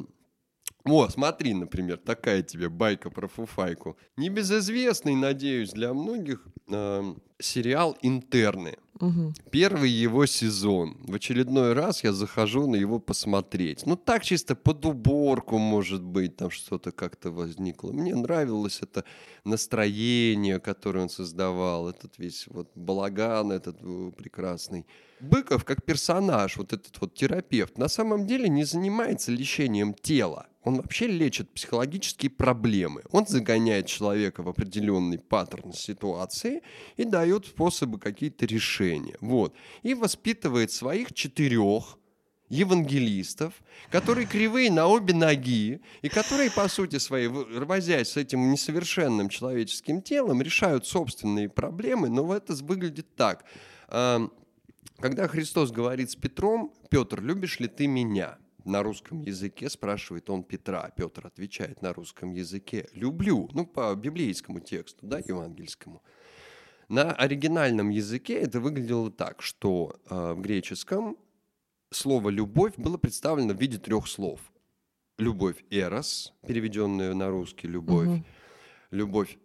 о, 0.89 1.09
смотри, 1.09 1.53
например, 1.53 1.97
такая 1.97 2.43
тебе 2.43 2.69
байка 2.69 3.11
про 3.11 3.27
Фуфайку. 3.27 3.97
Небезызвестный, 4.17 5.17
надеюсь, 5.17 5.73
для 5.73 5.93
многих 5.93 6.47
э, 6.69 7.15
сериал 7.39 7.97
«Интерны». 8.03 8.77
Угу. 9.01 9.35
Первый 9.51 9.91
его 9.91 10.27
сезон. 10.27 10.97
В 11.07 11.15
очередной 11.15 11.75
раз 11.75 12.03
я 12.05 12.13
захожу 12.13 12.67
на 12.67 12.77
его 12.77 12.99
посмотреть. 12.99 13.85
Ну, 13.87 13.97
так 13.97 14.25
чисто 14.25 14.55
под 14.55 14.87
уборку, 14.87 15.59
может 15.59 16.03
быть, 16.03 16.37
там 16.37 16.51
что-то 16.51 16.93
как-то 16.93 17.31
возникло. 17.31 17.93
Мне 17.93 18.15
нравилось 18.15 18.81
это 18.83 19.05
настроение, 19.45 20.61
которое 20.61 21.01
он 21.01 21.09
создавал, 21.11 21.91
этот 21.91 22.19
весь 22.19 22.47
вот 22.49 22.71
балаган 22.75 23.53
этот 23.53 23.77
э, 23.83 24.13
прекрасный. 24.17 24.87
Быков 25.21 25.65
как 25.65 25.85
персонаж, 25.85 26.57
вот 26.57 26.73
этот 26.73 27.01
вот 27.01 27.15
терапевт, 27.15 27.79
на 27.79 27.89
самом 27.89 28.27
деле 28.27 28.49
не 28.49 28.65
занимается 28.65 29.31
лечением 29.33 29.95
тела. 29.95 30.47
Он 30.67 30.77
вообще 30.79 31.07
лечит 31.07 31.49
психологические 31.51 32.29
проблемы. 32.29 33.03
Он 33.13 33.25
загоняет 33.25 33.87
человека 33.87 34.43
в 34.43 34.49
определенный 34.49 35.19
паттерн 35.19 35.73
ситуации 35.73 36.61
и 36.97 37.05
дает 37.05 37.26
способы 37.47 37.99
какие-то 37.99 38.47
решения. 38.47 39.17
Вот. 39.21 39.55
И 39.83 39.95
воспитывает 39.95 40.71
своих 40.71 41.13
четырех 41.15 41.99
евангелистов, 42.49 43.55
которые 43.91 44.27
кривые 44.27 44.71
на 44.71 44.87
обе 44.87 45.15
ноги, 45.15 45.81
и 46.03 46.09
которые, 46.09 46.51
по 46.51 46.69
сути 46.69 46.99
своей, 46.99 47.27
возясь 47.27 48.11
с 48.11 48.17
этим 48.17 48.53
несовершенным 48.53 49.29
человеческим 49.29 50.01
телом, 50.01 50.41
решают 50.41 50.87
собственные 50.87 51.49
проблемы, 51.49 52.09
но 52.09 52.35
это 52.35 52.55
выглядит 52.55 53.15
так– 53.17 53.45
когда 54.99 55.29
Христос 55.29 55.73
говорит 55.73 56.11
с 56.11 56.17
Петром, 56.17 56.73
Петр, 56.89 57.21
любишь 57.21 57.61
ли 57.61 57.69
ты 57.69 57.87
меня? 57.87 58.39
На 58.65 58.83
русском 58.83 59.21
языке 59.21 59.69
спрашивает 59.69 60.31
он 60.31 60.43
Петра. 60.43 60.91
Петр 60.97 61.27
отвечает 61.27 61.83
на 61.83 61.93
русском 61.93 62.33
языке 62.33 62.89
«люблю», 62.95 63.49
ну, 63.53 63.67
по 63.67 63.95
библейскому 63.95 64.61
тексту, 64.61 65.07
да, 65.07 65.19
евангельскому. 65.19 66.03
На 66.89 67.13
оригинальном 67.13 67.91
языке 67.91 68.35
это 68.35 68.61
выглядело 68.61 69.11
так, 69.11 69.43
что 69.43 69.99
э, 70.09 70.33
в 70.33 70.41
греческом 70.41 71.17
слово 71.91 72.31
«любовь» 72.31 72.75
было 72.77 72.97
представлено 72.97 73.55
в 73.55 73.61
виде 73.61 73.79
трех 73.79 74.07
слов. 74.07 74.41
Любовь 75.19 75.65
«эрос», 75.71 76.33
переведенная 76.47 77.15
на 77.15 77.29
русский 77.29 77.67
«любовь», 77.67 78.09
угу. 78.09 78.25
любовь 78.91 79.39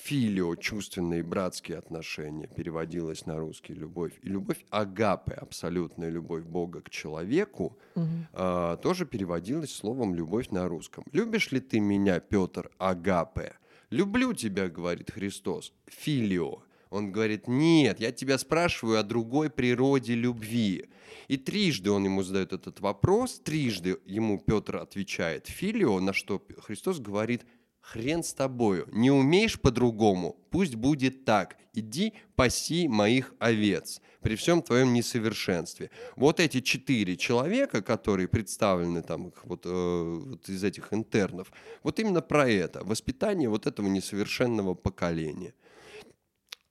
филио, 0.00 0.56
чувственные 0.56 1.22
братские 1.22 1.78
отношения, 1.78 2.46
переводилось 2.46 3.26
на 3.26 3.38
русский 3.38 3.74
любовь, 3.74 4.12
и 4.22 4.28
любовь 4.28 4.64
агапе, 4.70 5.32
абсолютная 5.32 6.08
любовь 6.08 6.44
Бога 6.44 6.80
к 6.80 6.90
человеку, 6.90 7.78
угу. 7.94 8.06
а, 8.32 8.76
тоже 8.76 9.06
переводилось 9.06 9.74
словом 9.74 10.14
любовь 10.14 10.50
на 10.50 10.68
русском. 10.68 11.04
Любишь 11.12 11.52
ли 11.52 11.60
ты 11.60 11.80
меня, 11.80 12.20
Петр, 12.20 12.70
агапе? 12.78 13.54
Люблю 13.90 14.34
тебя, 14.34 14.68
говорит 14.68 15.10
Христос, 15.10 15.72
филио. 15.86 16.62
Он 16.90 17.12
говорит, 17.12 17.48
нет, 17.48 18.00
я 18.00 18.12
тебя 18.12 18.38
спрашиваю 18.38 18.98
о 18.98 19.02
другой 19.02 19.50
природе 19.50 20.14
любви. 20.14 20.86
И 21.28 21.36
трижды 21.36 21.90
он 21.90 22.04
ему 22.04 22.22
задает 22.22 22.52
этот 22.52 22.80
вопрос, 22.80 23.40
трижды 23.40 23.98
ему 24.06 24.38
Петр 24.38 24.76
отвечает 24.76 25.46
филио, 25.46 26.00
на 26.00 26.12
что 26.12 26.42
Христос 26.60 27.00
говорит– 27.00 27.44
Хрен 27.92 28.22
с 28.22 28.34
тобою, 28.34 28.86
не 28.92 29.10
умеешь 29.10 29.58
по-другому, 29.58 30.36
пусть 30.50 30.74
будет 30.74 31.24
так. 31.24 31.56
Иди 31.72 32.12
паси 32.36 32.86
моих 32.86 33.34
овец 33.38 34.02
при 34.20 34.34
всем 34.36 34.62
твоем 34.62 34.92
несовершенстве. 34.92 35.90
Вот 36.16 36.38
эти 36.40 36.60
четыре 36.60 37.16
человека, 37.16 37.80
которые 37.80 38.28
представлены 38.28 39.02
там 39.02 39.32
вот, 39.44 39.62
э, 39.64 39.70
вот 39.70 40.48
из 40.50 40.64
этих 40.64 40.92
интернов, 40.92 41.50
вот 41.82 41.98
именно 41.98 42.20
про 42.20 42.50
это, 42.50 42.84
воспитание 42.84 43.48
вот 43.48 43.66
этого 43.66 43.86
несовершенного 43.86 44.74
поколения. 44.74 45.54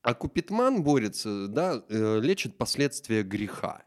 А 0.08 0.14
Купитман 0.14 0.84
борется, 0.84 1.50
да, 1.50 1.84
э, 1.90 2.20
лечит 2.22 2.58
последствия 2.58 3.24
греха. 3.24 3.84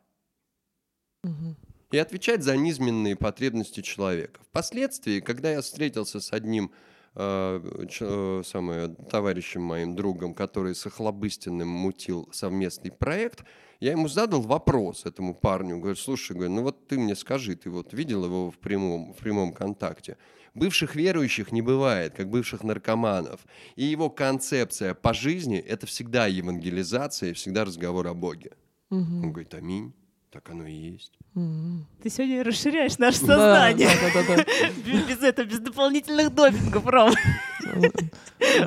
Угу 1.24 1.56
и 1.90 1.98
отвечать 1.98 2.42
за 2.42 2.56
низменные 2.56 3.16
потребности 3.16 3.80
человека. 3.80 4.40
Впоследствии, 4.44 5.18
когда 5.18 5.50
я 5.50 5.60
встретился 5.60 6.20
с 6.20 6.32
одним 6.32 6.70
Э, 7.16 7.60
э, 8.00 8.42
самое, 8.44 8.88
товарищем 8.88 9.62
моим 9.62 9.96
другом, 9.96 10.32
который 10.32 10.74
с 10.74 10.86
Охлобыстиным 10.86 11.68
мутил 11.68 12.28
совместный 12.32 12.92
проект, 12.92 13.44
я 13.80 13.92
ему 13.92 14.08
задал 14.08 14.42
вопрос 14.42 15.06
этому 15.06 15.34
парню, 15.34 15.78
говорю, 15.78 15.96
слушай, 15.96 16.36
говорю, 16.36 16.52
ну 16.52 16.62
вот 16.62 16.86
ты 16.86 16.98
мне 16.98 17.16
скажи, 17.16 17.56
ты 17.56 17.70
вот 17.70 17.92
видел 17.92 18.24
его 18.24 18.50
в 18.50 18.58
прямом, 18.58 19.12
в 19.12 19.16
прямом 19.16 19.52
контакте? 19.52 20.18
Бывших 20.54 20.94
верующих 20.94 21.52
не 21.52 21.62
бывает, 21.62 22.14
как 22.14 22.28
бывших 22.28 22.62
наркоманов. 22.62 23.40
И 23.76 23.84
его 23.84 24.10
концепция 24.10 24.94
по 24.94 25.14
жизни– 25.14 25.58
это 25.58 25.86
всегда 25.86 26.26
евангелизация, 26.26 27.34
всегда 27.34 27.64
разговор 27.64 28.06
о 28.06 28.14
Боге. 28.14 28.52
Угу. 28.90 28.98
Он 28.98 29.32
говорит, 29.32 29.54
аминь. 29.54 29.94
Так 30.30 30.48
оно 30.50 30.64
и 30.64 30.72
есть. 30.72 31.18
Ты 31.34 32.08
сегодня 32.08 32.44
расширяешь 32.44 32.98
наше 32.98 33.18
сознание. 33.18 33.88
Да, 34.14 34.22
да, 34.22 34.36
да, 34.36 34.44
без 35.08 35.22
этого, 35.22 35.44
без 35.44 35.58
дополнительных 35.58 36.32
допингов, 36.32 36.86
Ром. 36.86 37.12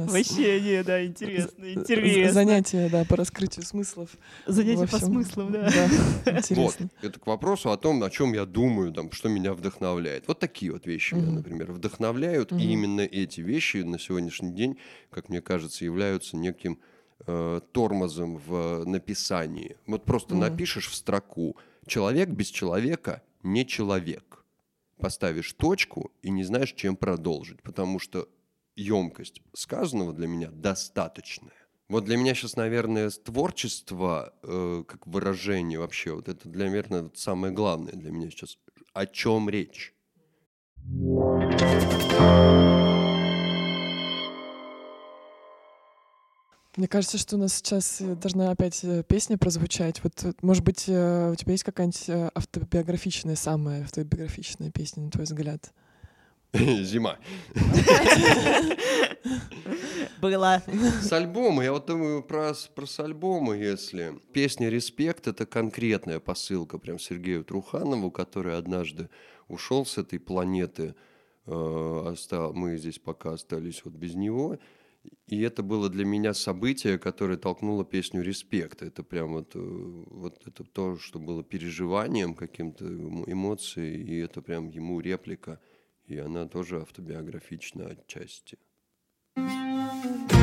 Вообще, 0.02 0.60
не, 0.60 0.84
да, 0.84 1.06
интересно, 1.06 1.74
интересно. 1.74 2.34
Занятие, 2.34 2.90
да, 2.90 3.06
по 3.06 3.16
раскрытию 3.16 3.66
смыслов. 3.66 4.10
Занятие 4.46 4.88
по 4.88 5.00
смыслам, 5.00 5.54
да. 5.54 5.68
Интересно. 6.26 6.56
Вот, 6.56 6.78
это 7.02 7.20
к 7.20 7.28
вопросу 7.28 7.72
о 7.72 7.78
том, 7.78 8.04
о 8.04 8.10
чем 8.10 8.34
я 8.34 8.46
думаю, 8.46 8.92
там, 8.92 9.10
что 9.14 9.30
меня 9.30 9.54
вдохновляет. 9.54 10.28
Вот 10.28 10.40
такие 10.40 10.74
вот 10.74 10.86
вещи 10.86 11.14
меня, 11.14 11.32
например, 11.32 11.72
вдохновляют. 11.72 12.52
И 12.52 12.74
именно 12.74 13.02
эти 13.02 13.40
вещи 13.40 13.78
на 13.78 14.00
сегодняшний 14.00 14.52
день, 14.52 14.78
как 15.10 15.30
мне 15.30 15.42
кажется, 15.42 15.86
являются 15.86 16.36
неким 16.36 16.80
э, 17.26 17.62
тормозом 17.72 18.38
в 18.38 18.86
написании. 18.86 19.78
Вот 19.88 20.06
просто 20.06 20.36
mm. 20.36 20.40
напишешь 20.40 20.90
в 20.90 20.96
строку 20.96 21.58
«человек 21.86 22.30
без 22.30 22.48
человека 22.48 23.22
не 23.44 23.66
человек». 23.66 24.46
Поставишь 24.98 25.54
точку 25.54 26.12
и 26.22 26.30
не 26.30 26.44
знаешь, 26.44 26.74
чем 26.74 26.96
продолжить, 26.96 27.62
потому 27.62 28.00
что 28.00 28.30
емкость 28.76 29.42
сказанного 29.54 30.14
для 30.14 30.28
меня 30.28 30.50
достаточная. 30.52 31.54
Вот 31.90 32.06
для 32.06 32.18
меня 32.18 32.34
сейчас, 32.34 32.56
наверное, 32.56 33.10
творчество 33.10 34.34
э, 34.42 34.84
как 34.88 35.06
выражение 35.06 35.80
вообще, 35.80 36.14
вот 36.14 36.30
это 36.30 36.48
для, 36.48 36.66
наверное, 36.66 37.12
самое 37.14 37.54
главное 37.54 37.94
для 37.94 38.12
меня 38.12 38.30
сейчас. 38.30 38.58
О 38.94 39.06
чем 39.06 39.50
речь? 39.50 39.94
Мне 46.76 46.88
кажется, 46.88 47.20
что 47.20 47.36
у 47.36 47.40
нас 47.40 47.54
сейчас 47.54 48.02
э, 48.02 48.16
должна 48.16 48.50
опять 48.50 48.84
э, 48.84 49.04
песня 49.04 49.38
прозвучать. 49.38 50.04
Вот, 50.04 50.14
э, 50.24 50.34
может 50.42 50.64
быть, 50.64 50.84
у 50.84 51.36
тебя 51.36 51.52
есть 51.52 51.64
какая-нибудь 51.64 52.32
автобиографичная, 52.34 53.36
самая 53.36 53.84
автобиографичная 53.84 54.72
песня, 54.72 55.04
на 55.04 55.12
твой 55.12 55.26
взгляд? 55.26 55.72
Зима. 56.54 57.20
Была. 60.20 60.64
С 61.02 61.12
альбома, 61.14 61.64
я 61.64 61.74
вот 61.74 61.86
думаю 61.86 62.24
про, 62.24 62.54
про 62.74 62.86
с 62.88 63.00
альбома, 63.00 63.56
если. 63.56 64.20
Песня 64.34 64.70
«Респект»— 64.70 65.28
это 65.30 65.46
конкретная 65.46 66.20
посылка 66.20 66.80
прям 66.80 66.98
Сергею 66.98 67.44
Труханову, 67.44 68.10
который 68.10 68.58
однажды 68.58 69.10
ушел 69.48 69.86
с 69.86 69.98
этой 69.98 70.20
планеты 70.20 70.96
э, 71.46 72.04
остал, 72.08 72.54
мы 72.54 72.78
здесь 72.78 73.00
пока 73.00 73.34
остались 73.34 73.84
вот 73.84 73.94
без 73.94 74.16
него. 74.16 74.58
И 75.28 75.42
это 75.42 75.64
было 75.64 75.90
для 75.90 76.06
меня 76.06 76.34
событие, 76.34 76.98
которое 76.98 77.38
толкнуло 77.38 77.84
песню 77.84 78.22
«Респект». 78.22 78.82
Это 78.82 79.04
прям 79.04 79.34
вот, 79.34 79.56
э, 79.56 79.60
вот 79.60 80.42
это 80.46 80.64
то, 80.64 80.98
что 80.98 81.20
было 81.20 81.44
переживанием, 81.44 82.36
каким-то 82.36 82.86
эмоцией, 82.86 84.02
и 84.02 84.18
это 84.20 84.42
прям 84.42 84.70
ему 84.70 85.00
реплика. 85.00 85.60
И 86.06 86.18
она 86.18 86.48
тоже 86.48 86.82
автобиографична 86.82 87.88
отчасти. 87.88 88.58
этой 89.36 90.43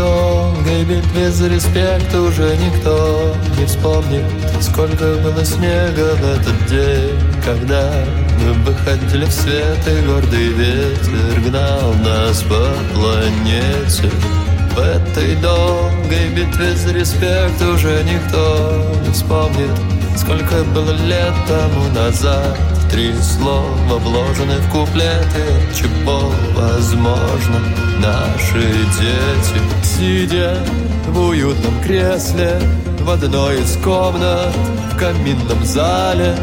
долгой 0.00 0.84
битве 0.84 1.30
за 1.30 1.48
респект 1.48 2.14
уже 2.14 2.56
никто 2.56 3.34
не 3.58 3.66
вспомнит, 3.66 4.24
сколько 4.62 5.04
было 5.22 5.44
снега 5.44 6.14
в 6.16 6.24
этот 6.24 6.66
день, 6.66 7.18
когда 7.44 7.92
мы 8.38 8.52
выходили 8.64 9.26
в 9.26 9.32
свет, 9.32 9.78
и 9.86 10.06
гордый 10.06 10.48
ветер 10.48 11.40
гнал 11.46 11.92
нас 12.02 12.42
по 12.44 12.68
планете. 12.94 14.10
В 14.74 14.78
этой 14.78 15.36
долгой 15.36 16.28
битве 16.34 16.74
за 16.76 16.92
респект 16.94 17.60
уже 17.60 18.02
никто 18.04 18.86
не 19.06 19.12
вспомнит, 19.12 19.76
сколько 20.16 20.64
было 20.74 20.92
лет 20.92 21.34
тому 21.46 21.88
назад. 21.94 22.58
Три 22.92 23.14
слова 23.22 23.98
вложены 23.98 24.56
в 24.56 24.70
куплеты, 24.72 25.44
чего 25.72 26.32
возможно 26.54 27.60
наши 28.00 28.66
дети. 28.98 29.60
Сидя 29.84 30.56
в 31.06 31.28
уютном 31.28 31.80
кресле 31.82 32.60
в 32.98 33.08
одной 33.08 33.60
из 33.60 33.76
комнат 33.76 34.54
в 34.92 34.98
каминном 34.98 35.64
зале, 35.64 36.34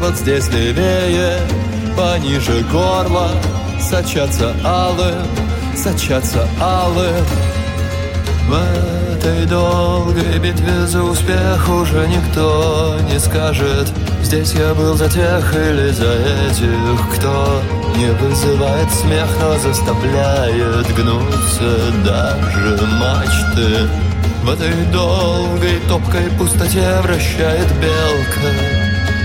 вот 0.00 0.14
здесь 0.14 0.48
левее, 0.50 1.40
пониже 1.96 2.64
горла, 2.70 3.30
сочатся 3.80 4.54
алым, 4.64 5.26
сочатся 5.76 6.46
алым. 6.60 7.24
В 8.46 9.16
этой 9.16 9.46
долгой 9.46 10.38
битве 10.38 10.86
за 10.86 11.02
успех 11.02 11.68
уже 11.68 12.06
никто 12.06 12.96
не 13.10 13.18
скажет 13.18 13.92
Здесь 14.22 14.52
я 14.54 14.74
был 14.74 14.94
за 14.94 15.08
тех 15.08 15.54
или 15.54 15.90
за 15.90 16.12
этих, 16.12 17.16
кто 17.16 17.62
Не 17.96 18.12
вызывает 18.12 18.90
смех, 18.92 19.28
но 19.40 19.58
заставляет 19.58 20.86
гнуться 20.94 21.92
даже 22.04 22.86
мачты. 23.00 23.88
В 24.44 24.50
этой 24.50 24.84
долгой 24.92 25.80
топкой 25.88 26.30
пустоте 26.38 27.00
вращает 27.02 27.66
белка. 27.80 28.50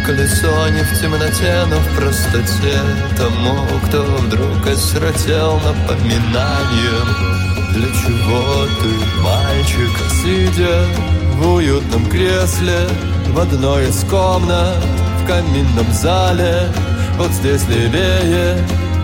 Колесо 0.05 0.69
не 0.69 0.83
в 0.83 0.99
темноте, 0.99 1.63
но 1.69 1.77
в 1.77 1.95
простоте 1.95 2.77
Тому, 3.15 3.55
кто 3.85 4.01
вдруг 4.03 4.67
осиротел 4.67 5.59
напоминанием. 5.59 7.33
Для 7.73 7.87
чего 7.87 8.65
ты, 8.81 9.21
мальчик, 9.21 9.91
сидя 10.21 10.85
в 11.33 11.55
уютном 11.55 12.05
кресле 12.07 12.87
В 13.29 13.39
одной 13.39 13.89
из 13.89 14.03
комнат 14.05 14.77
в 15.21 15.27
каминном 15.27 15.91
зале. 15.91 16.67
Вот 17.17 17.31
здесь 17.31 17.67
левее, 17.67 18.57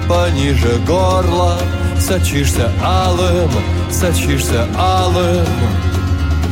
пониже 0.07 0.79
горла. 0.85 1.57
Сочишься 1.99 2.71
алым, 2.83 3.51
сочишься 3.91 4.67
алым. 4.77 5.45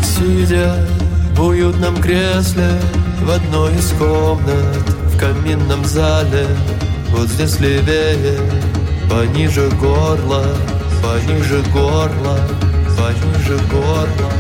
Сидя 0.04 0.88
в 1.34 1.46
уютном 1.46 1.96
кресле 2.02 2.70
В 3.22 3.32
одной 3.32 3.74
из 3.76 3.92
комнат 3.94 4.78
в 5.14 5.20
каминном 5.20 5.84
зале. 5.86 6.46
Вот 7.10 7.28
здесь 7.28 7.60
левее, 7.60 8.40
пониже 9.10 9.70
горла 9.82 10.46
пониже 11.02 11.64
горла, 11.74 12.38
пониже 12.98 13.58
горла. 13.72 14.32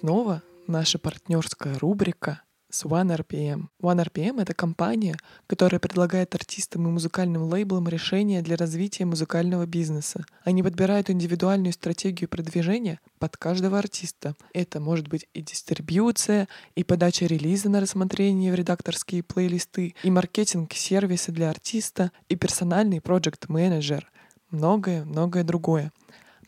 Снова 0.00 0.42
наша 0.66 0.98
партнерская 0.98 1.78
рубрика 1.78 2.42
с 2.70 2.84
OneRPM. 2.84 3.66
OneRPM— 3.82 4.40
это 4.42 4.54
компания, 4.54 5.16
которая 5.46 5.78
предлагает 5.78 6.34
артистам 6.34 6.88
и 6.88 6.90
музыкальным 6.90 7.42
лейблам 7.42 7.86
решения 7.86 8.40
для 8.40 8.56
развития 8.56 9.04
музыкального 9.04 9.66
бизнеса. 9.66 10.24
Они 10.42 10.62
подбирают 10.62 11.10
индивидуальную 11.10 11.74
стратегию 11.74 12.30
продвижения 12.30 13.00
под 13.18 13.36
каждого 13.36 13.78
артиста. 13.78 14.36
Это 14.54 14.80
может 14.80 15.08
быть 15.08 15.26
и 15.34 15.42
дистрибьюция, 15.42 16.48
и 16.76 16.82
подача 16.82 17.26
релиза 17.26 17.68
на 17.68 17.80
рассмотрение 17.80 18.52
в 18.52 18.54
редакторские 18.54 19.22
плейлисты, 19.22 19.94
и 20.02 20.10
маркетинг-сервисы 20.10 21.30
для 21.32 21.50
артиста, 21.50 22.10
и 22.28 22.36
персональный 22.36 23.02
проект-менеджер. 23.02 24.10
Многое-многое 24.50 25.44
другое. 25.44 25.92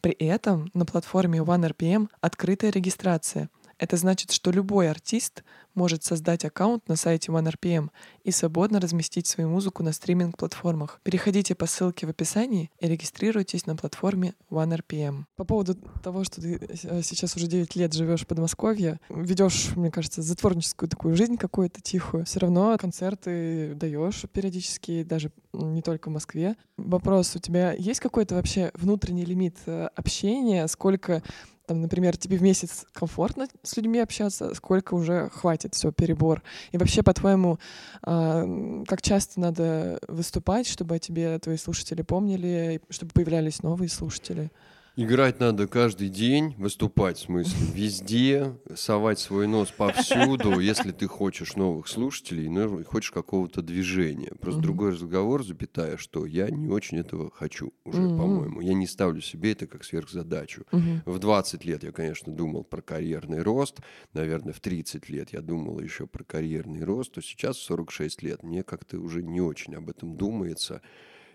При 0.03 0.15
этом 0.15 0.69
на 0.75 0.85
платформе 0.85 1.39
OneRPM 1.39 2.09
открытая 2.21 2.73
регистрация. 2.73 3.49
Это 3.83 3.97
значит, 3.97 4.31
что 4.31 4.53
любой 4.53 4.89
артист 4.89 5.43
может 5.75 6.05
создать 6.05 6.45
аккаунт 6.45 6.89
на 6.89 6.95
сайте 6.95 7.33
OneRPM 7.33 7.91
и 8.23 8.31
свободно 8.31 8.79
разместить 8.79 9.27
свою 9.27 9.49
музыку 9.51 9.83
на 9.83 9.91
стриминг-платформах. 9.91 11.01
Переходите 11.03 11.57
по 11.57 11.67
ссылке 11.67 12.07
в 12.07 12.11
описании 12.11 12.71
и 12.79 12.87
регистрируйтесь 12.87 13.67
на 13.67 13.75
платформе 13.75 14.35
OneRPM. 14.51 15.25
По 15.35 15.45
поводу 15.45 15.75
того, 16.01 16.23
что 16.23 16.41
ты 16.41 16.61
э, 16.61 17.03
сейчас 17.03 17.35
уже 17.35 17.49
9 17.49 17.75
лет 17.75 17.93
живешь 17.93 18.21
в 18.21 18.29
Подмосковье, 18.29 19.01
ведешь, 19.09 19.75
мне 19.75 19.91
кажется, 19.91 20.23
затворническую 20.23 20.89
такую 20.89 21.17
жизнь 21.17 21.37
какую-то 21.37 21.81
тихую, 21.81 22.25
все 22.25 22.39
равно 22.39 22.77
концерты 22.79 23.75
даешь 23.75 24.27
периодически, 24.33 25.03
даже 25.03 25.33
не 25.53 25.83
только 25.83 26.09
в 26.09 26.13
Москве. 26.13 26.55
Вопрос, 26.77 27.35
у 27.35 27.41
тебя 27.41 27.73
есть 27.73 27.99
какой-то 27.99 28.37
вообще 28.37 28.71
внутренний 28.75 29.25
лимит 29.25 29.57
э, 29.67 29.89
общения? 29.97 30.69
Сколько 30.69 31.25
там, 31.67 31.81
например, 31.81 32.17
тебе 32.17 32.37
в 32.37 32.43
месяц 32.43 32.85
комфортно 32.93 33.47
с 33.63 33.77
людьми 33.77 33.99
общаться, 34.01 34.55
сколько 34.55 34.95
уже 34.95 35.31
хватит, 35.31 35.75
все, 35.75 35.93
перебор. 35.93 36.43
И 36.73 36.79
вообще, 36.79 37.03
по-твоему, 37.03 37.59
э, 38.05 38.85
как 38.87 39.03
часто 39.03 39.41
надо 39.41 40.01
выступать, 40.09 40.67
чтобы 40.67 40.97
о 40.97 40.99
тебе 40.99 41.39
твои 41.39 41.57
слушатели 41.57 42.03
помнили, 42.03 42.81
чтобы 42.91 43.13
появлялись 43.13 43.63
новые 43.63 43.89
слушатели? 43.89 44.51
Играть 44.95 45.41
надо 45.41 45.67
каждый 45.67 46.11
день, 46.11 46.55
выступать, 46.59 47.17
в 47.17 47.23
смысле, 47.23 47.67
везде, 47.73 48.55
совать 48.75 49.19
свой 49.19 49.47
нос 49.47 49.71
повсюду, 49.71 50.59
если 50.61 50.93
ты 50.93 51.07
хочешь 51.07 51.57
новых 51.57 51.89
слушателей, 51.89 52.51
ну, 52.51 52.85
хочешь 52.85 53.11
какого-то 53.11 53.63
движения. 53.63 54.33
Просто 54.39 54.61
mm-hmm. 54.61 54.65
другой 54.65 54.91
разговор, 54.91 55.45
запятая, 55.45 55.97
что 55.97 56.27
я 56.27 56.51
не 56.51 56.69
очень 56.69 56.99
этого 56.99 57.31
хочу 57.31 57.73
уже, 57.85 58.03
mm-hmm. 58.03 58.19
по-моему. 58.19 58.61
Я 58.61 58.75
не 58.75 58.87
ставлю 58.87 59.23
себе 59.23 59.53
это 59.53 59.67
как 59.67 59.85
сверхзадачу. 59.85 60.65
Mm-hmm. 60.71 61.03
В 61.07 61.19
20 61.19 61.65
лет 61.65 61.85
я, 61.85 61.93
конечно, 61.93 62.31
думал 62.31 62.63
про 62.63 62.83
карьерный 62.83 63.41
рост, 63.41 63.79
наверное, 64.13 64.53
в 64.53 64.61
30 64.61 65.09
лет 65.09 65.33
я 65.33 65.41
думал 65.41 65.81
еще 65.81 66.07
про 66.07 66.23
карьерный 66.23 66.85
рост, 66.85 67.13
то 67.13 67.23
сейчас 67.23 67.57
в 67.57 67.63
46 67.63 68.23
лет 68.23 68.43
мне 68.43 68.63
как-то 68.63 68.99
уже 68.99 69.23
не 69.23 69.41
очень 69.41 69.75
об 69.75 69.89
этом 69.89 70.19
думается. 70.19 70.83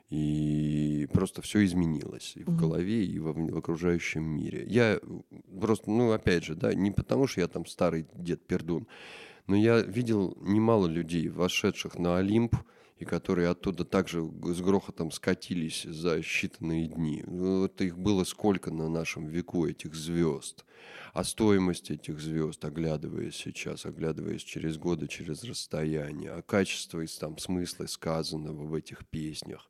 И 0.09 1.07
просто 1.11 1.41
все 1.41 1.65
изменилось 1.65 2.33
и 2.35 2.43
в 2.43 2.47
mm-hmm. 2.47 2.55
голове, 2.55 3.05
и 3.05 3.19
в, 3.19 3.33
в 3.33 3.57
окружающем 3.57 4.23
мире. 4.23 4.65
Я 4.67 4.99
просто, 5.59 5.91
ну, 5.91 6.11
опять 6.11 6.45
же, 6.45 6.55
да, 6.55 6.73
не 6.73 6.91
потому 6.91 7.27
что 7.27 7.41
я 7.41 7.47
там 7.47 7.65
старый 7.65 8.07
дед 8.13 8.45
Пердун, 8.47 8.87
Но 9.47 9.55
я 9.55 9.81
видел 9.81 10.37
немало 10.39 10.87
людей, 10.87 11.27
вошедших 11.27 11.99
на 11.99 12.17
Олимп, 12.17 12.55
и 12.99 13.05
которые 13.05 13.49
оттуда 13.49 13.85
также 13.85 14.23
с 14.23 14.61
грохотом 14.61 15.11
скатились 15.11 15.83
за 15.83 16.19
считанные 16.19 16.87
дни. 16.87 17.23
Вот 17.27 17.79
их 17.81 17.97
было 17.97 18.23
сколько 18.23 18.71
на 18.71 18.89
нашем 18.89 19.27
веку, 19.27 19.67
этих 19.67 19.93
звезд. 19.93 20.65
А 21.13 21.23
стоимость 21.23 21.91
этих 21.91 22.19
звезд, 22.19 22.63
оглядываясь 22.65 23.35
сейчас, 23.35 23.85
оглядываясь 23.85 24.43
через 24.43 24.77
годы, 24.77 25.07
через 25.07 25.43
расстояние, 25.43 26.31
а 26.31 26.41
качество 26.41 27.01
и 27.01 27.07
там 27.07 27.37
смысла 27.37 27.85
сказанного 27.85 28.65
в 28.65 28.73
этих 28.73 29.05
песнях, 29.07 29.69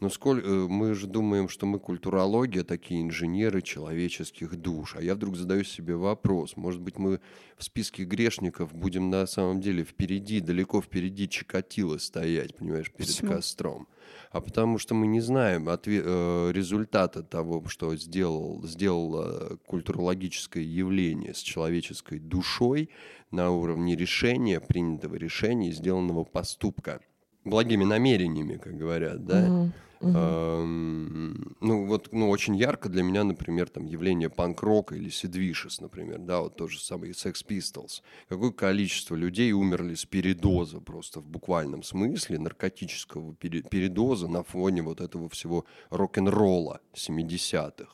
но 0.00 0.08
сколь, 0.08 0.42
э, 0.42 0.48
мы 0.48 0.94
же 0.94 1.06
думаем, 1.06 1.48
что 1.48 1.66
мы 1.66 1.78
культурология, 1.78 2.64
такие 2.64 3.02
инженеры 3.02 3.60
человеческих 3.60 4.56
душ. 4.56 4.96
А 4.96 5.02
я 5.02 5.14
вдруг 5.14 5.36
задаю 5.36 5.62
себе 5.62 5.94
вопрос, 5.94 6.56
может 6.56 6.80
быть, 6.80 6.98
мы 6.98 7.20
в 7.58 7.64
списке 7.64 8.04
грешников 8.04 8.74
будем 8.74 9.10
на 9.10 9.26
самом 9.26 9.60
деле 9.60 9.84
впереди, 9.84 10.40
далеко 10.40 10.80
впереди 10.80 11.28
Чикатило 11.28 11.98
стоять, 11.98 12.56
понимаешь, 12.56 12.90
перед 12.90 13.14
Почему? 13.14 13.32
костром. 13.32 13.88
А 14.32 14.40
потому 14.40 14.78
что 14.78 14.94
мы 14.94 15.06
не 15.06 15.20
знаем 15.20 15.68
отве- 15.68 16.02
э, 16.04 16.52
результата 16.52 17.22
того, 17.22 17.62
что 17.68 17.94
сделал, 17.96 18.62
сделало 18.64 19.58
культурологическое 19.66 20.62
явление 20.62 21.34
с 21.34 21.38
человеческой 21.38 22.20
душой 22.20 22.88
на 23.30 23.50
уровне 23.50 23.96
решения, 23.96 24.60
принятого 24.60 25.16
решения 25.16 25.68
и 25.68 25.72
сделанного 25.72 26.24
поступка. 26.24 27.00
Благими 27.44 27.84
намерениями, 27.84 28.56
как 28.56 28.76
говорят, 28.76 29.24
да? 29.26 29.48
Мгм. 29.48 29.72
Эм, 30.00 31.56
ну, 31.60 31.86
вот, 31.86 32.08
ну, 32.12 32.30
очень 32.30 32.56
ярко 32.56 32.88
для 32.88 33.02
меня, 33.02 33.22
например, 33.22 33.68
там, 33.68 33.84
явление 33.84 34.30
панк-рока 34.30 34.94
или 34.94 35.10
Сидвишес, 35.10 35.80
например, 35.80 36.20
да, 36.20 36.40
вот 36.40 36.56
тот 36.56 36.70
же 36.70 36.80
самый 36.80 37.10
Sex 37.10 37.44
Pistols. 37.46 38.02
Какое 38.28 38.50
количество 38.50 39.14
людей 39.14 39.52
умерли 39.52 39.94
с 39.94 40.06
передоза 40.06 40.80
просто 40.80 41.20
в 41.20 41.26
буквальном 41.26 41.82
смысле, 41.82 42.38
наркотического 42.38 43.34
пере- 43.34 43.62
передоза 43.62 44.26
на 44.26 44.42
фоне 44.42 44.82
вот 44.82 45.00
этого 45.00 45.28
всего 45.28 45.66
рок-н-ролла 45.90 46.80
70-х. 46.94 47.92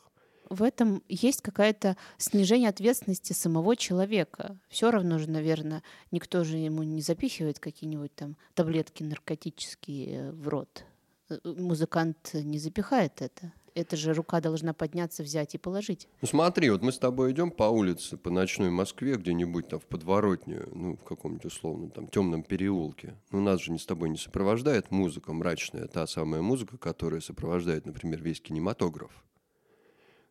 В 0.49 0.63
этом 0.63 1.03
есть 1.09 1.43
какое-то 1.43 1.97
снижение 2.19 2.69
ответственности 2.69 3.33
самого 3.33 3.75
человека. 3.75 4.57
Все 4.69 4.93
равно 4.93 5.19
же, 5.19 5.29
наверное, 5.29 5.83
никто 6.13 6.45
же 6.45 6.57
ему 6.57 6.85
не 6.85 7.03
запихивает 7.03 7.59
какие-нибудь 7.59 8.15
там 8.15 8.37
таблетки 8.55 9.03
наркотические 9.03 10.31
в 10.31 10.47
рот. 10.47 10.85
Э, 11.29 11.39
Музыкант 11.45 12.31
не 12.35 12.59
запихает 12.59 13.23
это. 13.23 13.53
Это 13.75 13.95
же 13.97 14.15
рука 14.15 14.41
должна 14.41 14.73
подняться, 14.73 15.23
взять 15.23 15.55
и 15.55 15.59
положить. 15.59 16.09
Ну 16.23 16.29
смотри, 16.29 16.71
вот 16.71 16.81
мы 16.83 16.93
с 16.93 16.99
тобой 16.99 17.33
идем 17.33 17.51
по 17.51 17.65
улице, 17.65 18.17
по 18.17 18.31
ночной 18.31 18.71
Москве, 18.71 19.17
где-нибудь 19.17 19.69
там 19.69 19.81
в 19.81 19.85
подворотне, 19.85 20.63
ну, 20.73 20.97
в 20.97 21.05
каком-нибудь 21.05 21.45
условно 21.45 21.91
там 21.91 22.09
темном 22.09 22.43
переулке. 22.43 23.17
Ну, 23.33 23.41
нас 23.43 23.61
же 23.61 23.73
не 23.73 23.79
с 23.79 23.85
тобой 23.85 24.09
не 24.09 24.17
сопровождает 24.17 24.91
музыка 24.91 25.35
мрачная, 25.35 25.89
та 25.89 26.07
самая 26.07 26.41
музыка, 26.41 26.79
которая 26.79 27.21
сопровождает, 27.21 27.85
например, 27.85 28.23
весь 28.23 28.41
кинематограф. 28.41 29.13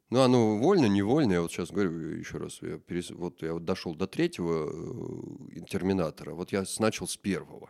Ну, 0.10 0.22
оно 0.22 0.58
вольно, 0.58 0.88
невольно, 0.88 1.34
я 1.34 1.42
вот 1.42 1.52
сейчас 1.52 1.70
говорю 1.72 1.92
еще 2.18 2.38
раз, 2.38 2.60
я 2.62 2.78
перес- 2.78 3.14
вот 3.14 3.44
я 3.44 3.54
вот 3.54 3.66
дошел 3.66 3.94
до 3.94 4.08
третьего 4.08 4.70
э, 4.72 5.62
Терминатора, 5.70 6.34
вот 6.34 6.52
я 6.52 6.64
начал 6.80 7.08
с 7.08 7.18
первого. 7.18 7.70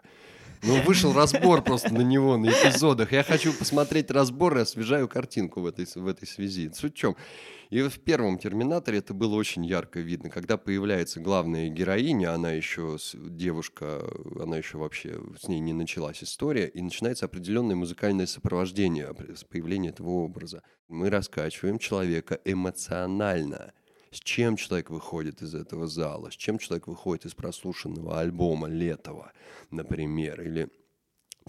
Ну, 0.64 0.82
вышел 0.82 1.14
разбор 1.14 1.64
просто 1.64 1.94
на 1.94 2.02
него, 2.02 2.38
на 2.38 2.48
эпизодах. 2.48 3.12
Я 3.12 3.24
хочу 3.24 3.54
посмотреть 3.54 4.12
разбор 4.12 4.58
и 4.58 4.62
освежаю 4.62 5.08
картинку 5.08 5.62
в 5.62 5.66
этой, 5.68 5.86
в 5.86 6.08
этой 6.08 6.28
связи. 6.28 6.72
Суть 6.74 6.94
в 6.94 6.98
чем? 6.98 7.16
И 7.70 7.82
в 7.82 8.00
первом 8.00 8.38
«Терминаторе» 8.38 9.00
это 9.00 9.14
было 9.14 9.36
очень 9.36 9.66
ярко 9.66 10.00
видно. 10.00 10.30
Когда 10.30 10.58
появляется 10.58 11.20
главная 11.20 11.70
героиня, 11.70 12.34
она 12.34 12.52
еще 12.52 12.98
девушка, 13.14 14.04
она 14.40 14.58
еще 14.58 14.78
вообще, 14.78 15.20
с 15.40 15.48
ней 15.48 15.60
не 15.60 15.74
началась 15.74 16.24
история, 16.24 16.68
и 16.68 16.82
начинается 16.82 17.26
определенное 17.26 17.76
музыкальное 17.76 18.28
сопровождение 18.28 19.08
опре- 19.08 19.36
с 19.36 19.44
появления 19.44 19.90
этого 19.90 20.10
образа. 20.10 20.62
Мы 20.88 21.10
раскачиваем 21.10 21.80
человека 21.80 22.40
эмоционально. 22.46 23.74
С 24.16 24.20
чем 24.22 24.56
человек 24.56 24.92
выходит 24.92 25.42
из 25.42 25.54
этого 25.54 25.88
зала, 25.88 26.30
с 26.32 26.36
чем 26.36 26.58
человек 26.58 26.88
выходит 26.88 27.26
из 27.26 27.34
прослушанного 27.34 28.22
альбома 28.22 28.70
Летова, 28.70 29.34
например, 29.72 30.42
или 30.42 30.70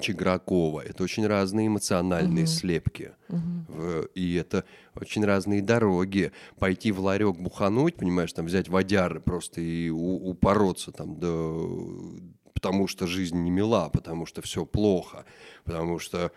Чигракова. 0.00 0.80
Это 0.80 1.04
очень 1.04 1.28
разные 1.28 1.68
эмоциональные 1.68 2.42
Мгм. 2.44 2.52
слепки. 2.52 3.12
В- 3.28 4.06
И 4.16 4.34
это 4.34 4.64
очень 4.96 5.24
разные 5.24 5.62
дороги. 5.62 6.32
Пойти 6.58 6.90
в 6.90 6.98
ларек 7.00 7.36
бухануть, 7.36 7.94
понимаешь, 7.94 8.32
там 8.32 8.46
взять 8.46 8.68
водяры 8.68 9.20
просто 9.20 9.60
и 9.60 9.88
упороться 9.90 10.90
там 10.90 11.20
до... 11.20 12.18
Потому 12.52 12.88
что 12.88 13.06
жизнь 13.06 13.38
не 13.38 13.50
мила, 13.52 13.90
потому 13.90 14.26
что 14.26 14.42
все 14.42 14.66
плохо, 14.66 15.24
потому 15.64 16.00
что 16.00 16.32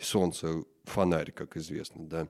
солнце 0.00 0.64
фонарь, 0.82 1.30
как 1.30 1.56
известно, 1.56 2.08
да. 2.08 2.28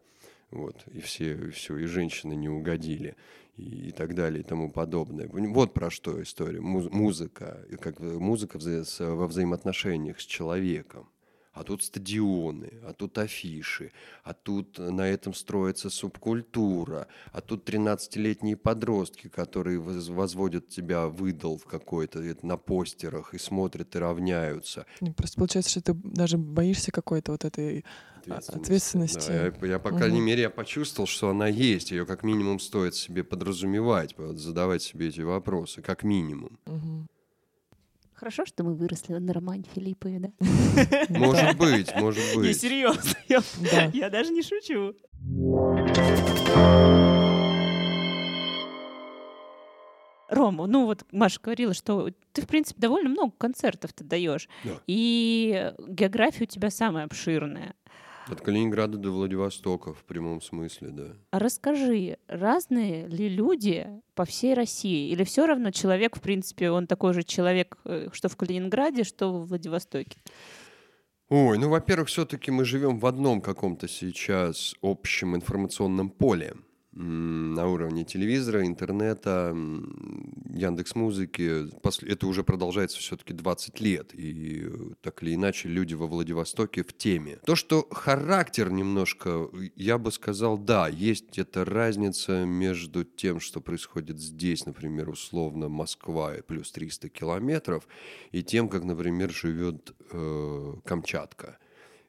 Вот, 0.50 0.84
и 0.92 1.00
все, 1.00 1.34
и 1.34 1.50
все, 1.50 1.76
и 1.76 1.84
женщины 1.84 2.34
не 2.34 2.48
угодили, 2.48 3.16
и, 3.56 3.88
и 3.88 3.92
так 3.92 4.14
далее, 4.14 4.40
и 4.40 4.44
тому 4.44 4.70
подобное. 4.70 5.28
Вот 5.28 5.74
про 5.74 5.90
что 5.90 6.22
история. 6.22 6.60
Муз- 6.60 6.90
музыка, 6.90 7.66
как 7.80 8.00
музыка 8.00 8.56
вза- 8.58 9.14
во 9.14 9.26
взаимоотношениях 9.26 10.20
с 10.20 10.24
человеком. 10.24 11.08
А 11.52 11.64
тут 11.64 11.82
стадионы, 11.82 12.72
а 12.84 12.92
тут 12.92 13.18
афиши, 13.18 13.90
а 14.22 14.32
тут 14.32 14.78
на 14.78 15.08
этом 15.08 15.34
строится 15.34 15.90
субкультура, 15.90 17.08
а 17.32 17.40
тут 17.40 17.68
13-летние 17.68 18.56
подростки, 18.56 19.28
которые 19.28 19.80
воз- 19.80 20.08
возводят 20.08 20.68
тебя 20.68 21.08
в 21.08 21.26
идол 21.26 21.58
в 21.58 21.64
какой-то, 21.64 22.20
на 22.42 22.56
постерах, 22.56 23.34
и 23.34 23.38
смотрят, 23.38 23.96
и 23.96 23.98
равняются. 23.98 24.86
Просто 25.16 25.36
получается, 25.38 25.70
что 25.72 25.82
ты 25.82 25.94
даже 25.94 26.38
боишься 26.38 26.92
какой-то 26.92 27.32
вот 27.32 27.44
этой 27.44 27.84
ответственности. 28.36 29.28
Да, 29.28 29.46
я, 29.46 29.66
я, 29.72 29.78
по 29.78 29.90
крайней 29.90 30.18
Мгм. 30.18 30.26
мере, 30.26 30.42
я 30.42 30.50
почувствовал, 30.50 31.06
что 31.06 31.30
она 31.30 31.46
есть. 31.48 31.90
Ее 31.90 32.06
как 32.06 32.22
минимум 32.22 32.60
стоит 32.60 32.94
себе 32.94 33.24
подразумевать, 33.24 34.14
вот, 34.18 34.38
задавать 34.38 34.82
себе 34.82 35.08
эти 35.08 35.20
вопросы, 35.20 35.82
как 35.82 36.02
минимум. 36.02 36.58
Мгм. 36.66 37.06
Хорошо, 38.14 38.44
что 38.46 38.64
мы 38.64 38.74
выросли 38.74 39.12
на 39.14 39.32
романе 39.32 39.64
Филиппове, 39.74 40.18
да? 40.18 40.30
Может 41.08 41.56
быть, 41.56 41.94
может 41.94 42.24
Не, 42.36 42.42
быть. 42.48 42.60
серьезно, 42.60 43.10
я, 43.28 43.40
Да. 43.70 43.90
я 43.94 44.10
даже 44.10 44.32
не 44.32 44.42
шучу. 44.42 44.94
Рома, 50.30 50.66
ну 50.66 50.84
вот 50.84 51.04
Маша 51.10 51.40
говорила, 51.42 51.72
что 51.72 52.10
ты, 52.34 52.42
в 52.42 52.46
принципе, 52.46 52.78
довольно 52.82 53.08
много 53.08 53.32
концертов 53.38 53.94
ты 53.94 54.04
даешь. 54.04 54.46
Да. 54.62 54.72
И 54.86 55.72
география 55.88 56.44
у 56.44 56.46
тебя 56.46 56.70
самая 56.70 57.06
обширная. 57.06 57.74
От 58.30 58.42
Калининграда 58.42 58.98
до 58.98 59.10
Владивостока 59.10 59.94
в 59.94 60.04
прямом 60.04 60.42
смысле, 60.42 60.88
да. 60.90 61.16
А 61.30 61.38
расскажи, 61.38 62.18
разные 62.28 63.06
ли 63.06 63.28
люди 63.28 63.88
по 64.14 64.24
всей 64.24 64.54
России? 64.54 65.10
Или 65.10 65.24
все 65.24 65.46
равно 65.46 65.70
человек, 65.70 66.16
в 66.16 66.20
принципе, 66.20 66.70
он 66.70 66.86
такой 66.86 67.14
же 67.14 67.22
человек, 67.22 67.78
э, 67.84 68.08
что 68.12 68.28
в 68.28 68.36
Калининграде, 68.36 69.04
что 69.04 69.32
в 69.32 69.48
Владивостоке? 69.48 70.18
Ой, 71.30 71.58
ну, 71.58 71.68
во-первых, 71.68 72.08
все-таки 72.08 72.50
мы 72.50 72.64
живем 72.64 72.98
в 72.98 73.06
одном 73.06 73.40
каком-то 73.40 73.88
сейчас 73.88 74.74
общем 74.82 75.36
информационном 75.36 76.10
поле. 76.10 76.54
На 77.00 77.68
уровне 77.68 78.04
телевизора, 78.04 78.66
интернета, 78.66 79.54
Яндекс 80.50 80.96
Музыки. 80.96 81.68
Это 82.04 82.26
уже 82.26 82.42
продолжается 82.42 82.98
все-таки 82.98 83.32
20 83.32 83.80
лет. 83.80 84.12
И 84.14 84.64
э, 84.64 84.94
так 85.00 85.22
или 85.22 85.36
иначе 85.36 85.68
люди 85.68 85.94
во 85.94 86.08
Владивостоке 86.08 86.82
в 86.82 86.92
теме. 86.92 87.36
То, 87.46 87.54
что 87.54 87.86
характер 87.92 88.72
немножко, 88.72 89.48
я 89.76 89.96
бы 89.96 90.10
сказал, 90.10 90.58
да, 90.58 90.88
есть 90.88 91.38
эта 91.38 91.64
разница 91.64 92.44
между 92.44 93.04
тем, 93.04 93.38
что 93.38 93.60
происходит 93.60 94.18
здесь, 94.18 94.66
например, 94.66 95.08
условно 95.08 95.68
Москва 95.68 96.32
плюс 96.48 96.72
300 96.72 97.10
километров, 97.10 97.86
и 98.32 98.42
тем, 98.42 98.68
как, 98.68 98.82
например, 98.82 99.30
живет 99.30 99.94
э, 100.10 100.74
Камчатка, 100.84 101.58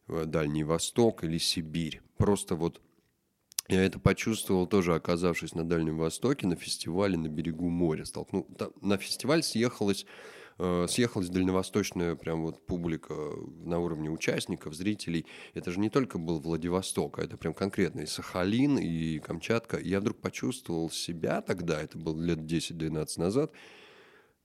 э, 0.07 0.23
Дальний 0.25 0.63
Восток 0.63 1.23
или 1.23 1.37
Сибирь. 1.37 2.01
Просто 2.17 2.55
вот 2.55 2.81
я 3.69 3.85
это 3.85 3.99
почувствовал 3.99 4.65
тоже, 4.65 4.95
оказавшись 4.95 5.53
на 5.53 5.63
Дальнем 5.63 5.97
Востоке, 5.97 6.47
на 6.47 6.55
фестивале 6.55 7.17
на 7.17 7.27
берегу 7.27 7.69
моря. 7.69 8.03
Столкну... 8.03 8.47
на 8.81 8.97
фестиваль 8.97 9.43
съехалась, 9.43 10.07
э, 10.57 10.87
съехалась 10.89 11.29
дальневосточная 11.29 12.15
прям 12.15 12.41
вот 12.41 12.65
публика 12.65 13.13
на 13.63 13.77
уровне 13.77 14.09
участников, 14.09 14.73
зрителей. 14.73 15.27
Это 15.53 15.71
же 15.71 15.79
не 15.79 15.91
только 15.91 16.17
был 16.17 16.39
Владивосток, 16.39 17.19
а 17.19 17.23
это 17.23 17.37
прям 17.37 17.53
конкретно 17.53 18.01
и 18.01 18.05
Сахалин, 18.07 18.79
и 18.79 19.19
Камчатка. 19.19 19.79
Я 19.79 19.99
вдруг 19.99 20.17
почувствовал 20.17 20.89
себя 20.89 21.41
тогда, 21.41 21.79
это 21.79 21.99
было 21.99 22.19
лет 22.19 22.39
10-12 22.39 23.19
назад, 23.19 23.51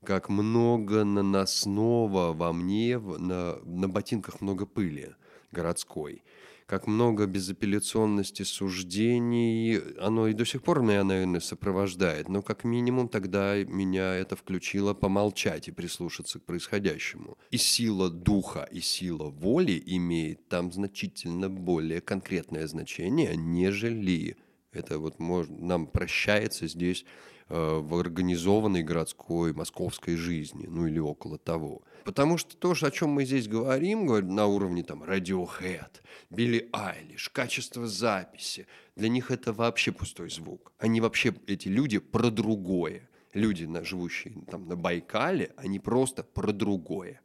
как 0.03 0.29
много 0.29 1.03
наносного 1.03 2.31
во 2.31 2.53
мне, 2.53 2.99
на, 2.99 3.55
на 3.63 3.89
ботинках 3.89 4.39
много 4.41 4.67
пыли 4.67 5.15
городской. 5.51 6.23
Как 6.65 6.87
много 6.87 7.27
безапелляционности 7.27 8.41
суждений, 8.41 9.79
оно 9.99 10.27
и 10.27 10.33
до 10.33 10.45
сих 10.45 10.63
пор 10.63 10.81
меня, 10.81 11.03
наверное, 11.03 11.39
сопровождает, 11.39 12.27
но 12.27 12.41
как 12.41 12.63
минимум 12.63 13.07
тогда 13.07 13.55
меня 13.63 14.15
это 14.15 14.35
включило 14.35 14.93
помолчать 14.93 15.67
и 15.67 15.71
прислушаться 15.71 16.39
к 16.39 16.43
происходящему. 16.43 17.37
И 17.51 17.57
сила 17.57 18.09
духа, 18.09 18.67
и 18.71 18.81
сила 18.81 19.29
воли 19.29 19.81
имеет 19.85 20.47
там 20.47 20.71
значительно 20.71 21.49
более 21.49 22.01
конкретное 22.01 22.67
значение, 22.67 23.35
нежели 23.35 24.37
это 24.71 24.99
вот 24.99 25.19
может, 25.19 25.51
нам 25.57 25.87
прощается 25.87 26.67
здесь 26.67 27.05
в 27.49 27.99
организованной 27.99 28.83
городской 28.83 29.53
московской 29.53 30.15
жизни, 30.15 30.65
ну 30.67 30.87
или 30.87 30.99
около 30.99 31.37
того. 31.37 31.83
Потому 32.03 32.37
что 32.37 32.55
то, 32.57 32.71
о 32.71 32.91
чем 32.91 33.09
мы 33.09 33.25
здесь 33.25 33.47
говорим, 33.47 34.05
на 34.05 34.45
уровне 34.45 34.83
там 34.83 35.03
Radiohead, 35.03 35.91
Билли 36.29 36.69
Айлиш, 36.71 37.29
качество 37.29 37.87
записи, 37.87 38.67
для 38.95 39.09
них 39.09 39.31
это 39.31 39.53
вообще 39.53 39.91
пустой 39.91 40.29
звук. 40.29 40.71
Они 40.77 41.01
вообще, 41.01 41.33
эти 41.47 41.67
люди, 41.67 41.99
про 41.99 42.29
другое. 42.29 43.09
Люди, 43.33 43.67
живущие 43.83 44.33
там 44.49 44.67
на 44.67 44.75
Байкале, 44.75 45.51
они 45.57 45.79
просто 45.79 46.23
про 46.23 46.53
другое. 46.53 47.21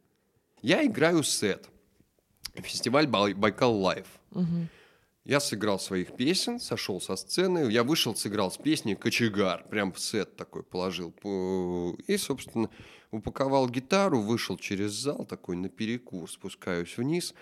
Я 0.61 0.85
играю 0.85 1.23
сет. 1.23 1.69
Фестиваль 2.55 3.07
Байкал 3.07 3.75
Лайв. 3.79 4.07
Угу. 4.31 4.67
Я 5.31 5.39
сыграл 5.39 5.79
своих 5.79 6.17
песен, 6.17 6.59
сошел 6.59 6.99
со 6.99 7.15
сцены, 7.15 7.71
я 7.71 7.85
вышел, 7.85 8.13
сыграл 8.13 8.51
с 8.51 8.57
песней 8.57 8.95
«Кочегар», 8.95 9.63
прям 9.69 9.93
в 9.93 9.99
сет 10.01 10.35
такой 10.35 10.61
положил. 10.61 11.13
И, 12.05 12.17
собственно, 12.17 12.69
упаковал 13.11 13.69
гитару, 13.69 14.19
вышел 14.19 14.57
через 14.57 14.91
зал 14.91 15.23
такой 15.23 15.55
на 15.55 15.69
перекур, 15.69 16.29
спускаюсь 16.29 16.97
вниз, 16.97 17.33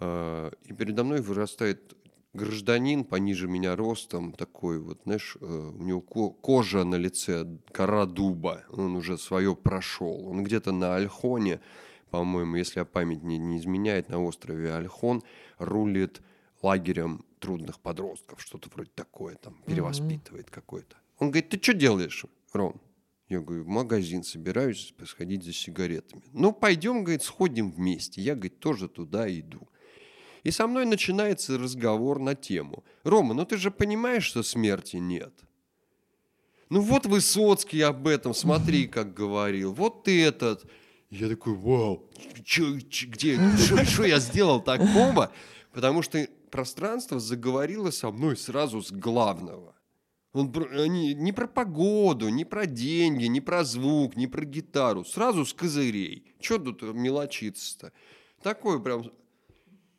э, 0.00 0.50
и 0.66 0.74
передо 0.74 1.02
мной 1.02 1.22
вырастает 1.22 1.96
гражданин 2.34 3.04
пониже 3.04 3.48
меня 3.48 3.74
ростом, 3.74 4.32
такой 4.32 4.78
вот, 4.78 5.00
знаешь, 5.04 5.38
э, 5.40 5.46
у 5.46 5.82
него 5.82 6.02
кожа 6.02 6.84
на 6.84 6.96
лице, 6.96 7.46
кора 7.72 8.04
дуба, 8.04 8.64
он 8.68 8.96
уже 8.96 9.16
свое 9.16 9.56
прошел. 9.56 10.28
Он 10.28 10.44
где-то 10.44 10.72
на 10.72 10.96
Альхоне, 10.96 11.62
по-моему, 12.10 12.56
если 12.56 12.80
я 12.80 12.84
память 12.84 13.22
не, 13.22 13.38
не 13.38 13.56
изменяет, 13.56 14.10
на 14.10 14.22
острове 14.22 14.74
Альхон 14.74 15.22
рулит 15.56 16.20
лагерем 16.62 17.24
трудных 17.40 17.80
подростков, 17.80 18.40
что-то 18.40 18.68
вроде 18.72 18.90
такое, 18.94 19.34
там, 19.34 19.60
перевоспитывает 19.66 20.46
mm-hmm. 20.46 20.54
какой-то. 20.54 20.96
Он 21.18 21.30
говорит, 21.30 21.48
ты 21.48 21.60
что 21.60 21.74
делаешь, 21.74 22.24
Ром? 22.52 22.80
Я 23.28 23.40
говорю, 23.40 23.64
в 23.64 23.68
магазин 23.68 24.24
собираюсь 24.24 24.92
сходить 25.06 25.44
за 25.44 25.52
сигаретами. 25.52 26.22
Ну, 26.32 26.52
пойдем, 26.52 27.04
говорит, 27.04 27.22
сходим 27.22 27.70
вместе. 27.70 28.20
Я, 28.20 28.34
говорит, 28.34 28.58
тоже 28.58 28.88
туда 28.88 29.30
иду. 29.30 29.68
И 30.42 30.50
со 30.50 30.66
мной 30.66 30.84
начинается 30.84 31.58
разговор 31.58 32.18
на 32.18 32.34
тему. 32.34 32.82
Рома, 33.04 33.34
ну 33.34 33.44
ты 33.44 33.56
же 33.56 33.70
понимаешь, 33.70 34.24
что 34.24 34.42
смерти 34.42 34.96
нет? 34.96 35.32
Ну 36.70 36.80
вот 36.80 37.06
Высоцкий 37.06 37.80
об 37.82 38.06
этом, 38.08 38.34
смотри, 38.34 38.86
как 38.88 39.14
говорил. 39.14 39.72
Вот 39.72 40.04
ты 40.04 40.24
этот. 40.24 40.64
Я 41.10 41.28
такой, 41.28 41.54
вау, 41.54 42.08
чё, 42.44 42.78
чё, 42.80 43.08
где, 43.08 43.38
что 43.84 44.04
я 44.04 44.18
сделал 44.18 44.60
такого? 44.60 45.32
Потому 45.72 46.02
что 46.02 46.26
пространство 46.50 47.20
заговорило 47.20 47.90
со 47.90 48.10
мной 48.10 48.36
сразу 48.36 48.82
с 48.82 48.90
главного. 48.90 49.74
Он, 50.32 50.52
они, 50.72 51.14
не 51.14 51.32
про 51.32 51.48
погоду, 51.48 52.28
не 52.28 52.44
про 52.44 52.66
деньги, 52.66 53.24
не 53.24 53.40
про 53.40 53.64
звук, 53.64 54.16
не 54.16 54.26
про 54.26 54.44
гитару. 54.44 55.04
Сразу 55.04 55.44
с 55.44 55.52
козырей. 55.52 56.34
Че 56.38 56.58
тут 56.58 56.82
мелочиться-то? 56.82 57.92
Такой 58.42 58.82
прям... 58.82 59.10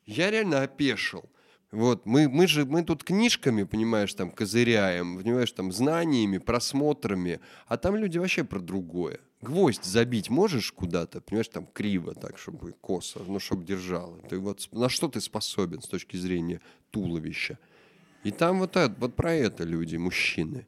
Я 0.05 0.31
реально 0.31 0.63
опешил. 0.63 1.29
Вот, 1.71 2.05
мы, 2.05 2.27
мы 2.27 2.47
же, 2.47 2.65
мы 2.65 2.83
тут 2.83 3.03
книжками, 3.03 3.63
понимаешь, 3.63 4.13
там, 4.13 4.29
козыряем, 4.31 5.17
понимаешь, 5.17 5.51
там, 5.51 5.71
знаниями, 5.71 6.37
просмотрами, 6.37 7.39
а 7.67 7.77
там 7.77 7.95
люди 7.95 8.17
вообще 8.17 8.43
про 8.43 8.59
другое. 8.59 9.19
Гвоздь 9.41 9.83
забить 9.83 10.29
можешь 10.29 10.71
куда-то, 10.71 11.19
понимаешь, 11.19 11.47
там, 11.47 11.65
криво 11.65 12.13
так, 12.13 12.37
чтобы 12.37 12.73
косо, 12.73 13.21
ну, 13.27 13.39
чтобы 13.39 13.65
держало. 13.65 14.19
Ты 14.29 14.37
вот 14.37 14.69
на 14.71 14.87
что 14.87 15.07
ты 15.07 15.19
способен 15.19 15.81
с 15.81 15.87
точки 15.87 16.15
зрения 16.15 16.61
туловища? 16.91 17.57
И 18.23 18.29
там 18.29 18.59
вот, 18.59 18.75
это, 18.77 18.93
вот 18.99 19.15
про 19.15 19.33
это 19.33 19.63
люди, 19.63 19.95
мужчины. 19.95 20.67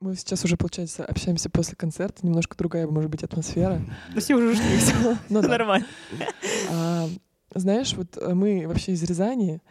Мы 0.00 0.16
сейчас 0.16 0.44
уже, 0.44 0.56
получается, 0.56 1.04
общаемся 1.04 1.48
после 1.50 1.76
концерта. 1.76 2.26
Немножко 2.26 2.56
другая, 2.56 2.88
может 2.88 3.08
быть, 3.08 3.22
атмосфера. 3.22 3.80
Да 4.12 4.20
все 4.20 4.34
уже 4.34 4.50
ушли. 4.50 5.16
Ну 5.28 5.42
Нормально. 5.42 5.86
А, 6.70 7.08
знаешь, 7.54 7.94
вот 7.94 8.20
мы 8.34 8.66
вообще 8.66 8.92
из 8.92 9.02
Рязани, 9.04 9.62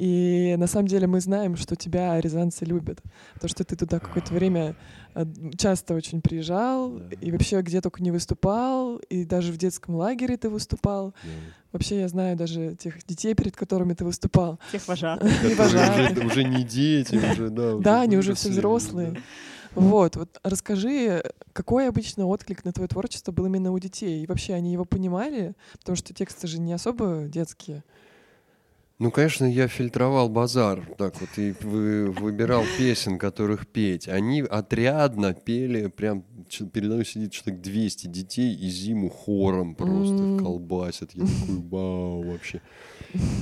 и 0.00 0.56
на 0.56 0.66
самом 0.66 0.86
деле 0.86 1.06
мы 1.06 1.20
знаем, 1.20 1.56
что 1.56 1.76
тебя 1.76 2.18
рязанцы 2.18 2.64
любят. 2.64 3.02
Потому 3.34 3.50
что 3.50 3.64
ты 3.64 3.76
туда 3.76 3.98
какое-то 3.98 4.32
время 4.32 4.74
э, 5.14 5.26
часто 5.58 5.94
очень 5.94 6.22
приезжал, 6.22 6.92
да. 6.92 7.16
и 7.20 7.30
вообще 7.30 7.60
где 7.60 7.82
только 7.82 8.02
не 8.02 8.10
выступал, 8.10 8.96
и 9.10 9.26
даже 9.26 9.52
в 9.52 9.58
детском 9.58 9.96
лагере 9.96 10.38
ты 10.38 10.48
выступал. 10.48 11.12
Да. 11.22 11.30
Вообще 11.72 12.00
я 12.00 12.08
знаю 12.08 12.34
даже 12.34 12.76
тех 12.76 13.04
детей, 13.04 13.34
перед 13.34 13.54
которыми 13.54 13.92
ты 13.92 14.06
выступал. 14.06 14.58
Тех 14.72 14.88
вожатых. 14.88 15.30
Уже, 15.60 16.26
уже 16.26 16.44
не 16.44 16.64
дети, 16.64 17.16
уже, 17.16 17.50
да. 17.50 17.74
Да, 17.74 18.00
они 18.00 18.16
уже 18.16 18.32
все 18.32 18.48
взрослые. 18.48 19.22
Вот, 19.74 20.16
вот 20.16 20.40
расскажи, 20.42 21.22
какой 21.52 21.88
обычно 21.88 22.26
отклик 22.26 22.64
на 22.64 22.72
твое 22.72 22.88
творчество 22.88 23.32
был 23.32 23.44
именно 23.44 23.70
у 23.70 23.78
детей? 23.78 24.22
И 24.22 24.26
вообще 24.26 24.54
они 24.54 24.72
его 24.72 24.86
понимали? 24.86 25.54
Потому 25.78 25.94
что 25.94 26.14
тексты 26.14 26.46
же 26.46 26.58
не 26.58 26.72
особо 26.72 27.26
детские. 27.28 27.84
Ну, 29.00 29.10
конечно, 29.10 29.46
я 29.46 29.66
фильтровал 29.66 30.28
базар, 30.28 30.86
так 30.98 31.18
вот, 31.22 31.30
и 31.38 31.54
вы, 31.62 32.10
выбирал 32.10 32.62
песен, 32.76 33.18
которых 33.18 33.66
петь. 33.66 34.06
Они 34.08 34.42
отрядно 34.42 35.32
пели, 35.32 35.86
прям 35.86 36.22
передо 36.70 36.96
мной 36.96 37.06
сидит 37.06 37.32
человек 37.32 37.62
200 37.62 38.08
детей, 38.08 38.54
и 38.54 38.68
зиму 38.68 39.08
хором 39.08 39.74
просто 39.74 40.22
mm. 40.22 40.38
колбасят. 40.40 41.12
Я 41.14 41.24
такой, 41.24 41.54
вау, 41.70 42.30
вообще. 42.30 42.60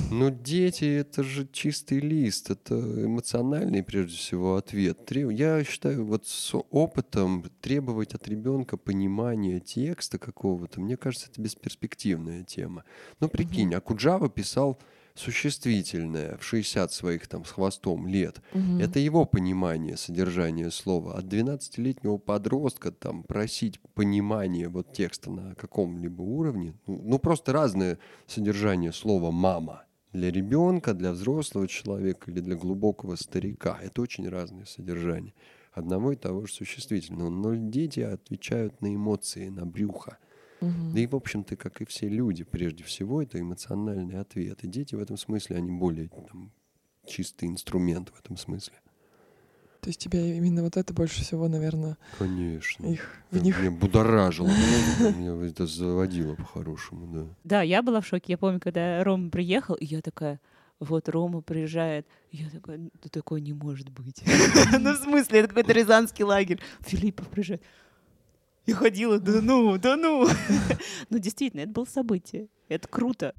Ну, 0.09 0.29
дети— 0.29 0.85
это 0.85 1.23
же 1.23 1.45
чистый 1.51 1.99
лист, 1.99 2.51
это 2.51 2.75
эмоциональный, 2.75 3.83
прежде 3.83 4.15
всего, 4.15 4.55
ответ. 4.55 5.11
Я 5.11 5.61
считаю, 5.65 6.05
вот 6.05 6.25
с 6.25 6.55
опытом 6.71 7.43
требовать 7.59 8.13
от 8.13 8.29
ребенка 8.29 8.77
понимания 8.77 9.59
текста 9.59 10.19
какого-то, 10.19 10.79
мне 10.79 10.95
кажется, 10.95 11.27
это 11.29 11.41
бесперспективная 11.41 12.45
тема. 12.45 12.85
Ну, 13.19 13.27
прикинь, 13.27 13.73
mm-hmm. 13.73 13.77
Акуджава 13.77 14.29
писал 14.29 14.79
существительное 15.19 16.37
в 16.37 16.43
60 16.43 16.91
своих 16.91 17.27
там 17.27 17.43
с 17.43 17.51
хвостом 17.51 18.07
лет, 18.07 18.41
угу. 18.53 18.79
это 18.79 18.99
его 18.99 19.25
понимание 19.25 19.97
содержания 19.97 20.71
слова. 20.71 21.17
От 21.17 21.25
12-летнего 21.25 22.17
подростка 22.17 22.91
там 22.91 23.23
просить 23.23 23.79
понимание 23.93 24.69
вот 24.69 24.93
текста 24.93 25.29
на 25.29 25.55
каком-либо 25.55 26.21
уровне, 26.21 26.73
ну, 26.87 27.01
ну 27.03 27.19
просто 27.19 27.51
разное 27.51 27.99
содержание 28.27 28.93
слова 28.93 29.31
«мама». 29.31 29.83
Для 30.11 30.31
ребенка, 30.31 30.95
для 30.95 31.11
взрослого 31.11 31.67
человека 31.67 32.31
или 32.31 32.39
для 32.39 32.55
глубокого 32.55 33.15
старика. 33.15 33.77
Это 33.79 34.01
очень 34.01 34.27
разное 34.27 34.65
содержание 34.65 35.35
одного 35.71 36.13
и 36.13 36.15
того 36.15 36.47
же 36.47 36.53
существительного. 36.53 37.29
Но 37.29 37.53
дети 37.53 37.99
отвечают 37.99 38.81
на 38.81 38.95
эмоции, 38.95 39.49
на 39.49 39.67
брюхо. 39.67 40.17
Угу. 40.61 40.93
Да 40.93 40.99
и, 40.99 41.07
в 41.07 41.15
общем-то, 41.15 41.55
как 41.55 41.81
и 41.81 41.85
все 41.85 42.07
люди, 42.07 42.43
прежде 42.43 42.83
всего, 42.83 43.21
это 43.21 43.39
эмоциональный 43.39 44.19
ответ. 44.19 44.63
И 44.63 44.67
дети 44.67 44.95
в 44.95 44.99
этом 44.99 45.17
смысле, 45.17 45.57
они 45.57 45.71
более 45.71 46.09
там, 46.09 46.51
чистый 47.07 47.47
инструмент 47.47 48.09
в 48.09 48.19
этом 48.19 48.37
смысле. 48.37 48.75
То 49.81 49.89
есть 49.89 49.99
тебя 49.99 50.19
именно 50.19 50.61
вот 50.61 50.75
это 50.75 50.93
больше 50.93 51.21
всего, 51.21 51.47
наверное, 51.47 51.97
Конечно. 52.17 52.85
их 52.85 53.15
в 53.31 53.41
них... 53.41 53.57
Меня 53.59 53.71
будоражило, 53.71 54.47
меня 54.47 55.47
это 55.47 55.65
заводило 55.65 56.35
по-хорошему, 56.35 57.07
да. 57.07 57.35
Да, 57.45 57.61
я 57.61 57.81
была 57.81 58.01
в 58.01 58.05
шоке. 58.05 58.33
Я 58.33 58.37
помню, 58.37 58.59
когда 58.59 59.01
Рома 59.05 59.29
приехал, 59.29 59.75
и 59.75 59.85
я 59.85 60.01
такая, 60.01 60.41
вот 60.79 61.07
Рома 61.07 61.41
приезжает. 61.41 62.05
Я 62.31 62.49
такая, 62.49 62.77
да 62.77 63.09
такое 63.09 63.39
не 63.39 63.53
может 63.53 63.89
быть. 63.89 64.21
Ну, 64.79 64.93
в 64.93 64.97
смысле, 64.97 65.39
это 65.39 65.47
какой-то 65.47 65.71
рязанский 65.71 66.25
лагерь. 66.25 66.59
Филиппов 66.81 67.29
приезжает. 67.29 67.61
Я 68.69 68.75
ходила, 68.75 69.19
да 69.19 69.41
ну, 69.41 69.79
да 69.79 69.95
ну. 69.95 70.27
Ну, 71.09 71.17
действительно, 71.17 71.61
это 71.61 71.71
было 71.71 71.85
событие. 71.85 72.49
Это 72.67 72.87
круто. 72.87 73.33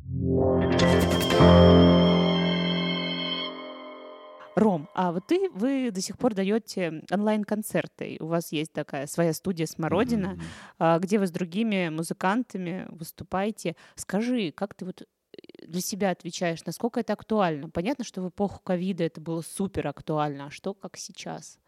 Ром, 4.57 4.89
а 4.93 5.13
вот 5.13 5.29
ты, 5.29 5.49
вы 5.51 5.93
до 5.93 6.01
сих 6.01 6.19
пор 6.19 6.35
даете 6.35 7.05
онлайн-концерты. 7.13 8.17
У 8.19 8.27
вас 8.27 8.51
есть 8.51 8.73
такая 8.73 9.07
своя 9.07 9.33
студия 9.33 9.67
«Смородина», 9.67 10.37
mm-hmm. 10.81 10.99
где 10.99 11.21
вы 11.21 11.29
с 11.29 11.31
другими 11.31 11.91
музыкантами 11.91 12.87
выступаете. 12.89 13.77
Скажи, 13.95 14.51
как 14.51 14.75
ты 14.75 14.85
вот 14.85 15.03
э, 15.03 15.07
для 15.65 15.81
себя 15.81 16.11
отвечаешь, 16.11 16.65
насколько 16.65 16.99
это 16.99 17.13
актуально? 17.13 17.71
Понятно, 17.71 18.03
что 18.03 18.21
в 18.21 18.31
эпоху 18.31 18.61
ковида 18.65 19.05
это 19.05 19.21
было 19.21 19.43
супер 19.43 19.87
актуально, 19.87 20.47
а 20.47 20.51
что 20.51 20.75
как 20.75 20.97
сейчас? 20.97 21.60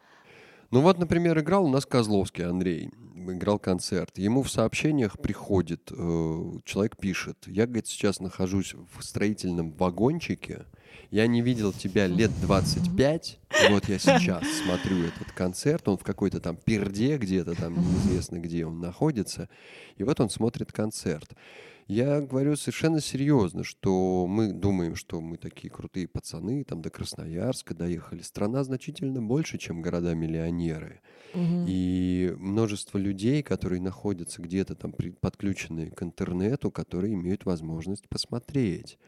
Ну 0.72 0.80
вот, 0.80 0.98
например, 0.98 1.38
играл 1.38 1.66
у 1.66 1.68
нас 1.68 1.84
Козловский 1.84 2.46
Андрей, 2.46 2.88
играл 3.14 3.58
концерт. 3.58 4.16
Ему 4.16 4.42
в 4.42 4.50
сообщениях 4.50 5.20
приходит, 5.20 5.92
э, 5.92 6.42
человек 6.64 6.96
пишет, 6.96 7.36
я, 7.46 7.66
говорит, 7.66 7.86
сейчас 7.86 8.20
нахожусь 8.20 8.74
в 8.96 9.02
строительном 9.02 9.72
вагончике, 9.72 10.64
я 11.10 11.26
не 11.26 11.42
видел 11.42 11.74
тебя 11.74 12.06
лет 12.06 12.30
25, 12.40 13.38
вот 13.68 13.86
я 13.90 13.98
сейчас 13.98 14.44
смотрю 14.64 15.04
этот 15.04 15.30
концерт, 15.32 15.86
он 15.88 15.98
в 15.98 16.04
какой-то 16.04 16.40
там 16.40 16.56
перде 16.56 17.18
где-то 17.18 17.54
там, 17.54 17.74
неизвестно 17.74 18.38
где 18.38 18.64
он 18.64 18.80
находится, 18.80 19.50
и 19.98 20.04
вот 20.04 20.20
он 20.20 20.30
смотрит 20.30 20.72
концерт. 20.72 21.36
Я 21.88 22.20
говорю 22.20 22.56
совершенно 22.56 23.00
серьезно, 23.00 23.64
что 23.64 24.26
мы 24.26 24.52
думаем, 24.52 24.94
что 24.94 25.20
мы 25.20 25.36
такие 25.36 25.70
крутые 25.70 26.08
пацаны, 26.08 26.64
там 26.64 26.80
до 26.80 26.90
Красноярска 26.90 27.74
доехали. 27.74 28.22
Страна 28.22 28.64
значительно 28.64 29.20
больше, 29.20 29.58
чем 29.58 29.82
города-миллионеры. 29.82 31.00
Мгм. 31.34 31.64
И 31.66 32.34
множество 32.38 32.98
людей, 32.98 33.42
которые 33.42 33.80
находятся 33.80 34.40
где-то 34.42 34.74
там 34.74 34.94
подключенные 35.20 35.90
к 35.90 36.02
интернету, 36.02 36.70
которые 36.70 37.14
имеют 37.14 37.44
возможность 37.44 38.08
посмотреть. 38.08 38.98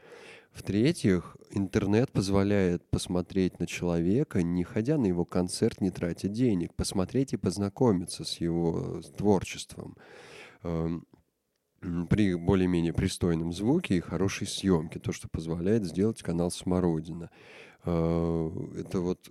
В-третьих, 0.53 1.37
интернет 1.51 2.13
позволяет 2.13 2.89
посмотреть 2.89 3.59
на 3.59 3.67
человека, 3.67 4.43
не 4.43 4.63
ходя 4.63 4.97
на 4.99 5.07
его 5.07 5.25
концерт, 5.25 5.81
не 5.81 5.91
тратя 5.91 6.29
денег, 6.29 6.75
посмотреть 6.75 7.33
и 7.33 7.37
познакомиться 7.37 8.25
с 8.25 8.41
его 8.41 9.03
творчеством 9.17 9.97
эм, 10.63 11.07
при 12.09 12.35
более-менее 12.35 12.93
пристойном 12.93 13.53
звуке 13.53 13.97
и 13.97 14.01
хорошей 14.01 14.47
съемке, 14.47 14.99
то, 14.99 15.13
что 15.13 15.29
позволяет 15.29 15.85
сделать 15.85 16.23
канал 16.23 16.51
«Смородина». 16.51 17.31
Э, 17.85 18.51
Это 18.79 19.01
вот 19.01 19.31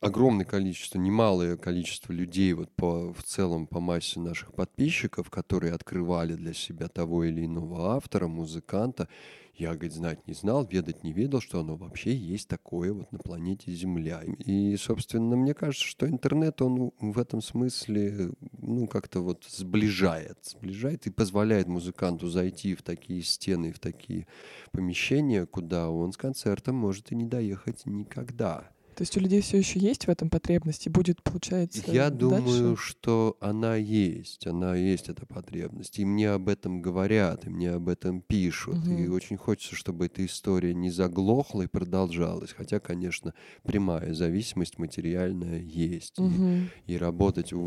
огромное 0.00 0.44
количество, 0.44 0.98
немалое 0.98 1.56
количество 1.56 2.12
людей 2.12 2.52
вот 2.52 2.70
по, 2.74 3.12
в 3.14 3.22
целом 3.22 3.66
по 3.66 3.80
массе 3.80 4.20
наших 4.20 4.52
подписчиков, 4.52 5.30
которые 5.30 5.72
открывали 5.72 6.34
для 6.34 6.52
себя 6.52 6.88
того 6.88 7.24
или 7.24 7.46
иного 7.46 7.94
автора, 7.94 8.26
музыканта. 8.26 9.08
Я, 9.54 9.74
говорит, 9.74 9.92
знать 9.92 10.26
не 10.26 10.32
знал, 10.32 10.66
ведать 10.66 11.04
не 11.04 11.12
ведал, 11.12 11.42
что 11.42 11.60
оно 11.60 11.76
вообще 11.76 12.16
есть 12.16 12.48
такое 12.48 12.92
вот 12.92 13.12
на 13.12 13.18
планете 13.18 13.70
Земля. 13.72 14.22
И, 14.24 14.76
собственно, 14.76 15.36
мне 15.36 15.52
кажется, 15.52 15.86
что 15.86 16.08
интернет, 16.08 16.62
он 16.62 16.92
в 16.98 17.18
этом 17.18 17.42
смысле, 17.42 18.32
ну, 18.58 18.86
как-то 18.86 19.20
вот 19.20 19.44
сближает, 19.44 20.38
сближает 20.42 21.06
и 21.06 21.10
позволяет 21.10 21.68
музыканту 21.68 22.28
зайти 22.28 22.74
в 22.74 22.82
такие 22.82 23.22
стены, 23.22 23.72
в 23.72 23.78
такие 23.78 24.26
помещения, 24.70 25.44
куда 25.44 25.90
он 25.90 26.12
с 26.12 26.16
концертом 26.16 26.76
может 26.76 27.12
и 27.12 27.14
не 27.14 27.26
доехать 27.26 27.84
никогда. 27.84 28.71
То 28.94 29.02
есть 29.02 29.16
у 29.16 29.20
людей 29.20 29.40
все 29.40 29.56
еще 29.58 29.78
есть 29.78 30.06
в 30.06 30.10
этом 30.10 30.28
потребность 30.28 30.86
и 30.86 30.90
будет, 30.90 31.22
получается, 31.22 31.82
Я 31.90 32.10
дальше? 32.10 32.18
думаю, 32.18 32.76
что 32.76 33.36
она 33.40 33.76
есть, 33.76 34.46
она 34.46 34.76
есть, 34.76 35.08
эта 35.08 35.24
потребность. 35.24 35.98
И 35.98 36.04
мне 36.04 36.30
об 36.30 36.48
этом 36.48 36.82
говорят, 36.82 37.46
и 37.46 37.50
мне 37.50 37.70
об 37.70 37.88
этом 37.88 38.20
пишут. 38.20 38.76
И 38.90 38.92
Мгм. 39.06 39.14
очень 39.14 39.36
хочется, 39.38 39.74
чтобы 39.76 40.06
эта 40.06 40.24
история 40.26 40.74
не 40.74 40.90
заглохла 40.90 41.62
и 41.62 41.66
продолжалась. 41.68 42.52
Хотя, 42.52 42.80
конечно, 42.80 43.32
прямая 43.62 44.12
зависимость 44.12 44.78
материальная 44.78 45.60
есть. 45.60 46.18
И- 46.18 46.22
Мгм. 46.22 46.68
И, 46.86 46.96
работать 46.98 47.52
в, 47.52 47.58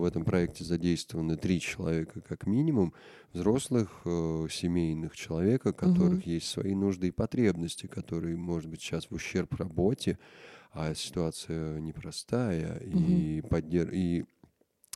в 0.00 0.04
этом 0.04 0.24
проекте 0.24 0.64
задействованы 0.64 1.36
три 1.36 1.60
человека 1.60 2.20
как 2.20 2.46
минимум, 2.46 2.92
взрослых, 3.32 4.02
э, 4.04 4.46
семейных 4.50 5.16
человека, 5.16 5.68
у 5.68 5.72
которых 5.72 6.26
есть 6.26 6.48
свои 6.48 6.74
нужды 6.74 7.08
и 7.08 7.10
потребности, 7.10 7.86
которые, 7.86 8.36
может 8.36 8.68
быть, 8.68 8.80
сейчас 8.82 9.06
в 9.10 9.14
ущерб 9.14 9.54
работе, 9.54 10.18
а 10.78 10.94
ситуация 10.94 11.80
непростая, 11.80 12.78
и, 12.78 13.40
поддер- 13.40 13.90
и 13.92 14.24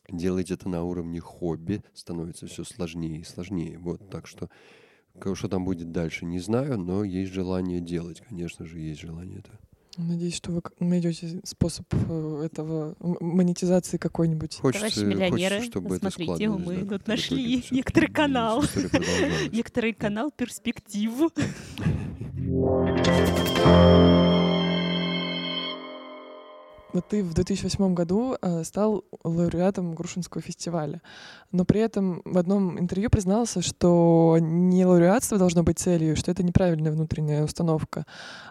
делать 0.09 0.53
это 0.53 0.68
на 0.68 0.85
уровне 0.85 1.18
хобби 1.18 1.83
становится 1.93 2.47
все 2.47 2.62
сложнее 2.62 3.18
и 3.18 3.24
сложнее. 3.24 3.78
Вот, 3.78 4.09
так 4.09 4.28
что 4.28 4.49
что 5.35 5.49
там 5.49 5.64
будет 5.64 5.91
дальше, 5.91 6.24
не 6.24 6.39
знаю, 6.39 6.78
но 6.78 7.03
есть 7.03 7.33
желание 7.33 7.80
делать, 7.80 8.22
конечно 8.26 8.64
же, 8.64 8.78
есть 8.78 9.01
желание 9.01 9.41
это. 9.41 9.51
Надеюсь, 9.99 10.37
что 10.37 10.53
вы 10.53 10.62
найдете 10.78 11.41
способ 11.45 11.85
э, 11.93 12.43
этого 12.47 12.97
монетизации 13.01 13.99
какой-нибудь. 13.99 14.57
Хочется, 14.59 15.05
миллионеры, 15.05 15.57
хочется, 15.57 15.70
чтобы 15.70 15.97
это 15.97 16.11
смотрите, 16.11 16.24
складывалось, 16.24 16.66
мы 16.66 16.76
да, 16.85 16.99
тут 16.99 17.09
нашли 17.09 17.57
итоге 17.59 17.76
некоторый 17.76 18.11
канал. 18.11 18.64
Некоторый 19.53 19.93
канал 19.93 20.30
перспектив. 20.30 21.12
Вот 26.93 27.09
ты 27.09 27.24
в 27.24 27.32
2008 27.32 27.95
году 27.95 28.36
э, 28.43 28.64
стал 28.64 29.05
лауреатом 29.24 29.95
Грушинского 29.95 30.43
фестиваля, 30.43 31.01
но 31.51 31.64
при 31.64 31.80
этом 31.80 32.20
в 32.26 32.36
одном 32.36 32.78
интервью 32.78 33.09
признался, 33.09 33.62
что 33.62 34.36
не 34.38 34.84
лауреатство 34.84 35.38
должно 35.38 35.62
быть 35.62 35.78
целью, 35.78 36.16
что 36.16 36.30
это 36.30 36.43
неправильная 36.43 36.93
внутренняя 36.93 37.45
установка. 37.45 38.05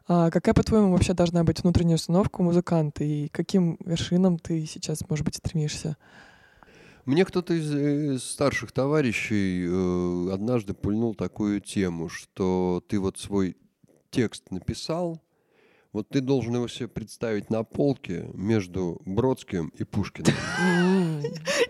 А 0.08 0.32
какая, 0.32 0.56
по-твоему, 0.56 0.92
вообще 0.92 1.14
должна 1.14 1.44
быть 1.44 1.62
внутренняя 1.62 1.98
установка 1.98 2.42
у 2.42 2.44
музыканта, 2.44 3.04
и 3.04 3.28
каким 3.28 3.78
вершинам 3.86 4.40
ты 4.40 4.66
сейчас, 4.66 5.08
может 5.08 5.24
быть, 5.24 5.36
стремишься? 5.36 5.96
Мне 7.06 7.26
кто-то 7.26 7.54
из, 7.54 7.72
э, 7.72 8.18
старших 8.18 8.72
товарищей 8.72 9.68
э, 9.68 10.34
однажды 10.34 10.74
пульнул 10.74 11.14
такую 11.14 11.62
тему, 11.62 12.10
что 12.10 12.84
ты 12.88 13.00
вот 13.00 13.20
свой 13.20 13.56
текст 14.10 14.50
написал, 14.50 15.22
вот 15.94 16.08
ты 16.10 16.22
должен 16.22 16.56
его 16.56 16.68
себе 16.68 16.88
представить 16.88 17.50
на 17.50 17.64
полке 17.64 18.30
между 18.34 19.02
Бродским 19.06 19.74
и 19.78 19.84
Пушкиным. 19.84 20.34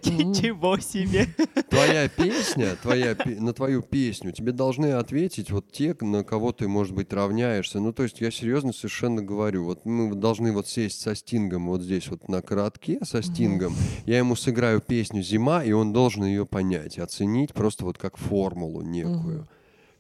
Ничего 0.04 0.78
себе. 0.78 1.28
Твоя 1.70 2.08
песня, 2.08 2.76
твоя, 2.82 3.16
на 3.26 3.54
твою 3.54 3.82
песню 3.82 4.32
тебе 4.32 4.52
должны 4.52 4.94
ответить 4.94 5.52
вот 5.52 5.72
те, 5.72 5.96
на 6.02 6.24
кого 6.24 6.52
ты, 6.52 6.68
может 6.68 6.94
быть, 6.94 7.12
равняешься. 7.14 7.80
Ну, 7.80 7.94
то 7.94 8.04
есть 8.04 8.22
я 8.22 8.30
серьезно 8.30 8.74
совершенно 8.74 9.24
говорю. 9.24 9.66
Вот 9.66 9.86
мы 9.86 10.14
должны 10.16 10.52
вот 10.52 10.68
сесть 10.68 11.02
со 11.02 11.16
Стингом 11.16 11.68
вот 11.68 11.82
здесь 11.82 12.08
вот 12.10 12.28
на 12.30 12.42
коротке 12.42 13.00
со 13.04 13.22
Стингом. 13.22 13.76
Я 14.06 14.20
ему 14.20 14.36
сыграю 14.36 14.82
песню 14.82 15.24
«Зима», 15.24 15.64
и 15.64 15.72
он 15.72 15.94
должен 15.94 16.26
ее 16.26 16.46
понять, 16.46 17.00
оценить 17.00 17.54
просто 17.54 17.86
вот 17.86 17.98
как 17.98 18.18
формулу 18.18 18.82
некую 18.82 19.48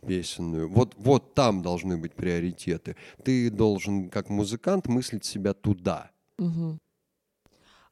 песенную. 0.07 0.69
Вот, 0.69 0.95
вот 0.97 1.33
там 1.33 1.61
должны 1.61 1.97
быть 1.97 2.13
приоритеты. 2.13 2.95
Ты 3.23 3.49
должен, 3.49 4.09
как 4.09 4.29
музыкант, 4.29 4.87
мыслить 4.87 5.25
себя 5.25 5.53
туда. 5.53 6.11
Мгм. 6.37 6.79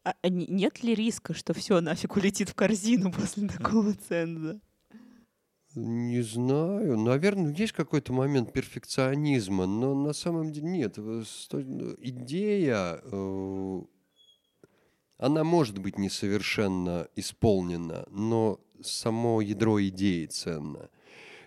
А 0.03 0.13
а 0.21 0.29
не- 0.29 0.47
нет 0.47 0.83
ли 0.83 0.95
риска, 0.95 1.33
что 1.33 1.53
все 1.53 1.81
нафиг 1.81 2.15
улетит 2.15 2.49
в 2.49 2.55
корзину 2.55 3.11
после 3.17 3.47
такого 3.47 3.93
ценза? 3.93 4.59
Не 5.75 6.21
знаю. 6.23 6.97
Наверное, 6.97 7.53
есть 7.53 7.73
какой-то 7.73 8.11
момент 8.11 8.51
перфекционизма, 8.53 9.67
но 9.67 9.93
на 9.93 10.13
самом 10.13 10.51
деле 10.51 10.67
нет. 10.67 10.97
Сто- 11.25 11.61
Идея, 11.61 12.99
э, 13.03 13.81
она 15.17 15.43
может 15.43 15.77
быть 15.77 15.99
несовершенно 15.99 17.07
исполнена, 17.15 18.07
но 18.09 18.59
само 18.81 19.41
ядро 19.41 19.79
идеи 19.87 20.25
ценно. 20.25 20.89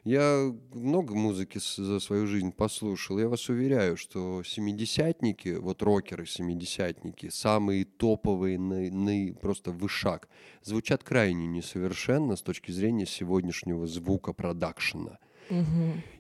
Я 0.05 0.53
много 0.73 1.15
музыки 1.15 1.61
за 1.77 2.01
свою 2.01 2.27
жизнь 2.27 2.51
послушал. 2.53 3.19
Я 3.21 3.29
вас 3.29 3.49
уверяю, 3.49 3.97
что 3.97 4.43
семидесятники, 4.43 5.51
вот 5.51 5.81
рокеры 5.83 6.27
семидесятники, 6.27 7.29
самые 7.29 7.85
топовые, 7.85 8.59
на, 8.59 8.91
на- 8.91 9.33
просто 9.35 9.71
вышаг, 9.71 10.29
звучат 10.65 11.05
крайне 11.05 11.47
несовершенно 11.47 12.35
с 12.35 12.43
точки 12.43 12.73
зрения 12.73 13.07
сегодняшнего 13.07 13.87
звука 13.87 14.33
продакшена. 14.33 15.19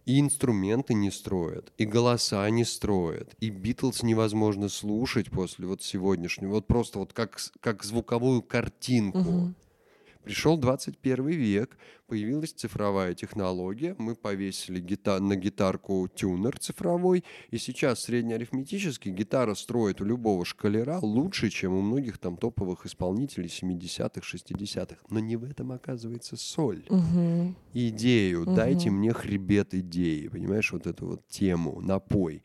И 0.05 0.20
инструменты 0.20 0.95
не 0.95 1.11
строят, 1.11 1.72
и 1.78 1.85
голоса 1.85 2.49
не 2.51 2.64
строят, 2.64 3.35
и 3.41 3.51
Битлз 3.51 4.03
невозможно 4.03 4.68
слушать 4.68 5.30
после 5.30 5.66
вот 5.66 5.83
сегодняшнего, 5.83 6.51
вот 6.51 6.66
просто 6.66 6.99
вот 6.99 7.12
как, 7.12 7.39
как 7.61 7.83
звуковую 7.85 8.43
картинку. 8.43 9.18
Мгм. 9.18 9.55
Пришел 10.25 10.57
21 10.57 11.27
век, 11.27 11.77
появилась 12.07 12.53
цифровая 12.53 13.12
технология, 13.14 13.97
мы 13.99 14.14
повесили 14.14 14.81
гита- 14.81 15.18
на 15.20 15.35
гитарку 15.35 16.09
тюнер 16.14 16.59
цифровой, 16.59 17.25
и 17.51 17.59
сейчас 17.59 18.05
среднеарифметически 18.05 19.09
гитара 19.09 19.55
строит 19.55 20.01
у 20.01 20.05
любого 20.05 20.45
шкалера 20.45 20.99
лучше, 21.03 21.51
чем 21.51 21.73
у 21.75 21.81
многих 21.83 22.18
там 22.18 22.37
топовых 22.37 22.87
исполнителей 22.87 23.49
70-х, 23.49 24.20
60-х. 24.25 24.97
Но 25.11 25.18
не 25.18 25.37
в 25.37 25.43
этом 25.45 25.73
оказывается 25.73 26.37
соль. 26.37 26.85
Мгм. 26.89 27.57
Идею, 27.75 28.43
Мгм. 28.43 28.55
дайте 28.55 28.91
мне 28.91 29.12
хребет 29.12 29.75
идеи, 29.75 30.29
понимаешь, 30.29 30.73
вот 30.73 30.87
эту 30.87 31.07
вот 31.07 31.27
тему, 31.29 31.81
напой. 31.81 32.45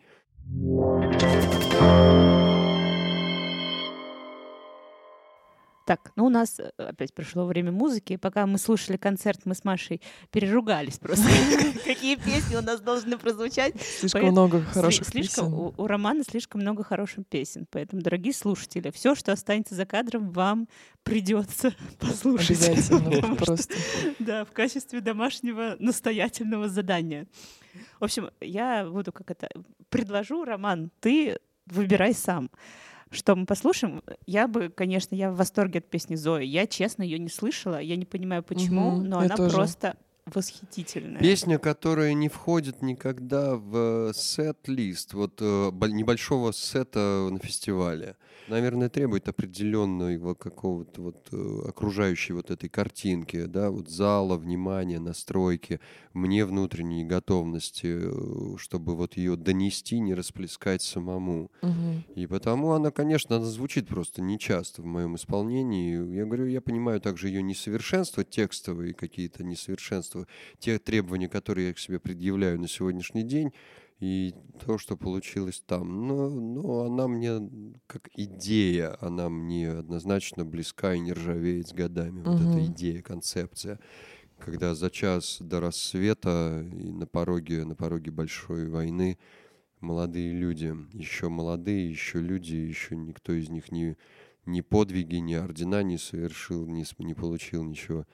Так, 5.87 6.11
ну 6.17 6.25
у 6.25 6.29
нас 6.29 6.59
э, 6.59 6.69
опять 6.75 7.13
пришло 7.13 7.45
время 7.45 7.71
музыки. 7.71 8.17
Пока 8.17 8.45
мы 8.45 8.57
слушали 8.57 8.97
концерт, 8.97 9.45
мы 9.45 9.55
с 9.55 9.63
Машей 9.63 10.01
переругались 10.31 10.99
просто. 10.99 11.23
Какие 11.85 12.17
песни 12.17 12.57
у 12.57 12.61
нас 12.61 12.81
должны 12.81 13.17
прозвучать. 13.17 13.73
Слишком 13.81 14.25
много 14.25 14.61
хороших 14.63 15.09
песен. 15.09 15.45
У, 15.45 15.73
у 15.77 15.87
Романа 15.87 16.25
слишком 16.29 16.59
много 16.59 16.83
хороших 16.83 17.25
песен. 17.25 17.65
Поэтому, 17.71 18.01
дорогие 18.01 18.33
слушатели, 18.33 18.91
все, 18.91 19.15
что 19.15 19.31
останется 19.31 19.75
за 19.75 19.85
кадром, 19.85 20.31
вам 20.31 20.67
придется 21.03 21.73
послушать. 21.99 22.67
Обязательно, 22.67 23.35
просто. 23.37 23.73
Да, 24.19 24.43
в 24.43 24.51
качестве 24.51 24.99
домашнего 24.99 25.77
настоятельного 25.79 26.67
задания. 26.67 27.27
В 28.01 28.03
общем, 28.03 28.29
я 28.41 28.85
буду 28.85 29.13
как 29.13 29.31
это... 29.31 29.47
Предложу, 29.87 30.43
Роман, 30.43 30.91
ты 30.99 31.39
выбирай 31.65 32.13
сам 32.13 32.49
что 33.11 33.35
мы 33.35 33.45
послушаем. 33.45 34.01
Я 34.25 34.47
бы, 34.47 34.69
конечно, 34.69 35.15
я 35.15 35.31
в 35.31 35.35
восторге 35.35 35.79
от 35.79 35.89
песни 35.89 36.15
Зои. 36.15 36.45
Я, 36.45 36.67
честно, 36.67 37.03
ее 37.03 37.19
не 37.19 37.29
слышала. 37.29 37.79
Я 37.79 37.95
не 37.95 38.05
понимаю, 38.05 38.43
почему, 38.43 38.91
Мгм, 38.91 39.09
но 39.09 39.19
она 39.19 39.35
тоже. 39.35 39.55
просто 39.55 39.97
восхитительная. 40.33 41.19
Песня, 41.19 41.57
которая 41.57 42.13
не 42.13 42.29
входит 42.29 42.81
никогда 42.81 43.55
в 43.55 44.13
сет-лист, 44.13 45.13
вот 45.13 45.39
э, 45.41 45.71
бо- 45.71 45.87
небольшого 45.87 46.51
сета 46.51 47.29
на 47.31 47.39
фестивале. 47.39 48.15
Наверное, 48.47 48.87
требует 48.87 49.27
определенного 49.27 50.33
какого-то 50.33 51.01
вот 51.01 51.27
э, 51.31 51.61
окружающей 51.67 52.33
вот 52.33 52.49
этой 52.49 52.69
картинки, 52.69 53.43
да, 53.45 53.69
вот 53.69 53.89
зала, 53.89 54.37
внимания, 54.37 54.99
настройки, 54.99 55.79
мне 56.13 56.45
внутренней 56.45 57.03
готовности, 57.03 57.87
э, 57.99 58.57
чтобы 58.57 58.95
вот 58.95 59.17
ее 59.17 59.35
донести, 59.35 59.99
не 59.99 60.13
расплескать 60.13 60.81
самому. 60.81 61.51
Мгм. 61.61 62.03
И 62.15 62.25
потому 62.25 62.71
она, 62.71 62.91
конечно, 62.91 63.35
она 63.35 63.45
звучит 63.45 63.87
просто 63.87 64.21
нечасто 64.21 64.81
в 64.81 64.85
моем 64.85 65.15
исполнении. 65.15 66.15
Я 66.15 66.25
говорю, 66.25 66.45
я 66.45 66.61
понимаю 66.61 67.01
также 67.01 67.27
ее 67.27 67.43
несовершенство, 67.43 68.23
текстовые 68.23 68.93
какие-то 68.93 69.43
несовершенства, 69.43 70.16
те 70.59 70.79
требования, 70.79 71.29
которые 71.29 71.67
я 71.67 71.73
к 71.73 71.79
себе 71.79 71.99
предъявляю 71.99 72.59
на 72.59 72.67
сегодняшний 72.67 73.23
день, 73.23 73.51
и 73.99 74.33
то, 74.65 74.77
что 74.77 74.95
получилось 74.95 75.63
там. 75.65 76.07
Но, 76.07 76.29
но 76.29 76.81
она 76.81 77.07
мне, 77.07 77.49
как 77.87 78.09
идея, 78.15 78.95
она 79.01 79.29
мне 79.29 79.71
однозначно 79.71 80.45
близка 80.45 80.93
и 80.93 80.99
не 80.99 81.13
ржавеет 81.13 81.69
с 81.69 81.73
годами. 81.73 82.21
Вот 82.21 82.39
эта 82.39 82.65
идея, 82.65 83.01
концепция. 83.01 83.79
Когда 84.37 84.75
за 84.75 84.91
час 84.91 85.37
до 85.39 85.59
рассвета 85.59 86.63
и 86.71 86.91
на 86.91 87.07
пороге, 87.07 87.65
на 87.65 87.75
пороге 87.75 88.11
большой 88.11 88.69
войны 88.69 89.17
молодые 89.79 90.31
люди, 90.33 90.75
еще 90.93 91.29
молодые, 91.29 91.89
еще 91.89 92.19
люди, 92.19 92.55
еще 92.55 92.95
никто 92.95 93.33
из 93.33 93.49
них 93.49 93.71
не, 93.71 93.97
ни 94.45 94.61
подвиги, 94.61 95.15
ни 95.15 95.33
ордена 95.33 95.81
не 95.83 95.97
совершил, 95.97 96.67
не, 96.67 96.85
не 96.99 97.13
получил 97.13 97.63
ничего. 97.63 98.05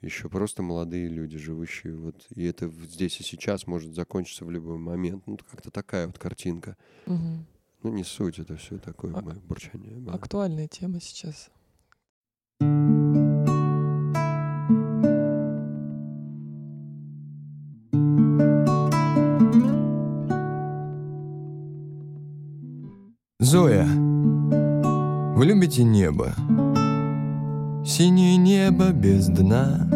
Еще 0.00 0.28
просто 0.28 0.62
молодые 0.62 1.08
люди, 1.08 1.38
живущие 1.38 1.96
вот. 1.96 2.26
И 2.34 2.44
это 2.44 2.68
здесь 2.68 3.20
и 3.20 3.24
сейчас 3.24 3.66
может 3.66 3.94
закончиться 3.94 4.44
в 4.44 4.50
любой 4.50 4.78
момент. 4.78 5.24
Ну, 5.26 5.38
как-то 5.50 5.70
такая 5.70 6.06
вот 6.06 6.18
картинка. 6.18 6.76
Мгм. 7.06 7.46
Ну, 7.82 7.92
не 7.92 8.04
суть, 8.04 8.38
это 8.38 8.56
все 8.56 8.78
такое 8.78 9.12
А- 9.14 9.20
мое 9.22 9.36
бурчание. 9.40 9.96
было. 9.96 10.14
Актуальная 10.14 10.68
тема 10.68 11.00
сейчас. 11.00 11.50
Зоя, 23.40 23.86
вы 23.86 25.44
любите 25.46 25.84
небо? 25.84 26.34
Синее 27.88 28.36
небо 28.36 28.90
без 28.90 29.28
дна. 29.28 29.88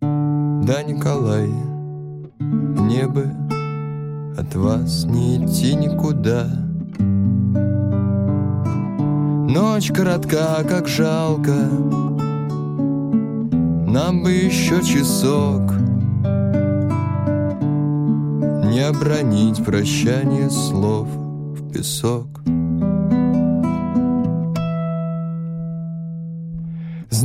Да, 0.00 0.82
Николай, 0.82 1.50
мне 2.38 3.06
бы 3.06 3.30
от 4.38 4.54
вас 4.54 5.04
не 5.04 5.36
идти 5.36 5.74
никуда. 5.74 6.46
Ночь 9.52 9.92
коротка, 9.92 10.64
как 10.66 10.88
жалко, 10.88 11.68
нам 13.86 14.22
бы 14.22 14.32
еще 14.32 14.82
часок 14.82 15.74
Не 18.64 18.80
обронить 18.80 19.62
прощание 19.62 20.48
слов 20.48 21.06
в 21.08 21.70
песок 21.70 22.37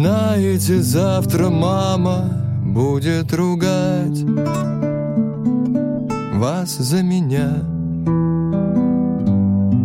Знаете, 0.04 0.82
завтра 0.82 1.49
мама 1.49 2.26
будет 2.62 3.34
ругать 3.34 4.22
Вас 6.34 6.76
за 6.78 7.01
меня 7.01 7.64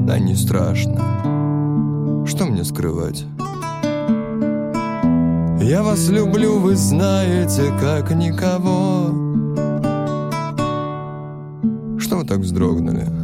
Да 0.09 0.19
не 0.19 0.35
страшно, 0.35 2.25
что 2.27 2.47
мне 2.47 2.65
скрывать? 2.65 3.27
Я 5.63 5.85
вас 5.85 6.09
люблю, 6.09 6.59
вы 6.59 6.75
знаете, 6.75 7.73
как 7.81 8.11
никого 8.11 9.11
Что 12.01 12.17
вы 12.17 12.25
так 12.27 12.39
вздрогнули? 12.39 13.18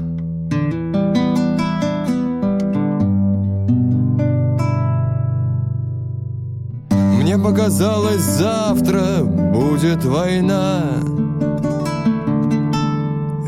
Мне 7.55 7.63
показалось, 7.63 8.21
завтра 8.21 9.23
будет 9.23 10.05
война. 10.05 10.83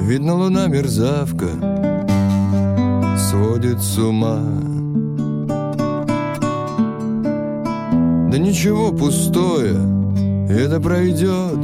Видно, 0.01 0.35
луна 0.35 0.69
мерзавка 0.69 1.49
Сводит 3.19 3.81
с 3.81 3.99
ума. 3.99 4.39
Да 8.31 8.39
ничего, 8.39 8.93
пустое 8.93 9.75
Это 10.49 10.81
пройдет. 10.81 11.59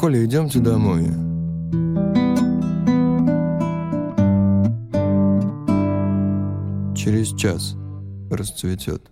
Коля, 0.00 0.24
идемте 0.24 0.58
домой. 0.58 1.06
Через 6.96 7.28
час 7.36 7.76
расцветет 8.32 9.10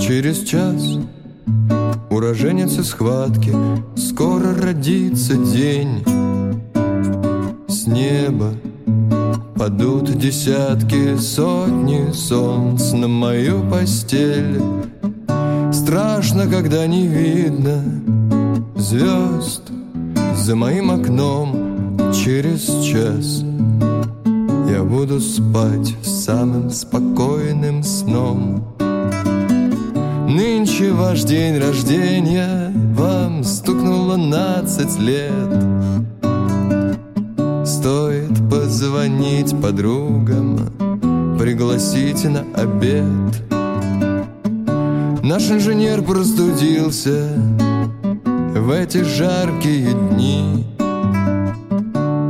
Через 0.00 0.42
час 0.44 0.98
уроженец 2.10 2.78
из 2.78 2.88
схватки 2.88 3.52
Скоро 3.96 4.54
родится 4.54 5.34
день. 5.36 6.04
С 7.68 7.86
неба 7.86 8.54
падут 9.64 10.18
десятки 10.18 11.16
Сотни 11.16 12.12
солнц 12.12 12.92
на 12.92 13.08
мою 13.08 13.62
постель. 13.70 14.60
Страшно, 15.72 16.46
когда 16.50 16.86
не 16.86 17.06
видно 17.06 17.82
звезд 18.76 19.62
За 20.36 20.54
моим 20.54 20.90
окном 20.90 21.96
через 22.12 22.66
час. 22.84 23.42
Я 24.70 24.82
буду 24.82 25.18
спать 25.18 25.94
самым 26.02 26.68
спокойным 26.68 27.82
сном. 27.82 28.64
Нынче 30.28 30.92
ваш 30.92 31.22
день 31.22 31.58
рождения 31.58 32.70
Вам 32.94 33.42
стукнуло 33.44 34.16
нацать 34.16 34.98
лет 34.98 36.03
позвонить 38.84 39.58
подругам 39.62 40.58
Пригласить 41.38 42.24
на 42.24 42.44
обед. 42.54 43.42
Наш 45.22 45.50
инженер 45.50 46.02
простудился 46.02 47.32
В 48.54 48.70
эти 48.70 49.02
жаркие 49.02 49.94
дни. 49.94 50.66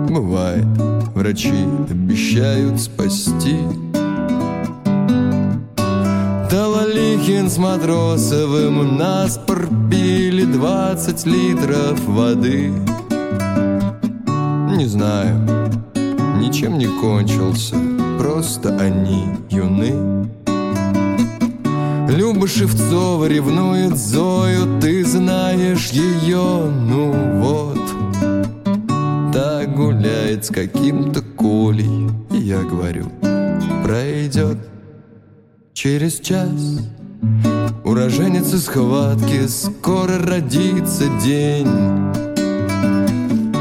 Бывает, 0.09 0.65
врачи 1.15 1.65
обещают 1.91 2.81
спасти. 2.81 3.59
Талалихин 6.51 7.51
с 7.51 7.59
Матросовым 7.59 8.97
Нас 8.97 9.39
пропили 9.45 10.45
20 10.45 11.27
литров 11.27 12.05
воды. 12.07 12.73
Не 14.77 14.87
знаю, 14.87 15.54
ничем 16.65 16.79
не 16.79 16.87
кончился 16.87 17.77
просто 18.19 18.77
они 18.79 19.27
юны. 19.51 20.29
Люба 22.09 22.47
Шевцова 22.47 23.27
ревнует 23.27 23.97
Зою, 23.97 24.81
ты 24.81 25.05
знаешь 25.05 25.91
ее, 25.91 26.71
ну 26.71 27.13
вот. 27.41 27.81
Так 29.33 29.75
гуляет 29.75 30.45
с 30.45 30.49
каким-то 30.49 31.23
Колей, 31.23 32.09
и 32.31 32.37
я 32.39 32.63
говорю, 32.63 33.07
пройдет 33.83 34.59
через 35.73 36.21
час. 36.21 36.81
Уроженец 37.85 38.53
из 38.55 38.65
схватки, 38.65 39.47
скоро 39.49 40.19
родится 40.19 41.05
день. 41.23 41.69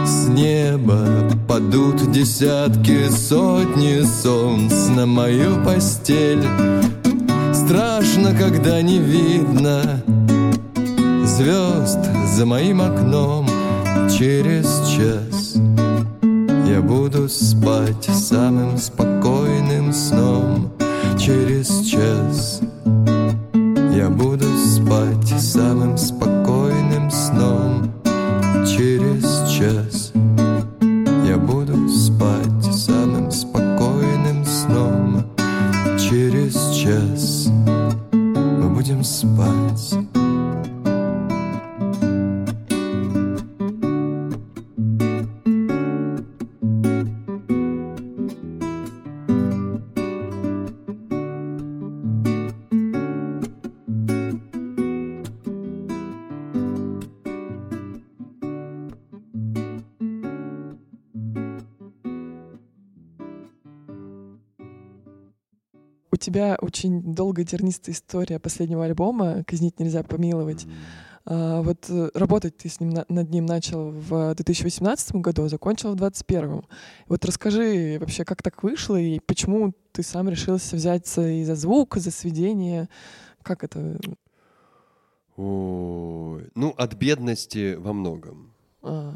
С 0.06 0.28
неба 0.28 1.32
падут 1.54 2.12
десятки, 2.12 3.12
сотни 3.12 4.01
солнц 4.01 4.88
на 4.89 5.06
мою 5.06 5.64
постель. 5.64 6.43
Страшно, 7.54 8.36
когда 8.36 8.82
не 8.82 8.97
видно 8.97 10.01
звезд 11.24 11.99
за 12.36 12.47
моим 12.47 12.82
окном 12.82 13.47
через 14.18 14.66
час. 14.97 15.56
Я 16.68 16.82
буду 16.82 17.30
спать 17.30 18.10
самым 18.10 18.80
спокойным 18.80 19.93
сном 19.93 20.53
тебя 66.34 66.57
очень 66.59 67.13
долгая 67.13 67.45
тернистая 67.45 67.93
история 67.93 68.39
последнего 68.39 68.84
альбома 68.86 69.43
«Казнить 69.45 69.79
нельзя 69.79 70.03
помиловать». 70.03 70.65
А, 71.25 71.61
вот 71.61 71.86
э, 71.89 72.09
работать 72.15 72.57
ты 72.57 72.67
с 72.67 72.81
ним 72.81 72.89
на- 72.89 73.05
над 73.07 73.29
ним 73.29 73.45
начал 73.45 73.91
в 73.91 74.36
2018 74.36 75.21
году, 75.21 75.43
а 75.43 75.47
закончил 75.49 75.91
в 75.91 75.95
2021. 75.95 76.63
Вот 77.07 77.23
расскажи 77.23 77.97
вообще, 77.99 78.25
как 78.25 78.41
так 78.41 78.61
вышло 78.61 78.99
и 78.99 79.19
почему 79.19 79.73
ты 79.93 80.03
сам 80.03 80.27
решился 80.27 80.75
взяться 80.75 81.25
и 81.25 81.45
за 81.45 81.55
звук, 81.55 81.95
и 81.95 82.01
за 82.01 82.11
сведение. 82.11 82.89
Как 83.41 83.63
это? 83.63 83.97
Ой, 85.38 86.49
ну, 86.55 86.73
от 86.77 86.93
бедности 86.95 87.75
во 87.75 87.93
многом. 87.93 88.51
А, 88.81 89.13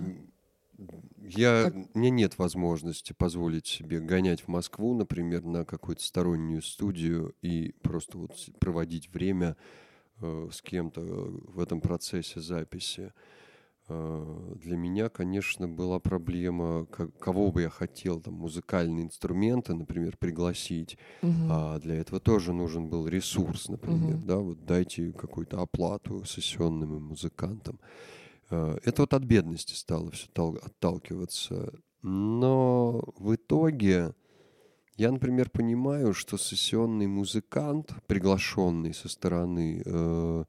Я, 1.30 1.64
Как- 1.66 1.96
меня 1.96 2.10
нет 2.10 2.38
возможности 2.38 3.14
позволить 3.14 3.68
себе 3.68 4.00
гонять 4.00 4.42
в 4.42 4.48
Москву, 4.48 4.94
например, 4.98 5.44
на 5.44 5.66
какую-то 5.66 6.04
стороннюю 6.04 6.62
студию 6.62 7.36
и 7.42 7.74
просто 7.82 8.18
вот 8.18 8.32
проводить 8.60 9.10
время 9.14 9.58
э, 10.22 10.50
с 10.52 10.62
кем-то 10.62 11.02
в 11.02 11.60
этом 11.60 11.82
процессе 11.82 12.40
записи. 12.40 13.14
Э, 13.90 14.54
для 14.64 14.78
меня, 14.78 15.10
конечно, 15.10 15.68
была 15.68 16.00
проблема, 16.00 16.86
ко- 16.86 17.08
кого 17.20 17.52
бы 17.52 17.62
я 17.62 17.70
хотел, 17.70 18.20
там, 18.22 18.34
музыкальные 18.36 19.06
инструменты, 19.06 19.74
например, 19.74 20.18
пригласить. 20.18 20.98
мгм. 21.22 21.48
А 21.52 21.80
для 21.80 21.96
этого 21.96 22.20
тоже 22.20 22.54
нужен 22.54 22.90
был 22.90 23.08
ресурс, 23.08 23.70
например, 23.70 24.18
Мгм. 24.18 24.28
да, 24.28 24.38
вот 24.38 24.66
дайте 24.66 25.12
какую-то 25.14 25.62
оплату 25.62 26.24
сессионным 26.26 27.04
музыкантам. 27.04 27.80
Э, 27.82 27.86
Это 28.50 29.02
вот 29.02 29.14
от 29.14 29.24
бедности 29.24 29.74
стало 29.74 30.12
все 30.12 30.28
отталкиваться. 30.64 31.74
Но 32.02 33.04
в 33.18 33.36
итоге 33.36 34.14
я, 34.98 35.12
например, 35.12 35.52
понимаю, 35.52 36.14
что 36.16 36.38
сессионный 36.38 37.06
музыкант, 37.06 37.94
приглашенный 38.08 38.96
со 38.96 39.08
стороны, 39.08 39.84
э, 39.86 40.44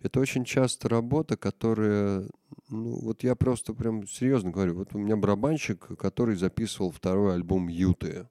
это 0.00 0.20
очень 0.20 0.44
часто 0.44 0.88
работа, 0.88 1.36
которая, 1.36 2.28
ну, 2.68 2.98
вот 3.00 3.22
я 3.22 3.36
просто 3.36 3.72
прям 3.72 4.04
серьезно 4.08 4.50
говорю, 4.50 4.74
вот 4.74 4.96
у 4.96 4.98
меня 4.98 5.16
барабанщик, 5.16 5.96
который 5.96 6.34
записывал 6.34 6.90
второй 6.90 7.34
альбом 7.34 7.68
Юты, 7.68 8.28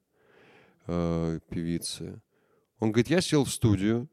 э, 0.88 1.40
певицы. 1.48 2.22
Он 2.80 2.92
говорит, 2.92 3.10
я 3.10 3.22
сел 3.22 3.46
в 3.46 3.50
студию, 3.50 4.10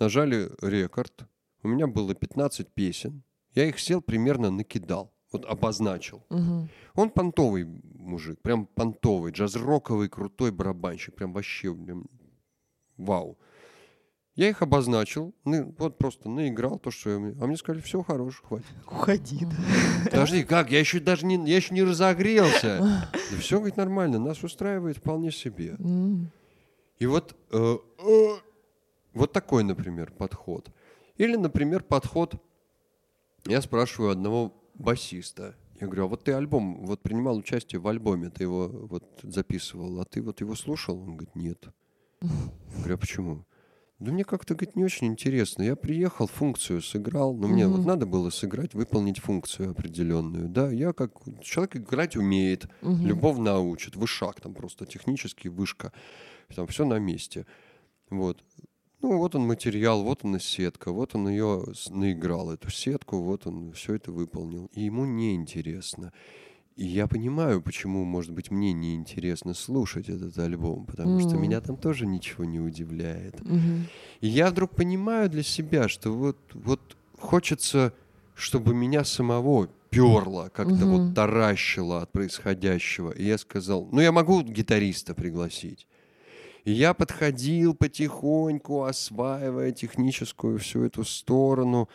нажали 0.00 0.50
рекорд, 0.62 1.28
у 1.62 1.68
меня 1.68 1.86
было 1.86 2.12
15 2.12 2.74
песен, 2.74 3.22
я 3.56 3.64
их 3.64 3.80
сел 3.80 4.00
примерно 4.00 4.50
накидал, 4.50 5.12
вот 5.32 5.46
обозначил. 5.46 6.22
Мгм. 6.28 6.68
Он 6.94 7.10
понтовый 7.10 7.66
мужик, 7.94 8.40
прям 8.40 8.66
понтовый, 8.66 9.32
джаз-роковый, 9.32 10.08
крутой 10.08 10.52
барабанщик, 10.52 11.14
прям 11.14 11.32
вообще 11.32 11.74
прям, 11.74 12.06
вау. 12.98 13.38
Я 14.34 14.50
их 14.50 14.60
обозначил, 14.60 15.34
ну, 15.46 15.74
вот 15.78 15.96
просто 15.96 16.28
наиграл 16.28 16.78
то, 16.78 16.90
что 16.90 17.08
я. 17.08 17.16
А 17.16 17.46
мне 17.46 17.56
сказали, 17.56 17.80
все, 17.80 18.02
хорош, 18.02 18.42
хватит. 18.46 18.66
Уходи. 18.86 19.46
Подожди, 20.04 20.44
как? 20.44 20.70
Я 20.70 20.78
еще 20.78 21.00
даже 21.00 21.24
не, 21.24 21.36
я 21.48 21.56
еще 21.56 21.74
не 21.74 21.82
разогрелся. 21.82 23.10
Да 23.30 23.38
все, 23.38 23.56
говорит, 23.56 23.76
нормально, 23.78 24.18
нас 24.18 24.44
устраивает 24.44 24.98
вполне 24.98 25.32
себе. 25.32 25.76
И 26.98 27.06
вот, 27.06 27.34
э, 27.50 27.76
э, 27.98 28.28
вот 29.14 29.32
такой, 29.32 29.64
например, 29.64 30.12
подход. 30.12 30.70
Или, 31.16 31.36
например, 31.36 31.82
подход, 31.82 32.34
я 33.46 33.60
спрашиваю 33.62 34.10
одного 34.10 34.52
басиста, 34.74 35.56
я 35.80 35.86
говорю, 35.86 36.04
а 36.04 36.08
вот 36.08 36.24
ты 36.24 36.32
альбом, 36.32 36.84
вот 36.86 37.02
принимал 37.02 37.36
участие 37.36 37.80
в 37.80 37.88
альбоме, 37.88 38.30
ты 38.30 38.44
его 38.44 38.68
вот 38.68 39.04
записывал, 39.22 40.00
а 40.00 40.04
ты 40.04 40.22
вот 40.22 40.40
его 40.40 40.54
слушал? 40.54 40.98
Он 40.98 41.16
говорит, 41.16 41.34
нет. 41.34 41.68
Я 42.22 42.78
говорю, 42.78 42.94
а 42.94 42.98
почему? 42.98 43.46
Да 43.98 44.12
мне 44.12 44.24
как-то, 44.24 44.54
говорит, 44.54 44.76
не 44.76 44.84
очень 44.84 45.06
интересно. 45.06 45.62
Я 45.62 45.74
приехал, 45.74 46.26
функцию 46.26 46.82
сыграл, 46.82 47.34
но 47.34 47.48
мне 47.48 47.66
вот 47.66 47.86
надо 47.86 48.04
было 48.04 48.28
сыграть, 48.28 48.74
выполнить 48.74 49.20
функцию 49.20 49.70
определенную. 49.70 50.48
Да, 50.50 50.70
я 50.70 50.92
как 50.92 51.12
человек 51.40 51.76
играть 51.76 52.16
умеет. 52.16 52.68
Любовь 52.82 53.38
научит. 53.38 53.96
Вышаг 53.96 54.40
там 54.40 54.52
просто 54.52 54.84
технический, 54.84 55.48
вышка. 55.48 55.92
Там 56.54 56.66
все 56.66 56.84
на 56.84 56.98
месте. 56.98 57.46
Вот. 58.10 58.44
Ну, 59.06 59.18
вот 59.18 59.36
он 59.36 59.46
материал, 59.46 60.02
вот 60.02 60.24
она 60.24 60.40
сетка, 60.40 60.90
вот 60.90 61.14
он 61.14 61.28
ее 61.28 61.64
наиграл, 61.90 62.50
эту 62.50 62.72
сетку, 62.72 63.18
вот 63.22 63.46
он 63.46 63.70
все 63.70 63.94
это 63.94 64.10
выполнил. 64.10 64.68
И 64.72 64.80
ему 64.82 65.04
неинтересно. 65.04 66.12
И 66.74 66.84
я 66.84 67.06
понимаю, 67.06 67.62
почему, 67.62 68.04
может 68.04 68.32
быть, 68.32 68.50
мне 68.50 68.72
неинтересно 68.72 69.54
слушать 69.54 70.08
этот 70.08 70.36
альбом, 70.38 70.86
потому 70.86 71.20
что 71.20 71.36
Мгм. 71.36 71.42
меня 71.42 71.60
там 71.60 71.76
тоже 71.76 72.04
ничего 72.04 72.44
не 72.44 72.58
удивляет. 72.58 73.40
Мгм. 73.46 73.86
И 74.22 74.26
я 74.26 74.50
вдруг 74.50 74.74
понимаю 74.74 75.30
для 75.30 75.44
себя, 75.44 75.88
что 75.88 76.10
вот, 76.10 76.38
вот 76.52 76.80
хочется, 77.16 77.92
чтобы 78.34 78.74
меня 78.74 79.04
самого 79.04 79.68
перло, 79.90 80.50
как-то 80.52 80.84
Мгм. 80.84 80.88
вот 80.88 81.14
таращило 81.14 82.02
от 82.02 82.10
происходящего. 82.10 83.12
И 83.12 83.22
я 83.22 83.38
сказал, 83.38 83.88
ну 83.92 84.00
я 84.00 84.10
могу 84.10 84.42
гитариста 84.42 85.14
пригласить. 85.14 85.86
Я 86.68 86.94
подходил 86.94 87.74
потихоньку, 87.74 88.82
осваивая 88.82 89.70
техническую 89.70 90.58
всю 90.58 90.82
эту 90.82 91.04
сторону, 91.04 91.88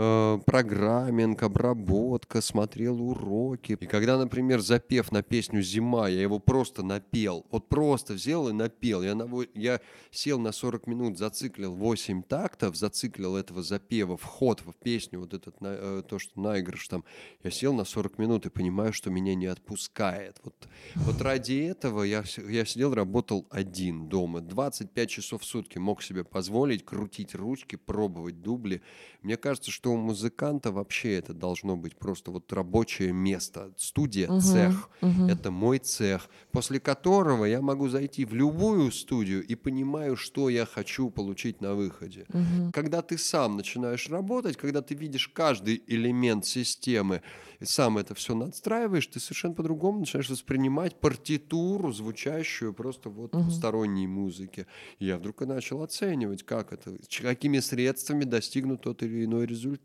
э, 0.00 0.38
программинг, 0.46 1.42
обработка, 1.42 2.40
смотрел 2.40 3.02
уроки. 3.02 3.76
И 3.80 3.86
когда, 3.86 4.16
например, 4.16 4.60
запев 4.60 5.10
на 5.10 5.22
песню 5.22 5.60
«Зима», 5.62 6.08
я 6.08 6.22
его 6.22 6.38
просто 6.38 6.84
напел, 6.84 7.44
вот 7.50 7.68
просто 7.68 8.14
взял 8.14 8.48
и 8.48 8.52
напел. 8.52 9.02
Я, 9.02 9.14
на 9.14 9.28
я 9.54 9.80
сел 10.10 10.38
на 10.38 10.52
40 10.52 10.86
минут, 10.86 11.18
зациклил 11.18 11.74
8 11.74 12.22
тактов, 12.22 12.76
зациклил 12.76 13.36
этого 13.36 13.62
запева, 13.62 14.16
вход 14.16 14.60
в 14.60 14.72
песню, 14.74 15.20
вот 15.20 15.34
этот, 15.34 15.60
на- 15.60 15.76
э, 15.78 16.02
то, 16.08 16.18
что 16.18 16.40
наигрыш 16.40 16.86
там. 16.88 17.04
Я 17.42 17.50
сел 17.50 17.74
на 17.74 17.84
40 17.84 18.18
минут 18.18 18.46
и 18.46 18.50
понимаю, 18.50 18.92
что 18.92 19.10
меня 19.10 19.34
не 19.34 19.46
отпускает. 19.46 20.40
Вот, 20.44 20.68
вот 20.94 21.20
ради 21.20 21.54
этого 21.54 22.04
я, 22.04 22.22
я 22.48 22.64
сидел, 22.64 22.94
работал 22.94 23.46
один 23.50 24.08
дома. 24.08 24.40
25 24.40 25.10
часов 25.10 25.42
в 25.42 25.44
сутки 25.44 25.78
мог 25.78 26.02
себе 26.02 26.22
позволить 26.22 26.84
крутить 26.84 27.34
ручки, 27.34 27.76
пробовать 27.76 28.42
дубли. 28.42 28.80
Мне 29.22 29.36
кажется, 29.36 29.70
что 29.70 29.87
что 29.88 29.94
у 29.94 29.96
музыканта 29.96 30.70
вообще 30.70 31.14
это 31.14 31.32
должно 31.32 31.74
быть 31.76 31.96
просто 31.96 32.30
вот 32.30 32.52
рабочее 32.52 33.10
место, 33.12 33.72
студия, 33.78 34.28
Мгм, 34.28 34.42
цех. 34.42 34.90
мгм. 35.00 35.30
Это 35.30 35.50
мой 35.50 35.78
цех, 35.78 36.28
после 36.52 36.78
которого 36.78 37.46
я 37.46 37.62
могу 37.62 37.88
зайти 37.88 38.26
в 38.26 38.34
любую 38.34 38.90
студию 38.92 39.42
и 39.46 39.54
понимаю, 39.54 40.16
что 40.16 40.50
я 40.50 40.66
хочу 40.66 41.08
получить 41.10 41.62
на 41.62 41.74
выходе. 41.74 42.26
Мгм. 42.34 42.70
Когда 42.70 43.00
ты 43.00 43.16
сам 43.16 43.56
начинаешь 43.56 44.10
работать, 44.10 44.58
когда 44.58 44.82
ты 44.82 44.94
видишь 44.94 45.28
каждый 45.28 45.82
элемент 45.86 46.44
системы, 46.44 47.22
и 47.60 47.64
сам 47.64 47.96
это 47.98 48.14
все 48.14 48.34
надстраиваешь, 48.34 49.06
ты 49.06 49.20
совершенно 49.20 49.54
по-другому 49.54 50.00
начинаешь 50.00 50.30
воспринимать 50.30 51.00
партитуру, 51.00 51.92
звучащую 51.92 52.74
просто 52.74 53.08
вот 53.10 53.36
в 53.46 53.50
сторонней 53.50 54.06
музыке. 54.06 54.66
И 54.98 55.06
я 55.06 55.16
вдруг 55.16 55.42
и 55.42 55.46
начал 55.46 55.82
оценивать, 55.82 56.42
как 56.44 56.72
это, 56.72 56.96
какими 57.20 57.58
средствами 57.60 58.24
достигнут 58.24 58.82
тот 58.82 59.02
или 59.02 59.24
иной 59.24 59.46
результат. 59.46 59.77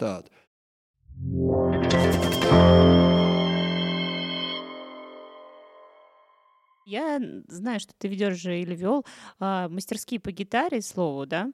Я 6.86 7.16
н- 7.16 7.46
знаю, 7.48 7.80
что 7.80 7.94
ты 7.98 8.08
ведешь 8.08 8.38
же 8.38 8.60
или 8.60 8.76
вел 8.76 9.06
а, 9.39 9.70
мастерские 9.70 10.20
по 10.20 10.32
гитаре, 10.32 10.82
слову, 10.82 11.26
да? 11.26 11.52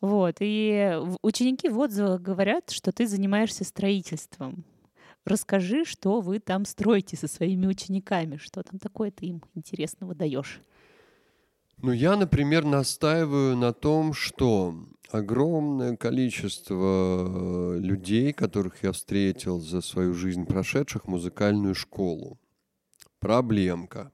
Вот. 0.00 0.36
И 0.40 0.96
ученики 1.22 1.68
в 1.68 1.78
отзывах 1.78 2.20
говорят, 2.20 2.70
что 2.70 2.92
ты 2.92 3.06
занимаешься 3.06 3.64
строительством. 3.64 4.64
Расскажи, 5.24 5.84
что 5.84 6.20
вы 6.20 6.38
там 6.38 6.64
строите 6.64 7.16
со 7.16 7.26
своими 7.26 7.66
учениками, 7.66 8.36
что 8.36 8.62
там 8.62 8.78
такое 8.78 9.10
ты 9.10 9.26
им 9.26 9.42
интересного 9.54 10.14
даешь. 10.14 10.60
Ну, 11.80 11.92
я, 11.92 12.16
например, 12.16 12.64
настаиваю 12.64 13.56
на 13.56 13.72
том, 13.72 14.12
что 14.12 14.74
огромное 15.12 15.96
количество 15.96 17.76
э, 17.76 17.78
людей, 17.78 18.32
которых 18.32 18.82
я 18.82 18.90
встретил 18.90 19.60
за 19.60 19.80
свою 19.80 20.12
жизнь 20.12 20.44
прошедших 20.44 21.06
музыкальную 21.06 21.76
школу. 21.76 22.40
Проблемка. 23.20 24.10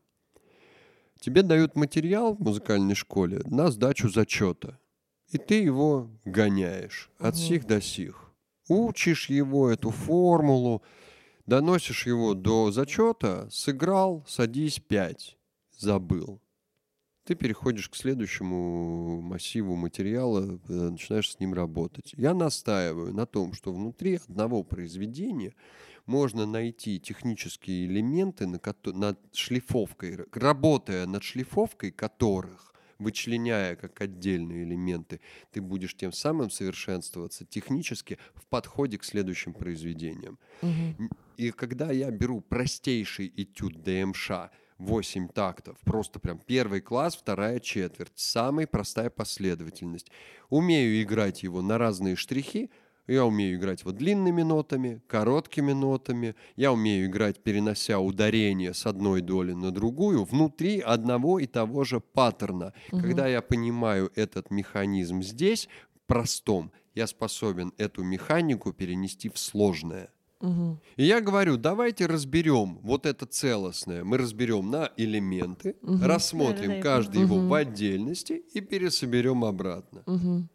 Тебе 1.18 1.42
дают 1.42 1.74
материал 1.74 2.34
в 2.34 2.40
музыкальной 2.40 2.94
школе 2.94 3.40
на 3.46 3.70
сдачу 3.70 4.10
зачета. 4.10 4.78
И 5.28 5.38
ты 5.38 5.54
его 5.54 6.10
гоняешь 6.26 7.10
от 7.18 7.34
сих 7.38 7.66
до 7.66 7.80
сих. 7.80 8.30
Учишь 8.68 9.30
его, 9.30 9.70
эту 9.70 9.88
формулу, 9.88 10.82
доносишь 11.46 12.06
его 12.06 12.34
до 12.34 12.70
зачета, 12.70 13.48
сыграл, 13.50 14.22
садись, 14.28 14.80
пять. 14.80 15.38
Забыл 15.78 16.43
ты 17.24 17.34
переходишь 17.34 17.88
к 17.88 17.96
следующему 17.96 19.20
массиву 19.22 19.76
материала, 19.76 20.60
э, 20.68 20.72
начинаешь 20.90 21.32
с 21.32 21.40
ним 21.40 21.54
работать. 21.54 22.14
Я 22.16 22.34
настаиваю 22.34 23.14
на 23.14 23.26
том, 23.26 23.54
что 23.54 23.72
внутри 23.72 24.16
одного 24.16 24.62
произведения 24.62 25.54
можно 26.06 26.44
найти 26.44 27.00
технические 27.00 27.86
элементы, 27.86 28.46
над 28.46 29.18
шлифовкой, 29.32 30.18
работая 30.32 31.06
над 31.06 31.22
шлифовкой 31.22 31.92
которых, 31.92 32.74
вычленяя 32.98 33.74
как 33.76 34.00
отдельные 34.02 34.64
элементы, 34.64 35.20
ты 35.50 35.62
будешь 35.62 35.96
тем 35.96 36.12
самым 36.12 36.50
совершенствоваться 36.50 37.44
технически 37.46 38.18
в 38.34 38.46
подходе 38.46 38.98
к 38.98 39.04
следующим 39.04 39.54
произведениям. 39.54 40.38
Мгм. 40.60 41.10
И 41.38 41.50
когда 41.50 41.90
я 41.90 42.10
беру 42.10 42.40
простейший 42.42 43.32
этюд 43.34 43.82
ДМШ, 43.82 44.30
8 44.78 45.28
тактов, 45.28 45.76
просто 45.84 46.18
прям 46.18 46.38
первый 46.38 46.80
класс, 46.80 47.16
вторая 47.16 47.60
четверть, 47.60 48.12
самая 48.16 48.66
простая 48.66 49.10
последовательность. 49.10 50.10
Умею 50.48 51.02
играть 51.02 51.42
его 51.42 51.62
на 51.62 51.78
разные 51.78 52.16
штрихи, 52.16 52.70
я 53.06 53.26
умею 53.26 53.58
играть 53.58 53.82
его 53.82 53.92
длинными 53.92 54.42
нотами, 54.42 55.02
короткими 55.06 55.72
нотами, 55.72 56.34
я 56.56 56.72
умею 56.72 57.06
играть, 57.06 57.42
перенося 57.42 57.98
ударение 58.00 58.72
с 58.72 58.86
одной 58.86 59.20
доли 59.20 59.52
на 59.52 59.70
другую 59.70 60.24
внутри 60.24 60.80
одного 60.80 61.38
и 61.38 61.46
того 61.46 61.84
же 61.84 62.00
паттерна. 62.00 62.72
Мгм. 62.90 63.02
Когда 63.02 63.26
я 63.26 63.42
понимаю 63.42 64.10
этот 64.14 64.50
механизм 64.50 65.22
здесь, 65.22 65.68
простом, 66.06 66.72
я 66.94 67.06
способен 67.06 67.72
эту 67.76 68.02
механику 68.02 68.72
перенести 68.72 69.28
в 69.28 69.38
сложное. 69.38 70.10
Мгм. 70.40 70.80
И 70.96 71.04
я 71.04 71.20
говорю, 71.20 71.56
давайте 71.56 72.06
разберем 72.06 72.78
вот 72.82 73.06
это 73.06 73.24
целостное. 73.26 74.04
Мы 74.04 74.18
разберем 74.18 74.70
на 74.70 74.90
элементы, 74.96 75.76
Мгм. 75.82 76.02
рассмотрим 76.02 76.68
Да-да-да, 76.70 76.74
я 76.76 76.82
каждый 76.82 77.20
его 77.20 77.36
поняла. 77.36 77.48
в 77.48 77.54
отдельности 77.54 78.42
и 78.52 78.60
пересоберем 78.60 79.44
обратно. 79.44 80.02
Мгм. 80.06 80.48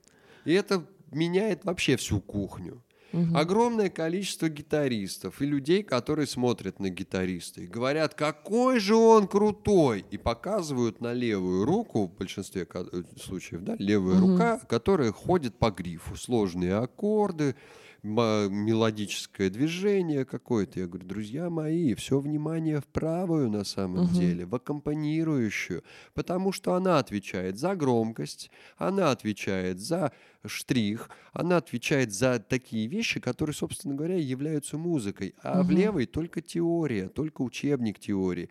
И 0.46 0.54
это 0.54 0.86
меняет 1.12 1.66
вообще 1.66 1.96
всю 1.98 2.20
кухню. 2.22 2.84
Мгм. 3.12 3.36
Огромное 3.36 3.90
количество 3.90 4.50
гитаристов 4.50 5.42
и 5.42 5.46
людей, 5.46 5.82
которые 5.82 6.28
смотрят 6.28 6.80
на 6.80 6.90
гитариста 6.92 7.62
и 7.62 7.66
говорят, 7.66 8.14
какой 8.14 8.80
же 8.80 8.94
он 8.96 9.28
крутой, 9.28 10.06
и 10.12 10.18
показывают 10.20 11.02
на 11.02 11.14
левую 11.14 11.66
руку, 11.66 12.06
в 12.06 12.16
большинстве 12.16 12.68
э, 12.72 13.04
случаев, 13.20 13.64
да, 13.64 13.76
левая 13.80 14.20
Мгм. 14.20 14.30
рука, 14.32 14.60
которая 14.70 15.12
ходит 15.12 15.58
по 15.58 15.72
грифу, 15.72 16.16
сложные 16.16 16.76
аккорды, 16.76 17.56
мелодическое 18.04 19.50
движение 19.50 20.26
какое-то. 20.26 20.80
Я 20.80 20.88
говорю, 20.88 21.06
друзья 21.08 21.50
мои, 21.50 21.94
все 21.94 22.20
внимание 22.20 22.80
в 22.82 22.86
правую 22.88 23.50
на 23.50 23.64
самом 23.64 24.04
Мгм. 24.04 24.14
деле, 24.14 24.46
в 24.46 24.56
аккомпанирующую, 24.56 25.84
потому 26.14 26.52
что 26.52 26.74
она 26.76 27.00
отвечает 27.00 27.58
за 27.58 27.76
громкость, 27.76 28.52
она 28.78 29.12
отвечает 29.12 29.80
за 29.80 30.12
штрих, 30.46 31.10
она 31.34 31.58
отвечает 31.58 32.14
за 32.14 32.40
такие 32.40 32.88
вещи, 32.88 33.20
которые, 33.20 33.54
собственно 33.54 33.96
говоря, 33.96 34.16
являются 34.16 34.78
музыкой. 34.78 35.36
А 35.42 35.62
в 35.64 35.68
Мгм. 35.68 35.78
левой 35.78 36.06
только 36.06 36.42
теория, 36.42 37.10
только 37.10 37.42
учебник 37.42 38.00
теории. 38.00 38.50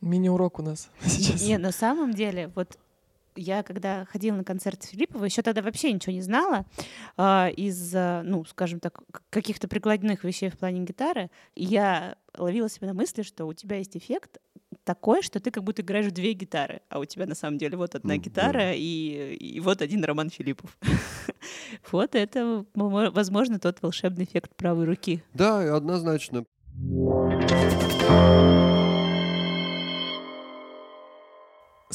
Мини-урок 0.00 0.58
у 0.58 0.62
нас 0.62 0.90
сейчас. 1.04 1.42
Не, 1.42 1.58
на 1.58 1.72
самом 1.72 2.12
деле, 2.14 2.50
вот 2.54 2.78
я 3.38 3.62
когда 3.62 4.04
ходила 4.06 4.36
на 4.36 4.44
концерт 4.44 4.84
Филиппова, 4.84 5.24
еще 5.24 5.42
тогда 5.42 5.62
вообще 5.62 5.92
ничего 5.92 6.12
не 6.12 6.22
знала 6.22 6.66
а, 7.16 7.48
из, 7.56 7.92
а, 7.94 8.22
ну, 8.24 8.44
скажем 8.44 8.80
так, 8.80 9.00
каких-то 9.30 9.68
прикладных 9.68 10.24
вещей 10.24 10.50
в 10.50 10.58
плане 10.58 10.80
гитары. 10.84 11.30
Я 11.54 12.16
ловила 12.36 12.68
себя 12.68 12.88
на 12.88 12.94
мысли, 12.94 13.22
что 13.22 13.46
у 13.46 13.52
тебя 13.52 13.76
есть 13.78 13.96
эффект 13.96 14.38
такой, 14.84 15.22
что 15.22 15.38
ты 15.40 15.50
как 15.50 15.64
будто 15.64 15.82
играешь 15.82 16.06
в 16.06 16.12
две 16.12 16.32
гитары, 16.32 16.80
а 16.88 16.98
у 16.98 17.04
тебя 17.04 17.26
на 17.26 17.34
самом 17.34 17.58
деле 17.58 17.76
вот 17.76 17.94
одна 17.94 18.14
Ну, 18.14 18.20
гитара 18.20 18.72
и, 18.74 19.34
и 19.34 19.60
вот 19.60 19.82
один 19.82 20.04
Роман 20.04 20.30
Филиппов. 20.30 20.76
Вот 21.92 22.14
это, 22.14 22.64
мо- 22.74 23.10
возможно, 23.10 23.58
тот 23.60 23.80
волшебный 23.82 24.24
эффект 24.24 24.56
правой 24.56 24.84
руки. 24.86 25.22
Да, 25.34 25.76
однозначно. 25.76 26.44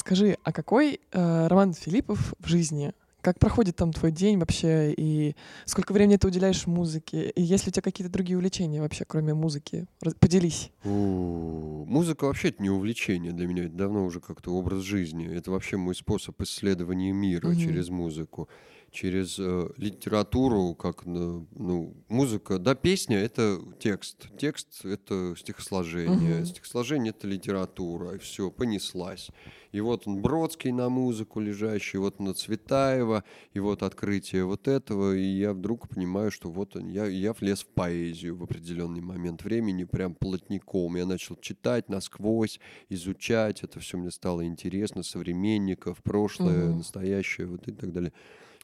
Скажи, 0.05 0.37
а 0.43 0.51
какой 0.51 0.99
э, 1.13 1.47
Роман 1.47 1.73
Филиппов 1.73 2.33
в 2.39 2.45
жизни? 2.47 2.91
Как 3.21 3.39
проходит 3.39 3.77
там 3.77 3.93
твой 3.93 4.11
день 4.11 4.37
вообще? 4.37 4.91
И 4.91 5.33
сколько 5.63 5.93
времени 5.93 6.17
ты 6.17 6.27
уделяешь 6.27 6.67
музыке? 6.67 7.29
И 7.29 7.41
есть 7.41 7.65
ли 7.65 7.69
у 7.69 7.71
тебя 7.71 7.81
какие-то 7.83 8.11
другие 8.11 8.35
увлечения 8.35 8.81
вообще, 8.81 9.05
кроме 9.07 9.33
музыки? 9.33 9.87
Раз- 10.01 10.15
Поделись. 10.15 10.71
Музыка 10.83 12.25
вообще 12.25 12.49
это 12.49 12.61
не 12.61 12.69
увлечение 12.69 13.31
для 13.31 13.47
меня, 13.47 13.63
это 13.63 13.75
давно 13.75 14.03
уже 14.05 14.19
как-то 14.19 14.51
образ 14.51 14.81
жизни. 14.81 15.33
Это 15.33 15.51
вообще 15.51 15.77
мой 15.77 15.95
способ 15.95 16.41
исследования 16.41 17.13
мира 17.13 17.47
Мгм. 17.47 17.59
через 17.59 17.87
музыку, 17.87 18.49
через 18.91 19.37
э, 19.39 19.69
литературу, 19.77 20.75
как 20.75 21.05
ну, 21.05 21.47
ну, 21.55 21.93
музыка, 22.09 22.59
да, 22.59 22.75
песня 22.75 23.19
это 23.19 23.57
текст, 23.79 24.27
текст 24.37 24.83
это 24.83 25.33
стихосложение, 25.37 26.39
Мгм. 26.39 26.45
стихосложение 26.45 27.11
это 27.17 27.25
литература, 27.25 28.15
и 28.15 28.17
все, 28.17 28.51
понеслась. 28.51 29.29
И 29.73 29.81
вот 29.81 30.07
он 30.07 30.21
Бродский 30.21 30.71
на 30.71 30.87
музыку 30.87 31.39
лежащий, 31.41 31.97
вот 31.97 32.19
на 32.19 32.33
Цветаева, 32.33 33.23
и 33.53 33.59
вот 33.59 33.83
открытие 33.83 34.45
вот 34.45 34.67
этого, 34.69 35.15
и 35.15 35.23
я 35.23 35.51
вдруг 35.53 35.89
понимаю, 35.89 36.31
что 36.31 36.49
вот 36.49 36.75
он, 36.77 36.87
я, 36.87 37.05
я 37.07 37.33
влез 37.33 37.63
в 37.63 37.67
поэзию 37.67 38.37
в 38.37 38.43
определенный 38.43 39.01
момент 39.01 39.43
времени, 39.43 39.83
прям 39.83 40.13
плотником. 40.13 40.95
Я 40.95 41.05
начал 41.07 41.35
читать 41.35 41.89
насквозь, 41.89 42.59
изучать, 42.89 43.63
это 43.63 43.79
все 43.81 43.97
мне 43.97 44.11
стало 44.11 44.45
интересно, 44.45 45.03
современников, 45.03 46.03
прошлое, 46.03 46.71
Мгм. 46.71 46.75
настоящее, 46.75 47.47
вот 47.47 47.67
и 47.67 47.71
так 47.73 47.91
далее. 47.91 48.13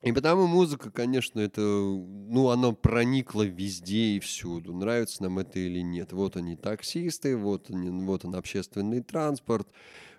И 0.01 0.13
потому 0.13 0.47
музыка, 0.47 0.91
конечно, 0.91 1.41
это, 1.41 1.61
ну, 1.61 2.49
она 2.49 2.71
проникла 2.71 3.43
везде 3.43 4.15
и 4.15 4.19
всюду. 4.21 4.73
Нравится 4.73 5.23
нам 5.23 5.39
это 5.39 5.59
или 5.59 5.79
нет. 5.81 6.13
Вот 6.13 6.37
они 6.37 6.55
таксисты, 6.55 7.35
вот, 7.35 7.69
они, 7.69 7.89
вот 8.05 8.23
он 8.23 8.35
общественный 8.35 9.01
транспорт, 9.01 9.67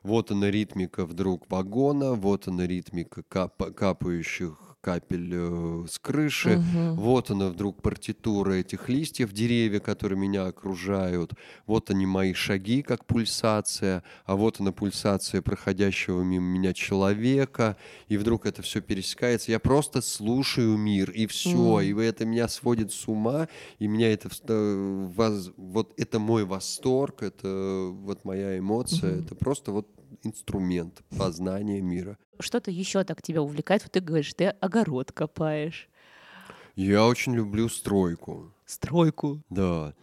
вот 0.03 0.31
она 0.31 0.51
ритмика 0.51 1.05
вдруг 1.05 1.51
вагона, 1.51 2.13
вот 2.15 2.49
она 2.49 2.67
ритмика 2.67 3.23
кап- 3.23 3.75
капающих 3.75 4.70
капель 4.81 5.31
э, 5.33 5.85
с 5.89 5.99
крыши, 5.99 6.57
Мгм. 6.57 6.95
вот 6.97 7.31
она 7.31 7.49
вдруг 7.49 7.83
партитура 7.83 8.53
этих 8.55 8.89
листьев, 8.89 9.33
деревья, 9.33 9.79
которые 9.81 10.19
меня 10.19 10.47
окружают. 10.47 11.35
Вот 11.67 11.91
они 11.91 12.07
мои 12.07 12.33
шаги, 12.33 12.83
как 12.83 13.05
пульсация. 13.05 14.03
А 14.25 14.37
вот 14.37 14.61
она 14.61 14.73
пульсация 14.73 15.43
проходящего 15.43 16.23
мимо 16.23 16.47
меня 16.47 16.73
человека. 16.73 17.77
И 18.09 18.17
вдруг 18.17 18.47
это 18.47 18.63
все 18.63 18.81
пересекается. 18.81 19.51
Я 19.53 19.59
просто 19.59 20.01
слушаю 20.01 20.77
мир, 20.77 21.11
и 21.11 21.27
все. 21.27 21.51
Мгм. 21.51 21.81
И 21.83 22.03
это 22.03 22.25
меня 22.25 22.49
сводит 22.49 22.93
с 22.93 23.07
ума. 23.07 23.49
И 23.79 23.87
меня 23.87 24.13
это... 24.13 24.29
воз- 25.15 25.53
Вот 25.57 25.93
это 25.97 26.19
мой 26.19 26.45
восторг, 26.45 27.23
это 27.23 27.91
вот 27.93 28.25
моя 28.25 28.59
эмоция. 28.59 29.17
Мгм. 29.17 29.25
Это 29.25 29.35
просто 29.35 29.73
вот 29.73 29.87
инструмент 30.23 31.03
познания 31.17 31.81
мира. 31.81 32.19
Что-то 32.39 32.71
еще 32.71 33.05
так 33.05 33.23
тебя 33.23 33.43
увлекает? 33.43 33.83
Вот 33.83 33.93
ты 33.93 34.01
говоришь, 34.01 34.33
ты 34.35 34.47
огород 34.47 35.13
копаешь, 35.13 35.89
Я 36.77 37.07
очень 37.07 37.35
люблю 37.35 37.69
стройку. 37.69 38.53
стройку. 38.67 39.43
Да. 39.51 39.95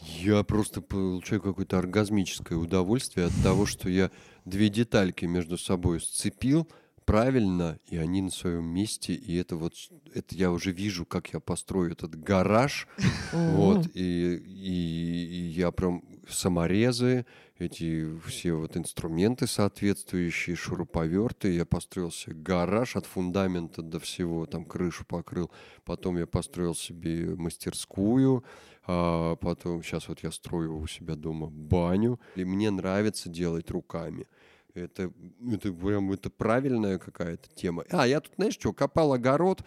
Я 0.00 0.42
просто 0.42 0.80
получаю 0.80 1.40
какое-то 1.40 1.78
оргазмическое 1.78 2.58
удовольствие 2.58 3.26
от 3.26 3.32
того, 3.42 3.66
что 3.66 3.88
я 3.88 4.10
две 4.44 4.68
детальки 4.68 5.26
между 5.26 5.56
собой 5.58 6.00
сцепил 6.00 6.66
правильно, 7.04 7.78
и 7.88 7.96
они 7.96 8.22
на 8.22 8.30
своем 8.30 8.64
месте, 8.64 9.12
и 9.14 9.36
это 9.36 9.56
вот, 9.56 9.74
это 10.14 10.34
я 10.34 10.50
уже 10.50 10.72
вижу, 10.72 11.04
как 11.04 11.32
я 11.32 11.40
построю 11.40 11.92
этот 11.92 12.14
гараж, 12.14 12.86
вот, 13.32 13.86
и, 13.94 14.34
и- 14.36 15.26
и 15.26 15.46
я 15.50 15.70
прям 15.72 16.02
саморезы, 16.28 17.26
эти 17.62 18.18
все 18.26 18.54
вот 18.54 18.76
инструменты 18.76 19.46
соответствующие, 19.46 20.56
шуруповерты, 20.56 21.52
я 21.52 21.64
построил 21.64 22.10
себе 22.10 22.36
гараж 22.36 22.96
от 22.96 23.06
фундамента 23.06 23.82
до 23.82 23.98
всего, 23.98 24.46
там 24.46 24.64
крышу 24.64 25.04
покрыл, 25.06 25.50
потом 25.84 26.18
я 26.18 26.26
построил 26.26 26.74
себе 26.74 27.34
мастерскую, 27.36 28.44
а 28.86 29.36
потом 29.36 29.82
сейчас 29.82 30.08
вот 30.08 30.22
я 30.22 30.30
строю 30.30 30.76
у 30.76 30.86
себя 30.86 31.14
дома 31.14 31.48
баню, 31.48 32.20
и 32.34 32.44
мне 32.44 32.70
нравится 32.70 33.28
делать 33.28 33.70
руками. 33.70 34.26
Это, 34.74 35.12
это 35.50 35.70
прям 35.70 36.12
это 36.12 36.30
правильная 36.30 36.98
какая-то 36.98 37.48
тема. 37.54 37.84
А, 37.90 38.06
я 38.06 38.20
тут, 38.20 38.32
знаешь 38.36 38.54
что, 38.54 38.72
копал 38.72 39.12
огород, 39.12 39.62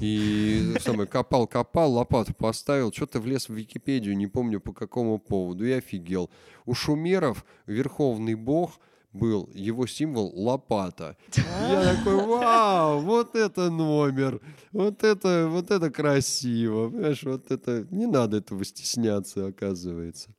и 0.00 0.74
самое, 0.80 1.06
копал, 1.06 1.46
копал, 1.46 1.92
лопату 1.92 2.32
поставил, 2.32 2.90
что-то 2.90 3.20
влез 3.20 3.50
в 3.50 3.54
Википедию, 3.54 4.16
не 4.16 4.26
помню 4.26 4.60
по 4.60 4.72
какому 4.72 5.18
поводу, 5.18 5.66
и 5.66 5.72
офигел. 5.72 6.30
У 6.64 6.72
шумеров 6.72 7.44
верховный 7.66 8.34
бог 8.34 8.80
был, 9.12 9.50
его 9.52 9.86
символ 9.86 10.32
лопата. 10.34 11.16
Я 11.36 11.94
такой, 11.96 12.14
вау, 12.26 13.00
вот 13.00 13.34
это 13.34 13.70
номер, 13.70 14.40
вот 14.72 15.04
это, 15.04 15.48
вот 15.50 15.70
это 15.70 15.90
красиво, 15.90 16.88
понимаешь, 16.88 17.22
вот 17.24 17.50
это, 17.50 17.86
не 17.90 18.06
надо 18.06 18.38
этого 18.38 18.64
стесняться, 18.64 19.46
оказывается. 19.46 20.30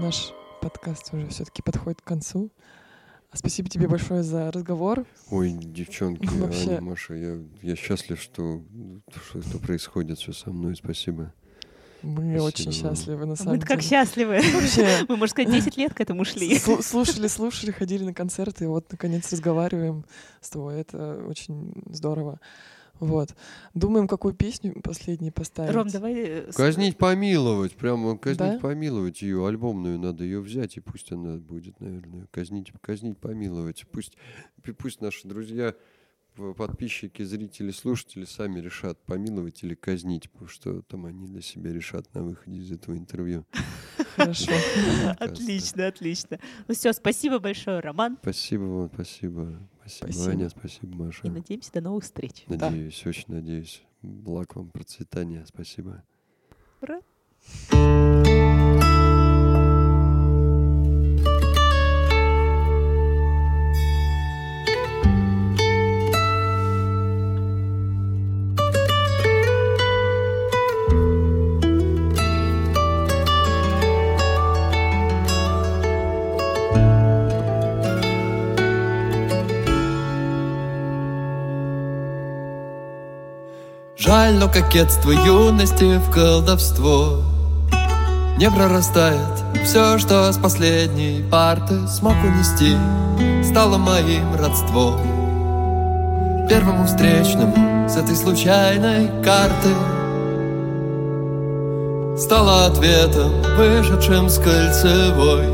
Наш 0.00 0.32
подкаст 0.60 1.12
уже 1.12 1.26
все-таки 1.28 1.62
подходит 1.62 2.00
к 2.00 2.04
концу. 2.04 2.50
Спасибо 3.32 3.68
тебе 3.68 3.86
большое 3.86 4.22
за 4.22 4.50
разговор. 4.50 5.04
Ой, 5.30 5.52
девчонки, 5.52 6.26
Вообще. 6.38 6.70
Аня, 6.72 6.80
Маша, 6.80 7.14
я, 7.14 7.38
я 7.62 7.76
счастлив, 7.76 8.20
что, 8.20 8.62
что 9.24 9.38
это 9.38 9.58
происходит 9.58 10.18
все 10.18 10.32
со 10.32 10.50
мной, 10.50 10.74
спасибо. 10.76 11.32
Мы 12.02 12.22
Спасибо 12.38 12.42
очень 12.42 12.72
счастливы, 12.72 13.26
на 13.26 13.36
самом 13.36 13.56
Мы 13.56 13.60
как 13.60 13.80
деле. 13.80 13.82
счастливы. 13.90 14.40
Вообще, 14.54 15.04
Мы, 15.08 15.16
можно 15.16 15.28
сказать, 15.32 15.52
10 15.52 15.76
лет 15.76 15.94
к 15.94 16.00
этому 16.00 16.24
шли. 16.24 16.56
слу- 16.56 16.82
слушали, 16.82 17.28
слушали, 17.28 17.70
ходили 17.72 18.04
на 18.04 18.14
концерты, 18.14 18.64
и 18.64 18.68
вот, 18.68 18.90
наконец, 18.90 19.30
разговариваем 19.30 20.04
с 20.40 20.48
тобой. 20.48 20.80
Это 20.80 21.22
очень 21.28 21.74
здорово. 21.90 22.40
Вот. 23.00 23.34
Думаем, 23.74 24.06
какую 24.06 24.34
песню 24.34 24.80
последней 24.82 25.30
поставить. 25.30 25.74
Ром, 25.74 25.88
давай... 25.88 26.14
э, 26.14 26.52
Казнить, 26.52 26.96
помиловать, 26.98 27.74
прямо 27.74 28.16
казнить, 28.18 28.38
Да? 28.38 28.58
помиловать 28.60 29.22
ее 29.22 29.46
альбомную 29.46 29.98
надо 29.98 30.22
ее 30.24 30.40
взять, 30.40 30.76
и 30.76 30.80
пусть 30.80 31.10
она 31.10 31.36
будет, 31.38 31.80
наверное, 31.80 32.26
казнить, 32.30 32.70
казнить, 32.80 33.18
помиловать. 33.18 33.84
Пусть, 33.90 34.16
пусть 34.78 35.00
наши 35.00 35.26
друзья, 35.26 35.74
п- 36.36 36.54
подписчики, 36.54 37.22
зрители, 37.22 37.70
слушатели 37.70 38.24
сами 38.24 38.60
решат, 38.60 38.98
помиловать 39.04 39.62
или 39.62 39.74
казнить, 39.74 40.30
потому 40.30 40.48
что 40.48 40.82
там 40.82 41.06
они 41.06 41.26
для 41.26 41.40
себя 41.42 41.72
решат 41.72 42.12
на 42.14 42.22
выходе 42.22 42.58
из 42.58 42.70
этого 42.70 42.96
интервью. 42.96 43.46
Хорошо. 44.14 44.52
Отлично, 45.18 45.86
отлично. 45.86 46.38
Ну 46.68 46.74
все, 46.74 46.92
спасибо 46.92 47.38
большое, 47.38 47.80
Роман. 47.80 48.18
Спасибо 48.20 48.62
вам, 48.64 48.90
спасибо. 48.92 49.58
Спасибо, 49.90 50.12
Спасибо. 50.12 50.32
Аня, 50.32 50.48
спасибо, 50.48 50.96
Маша. 50.96 51.26
И 51.26 51.30
надеемся 51.30 51.72
до 51.72 51.80
новых 51.80 52.04
встреч. 52.04 52.44
Да. 52.46 52.70
Надеюсь, 52.70 53.06
очень 53.06 53.24
надеюсь. 53.28 53.82
Благ 54.02 54.56
вам, 54.56 54.70
процветания. 54.70 55.44
Спасибо. 55.46 56.02
Ура. 56.80 57.00
Но 84.40 84.48
кокетство 84.48 85.10
юности 85.10 85.98
в 85.98 86.10
колдовство 86.10 87.22
Не 88.38 88.50
прорастает. 88.50 89.44
Все, 89.66 89.98
что 89.98 90.32
с 90.32 90.38
последней 90.38 91.22
парты 91.30 91.86
смог 91.86 92.14
унести 92.24 92.74
Стало 93.44 93.76
моим 93.76 94.34
родством. 94.34 94.98
Первому 96.48 96.86
встречному 96.86 97.86
с 97.86 97.98
этой 97.98 98.16
случайной 98.16 99.08
карты 99.22 99.74
Стало 102.16 102.64
ответом, 102.64 103.42
вышедшим 103.58 104.30
с 104.30 104.38
кольцевой 104.38 105.44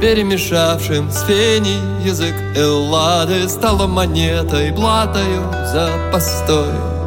Перемешавшим 0.00 1.08
с 1.08 1.22
феней 1.22 1.78
язык 2.04 2.34
Эллады 2.56 3.48
Стало 3.48 3.86
монетой, 3.86 4.72
платою 4.72 5.42
за 5.72 5.88
постой 6.12 6.99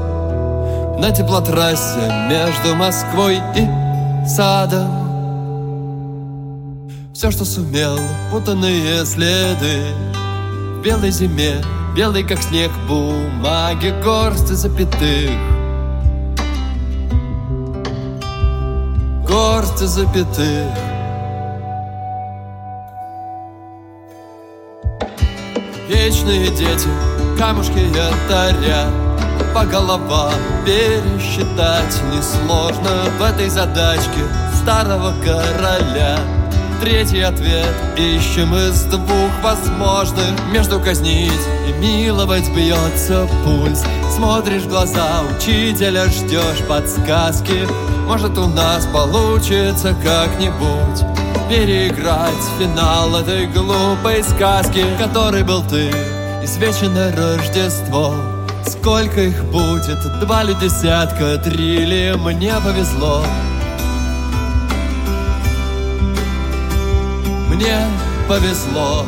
на 0.97 1.11
теплотрассе 1.11 2.11
между 2.29 2.75
Москвой 2.75 3.41
и 3.55 4.27
садом. 4.27 5.03
Все, 7.13 7.31
что 7.31 7.45
сумел, 7.45 7.97
путанные 8.31 9.05
следы. 9.05 9.83
В 10.77 10.81
белой 10.81 11.11
зиме, 11.11 11.61
белый 11.95 12.23
как 12.23 12.41
снег 12.41 12.71
бумаги 12.87 13.93
Горсти 14.03 14.53
запятых. 14.53 15.29
Горсти 19.27 19.85
запятых. 19.85 20.73
Вечные 25.87 26.47
дети, 26.49 26.89
камушки 27.37 27.77
янтаря 27.77 29.02
По 29.53 29.65
головам 29.65 30.33
пересчитать 30.65 32.01
несложно. 32.11 32.89
В 33.19 33.21
этой 33.21 33.49
задачке 33.49 34.21
старого 34.61 35.13
короля 35.23 36.17
Третий 36.81 37.21
ответ 37.21 37.73
ищем 37.95 38.53
из 38.55 38.83
двух 38.83 39.31
возможных. 39.41 40.27
Между 40.51 40.79
казнить 40.81 41.31
и 41.67 41.71
миловать 41.79 42.49
бьется 42.53 43.27
пульс. 43.45 43.83
Смотришь 44.13 44.63
в 44.63 44.69
глаза 44.69 45.21
учителя, 45.37 46.05
ждешь 46.09 46.65
подсказки. 46.67 47.67
Может 48.07 48.37
у 48.37 48.47
нас 48.47 48.85
получится 48.87 49.95
как-нибудь 50.03 51.05
Переиграть 51.49 52.33
финал 52.59 53.15
этой 53.15 53.47
глупой 53.47 54.23
сказки 54.23 54.83
Которой 54.99 55.43
был 55.43 55.63
ты, 55.63 55.89
извечено 56.43 57.11
Рождество 57.15 58.32
Сколько 58.65 59.21
их 59.21 59.43
будет, 59.45 59.99
два 60.19 60.43
ли 60.43 60.53
десятка, 60.55 61.37
три 61.37 61.85
ли? 61.85 62.13
Мне 62.15 62.53
повезло. 62.63 63.25
Мне 67.49 67.77
повезло 68.27 69.05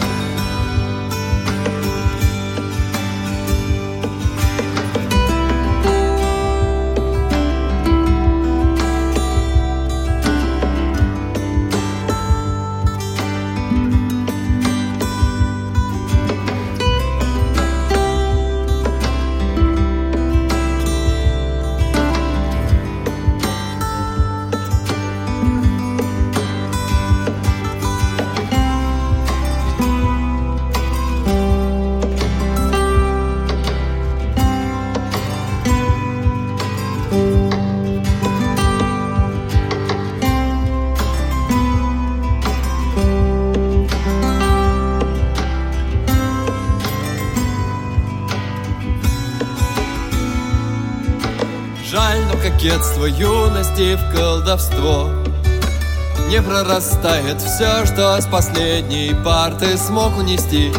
кокетство 53.05 53.07
юности 53.07 53.95
в 53.95 54.15
колдовство. 54.15 55.09
Не 56.29 56.41
прорастает 56.41 57.41
все, 57.41 57.85
что 57.85 58.19
с 58.19 58.25
последней 58.25 59.13
парты 59.23 59.77
смог 59.77 60.17
унести 60.17 60.71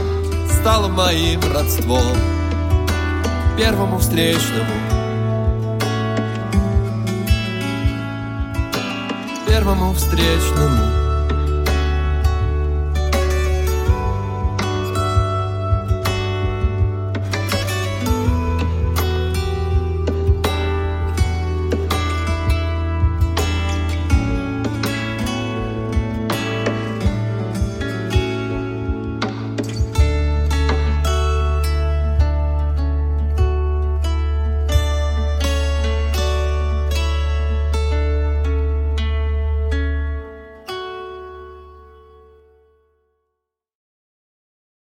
Стало 0.61 0.89
моим 0.89 1.41
родством. 1.53 2.17
Первому 3.57 3.99
встречному. 3.99 4.73
Первому 9.47 9.95
встречному 9.95 11.06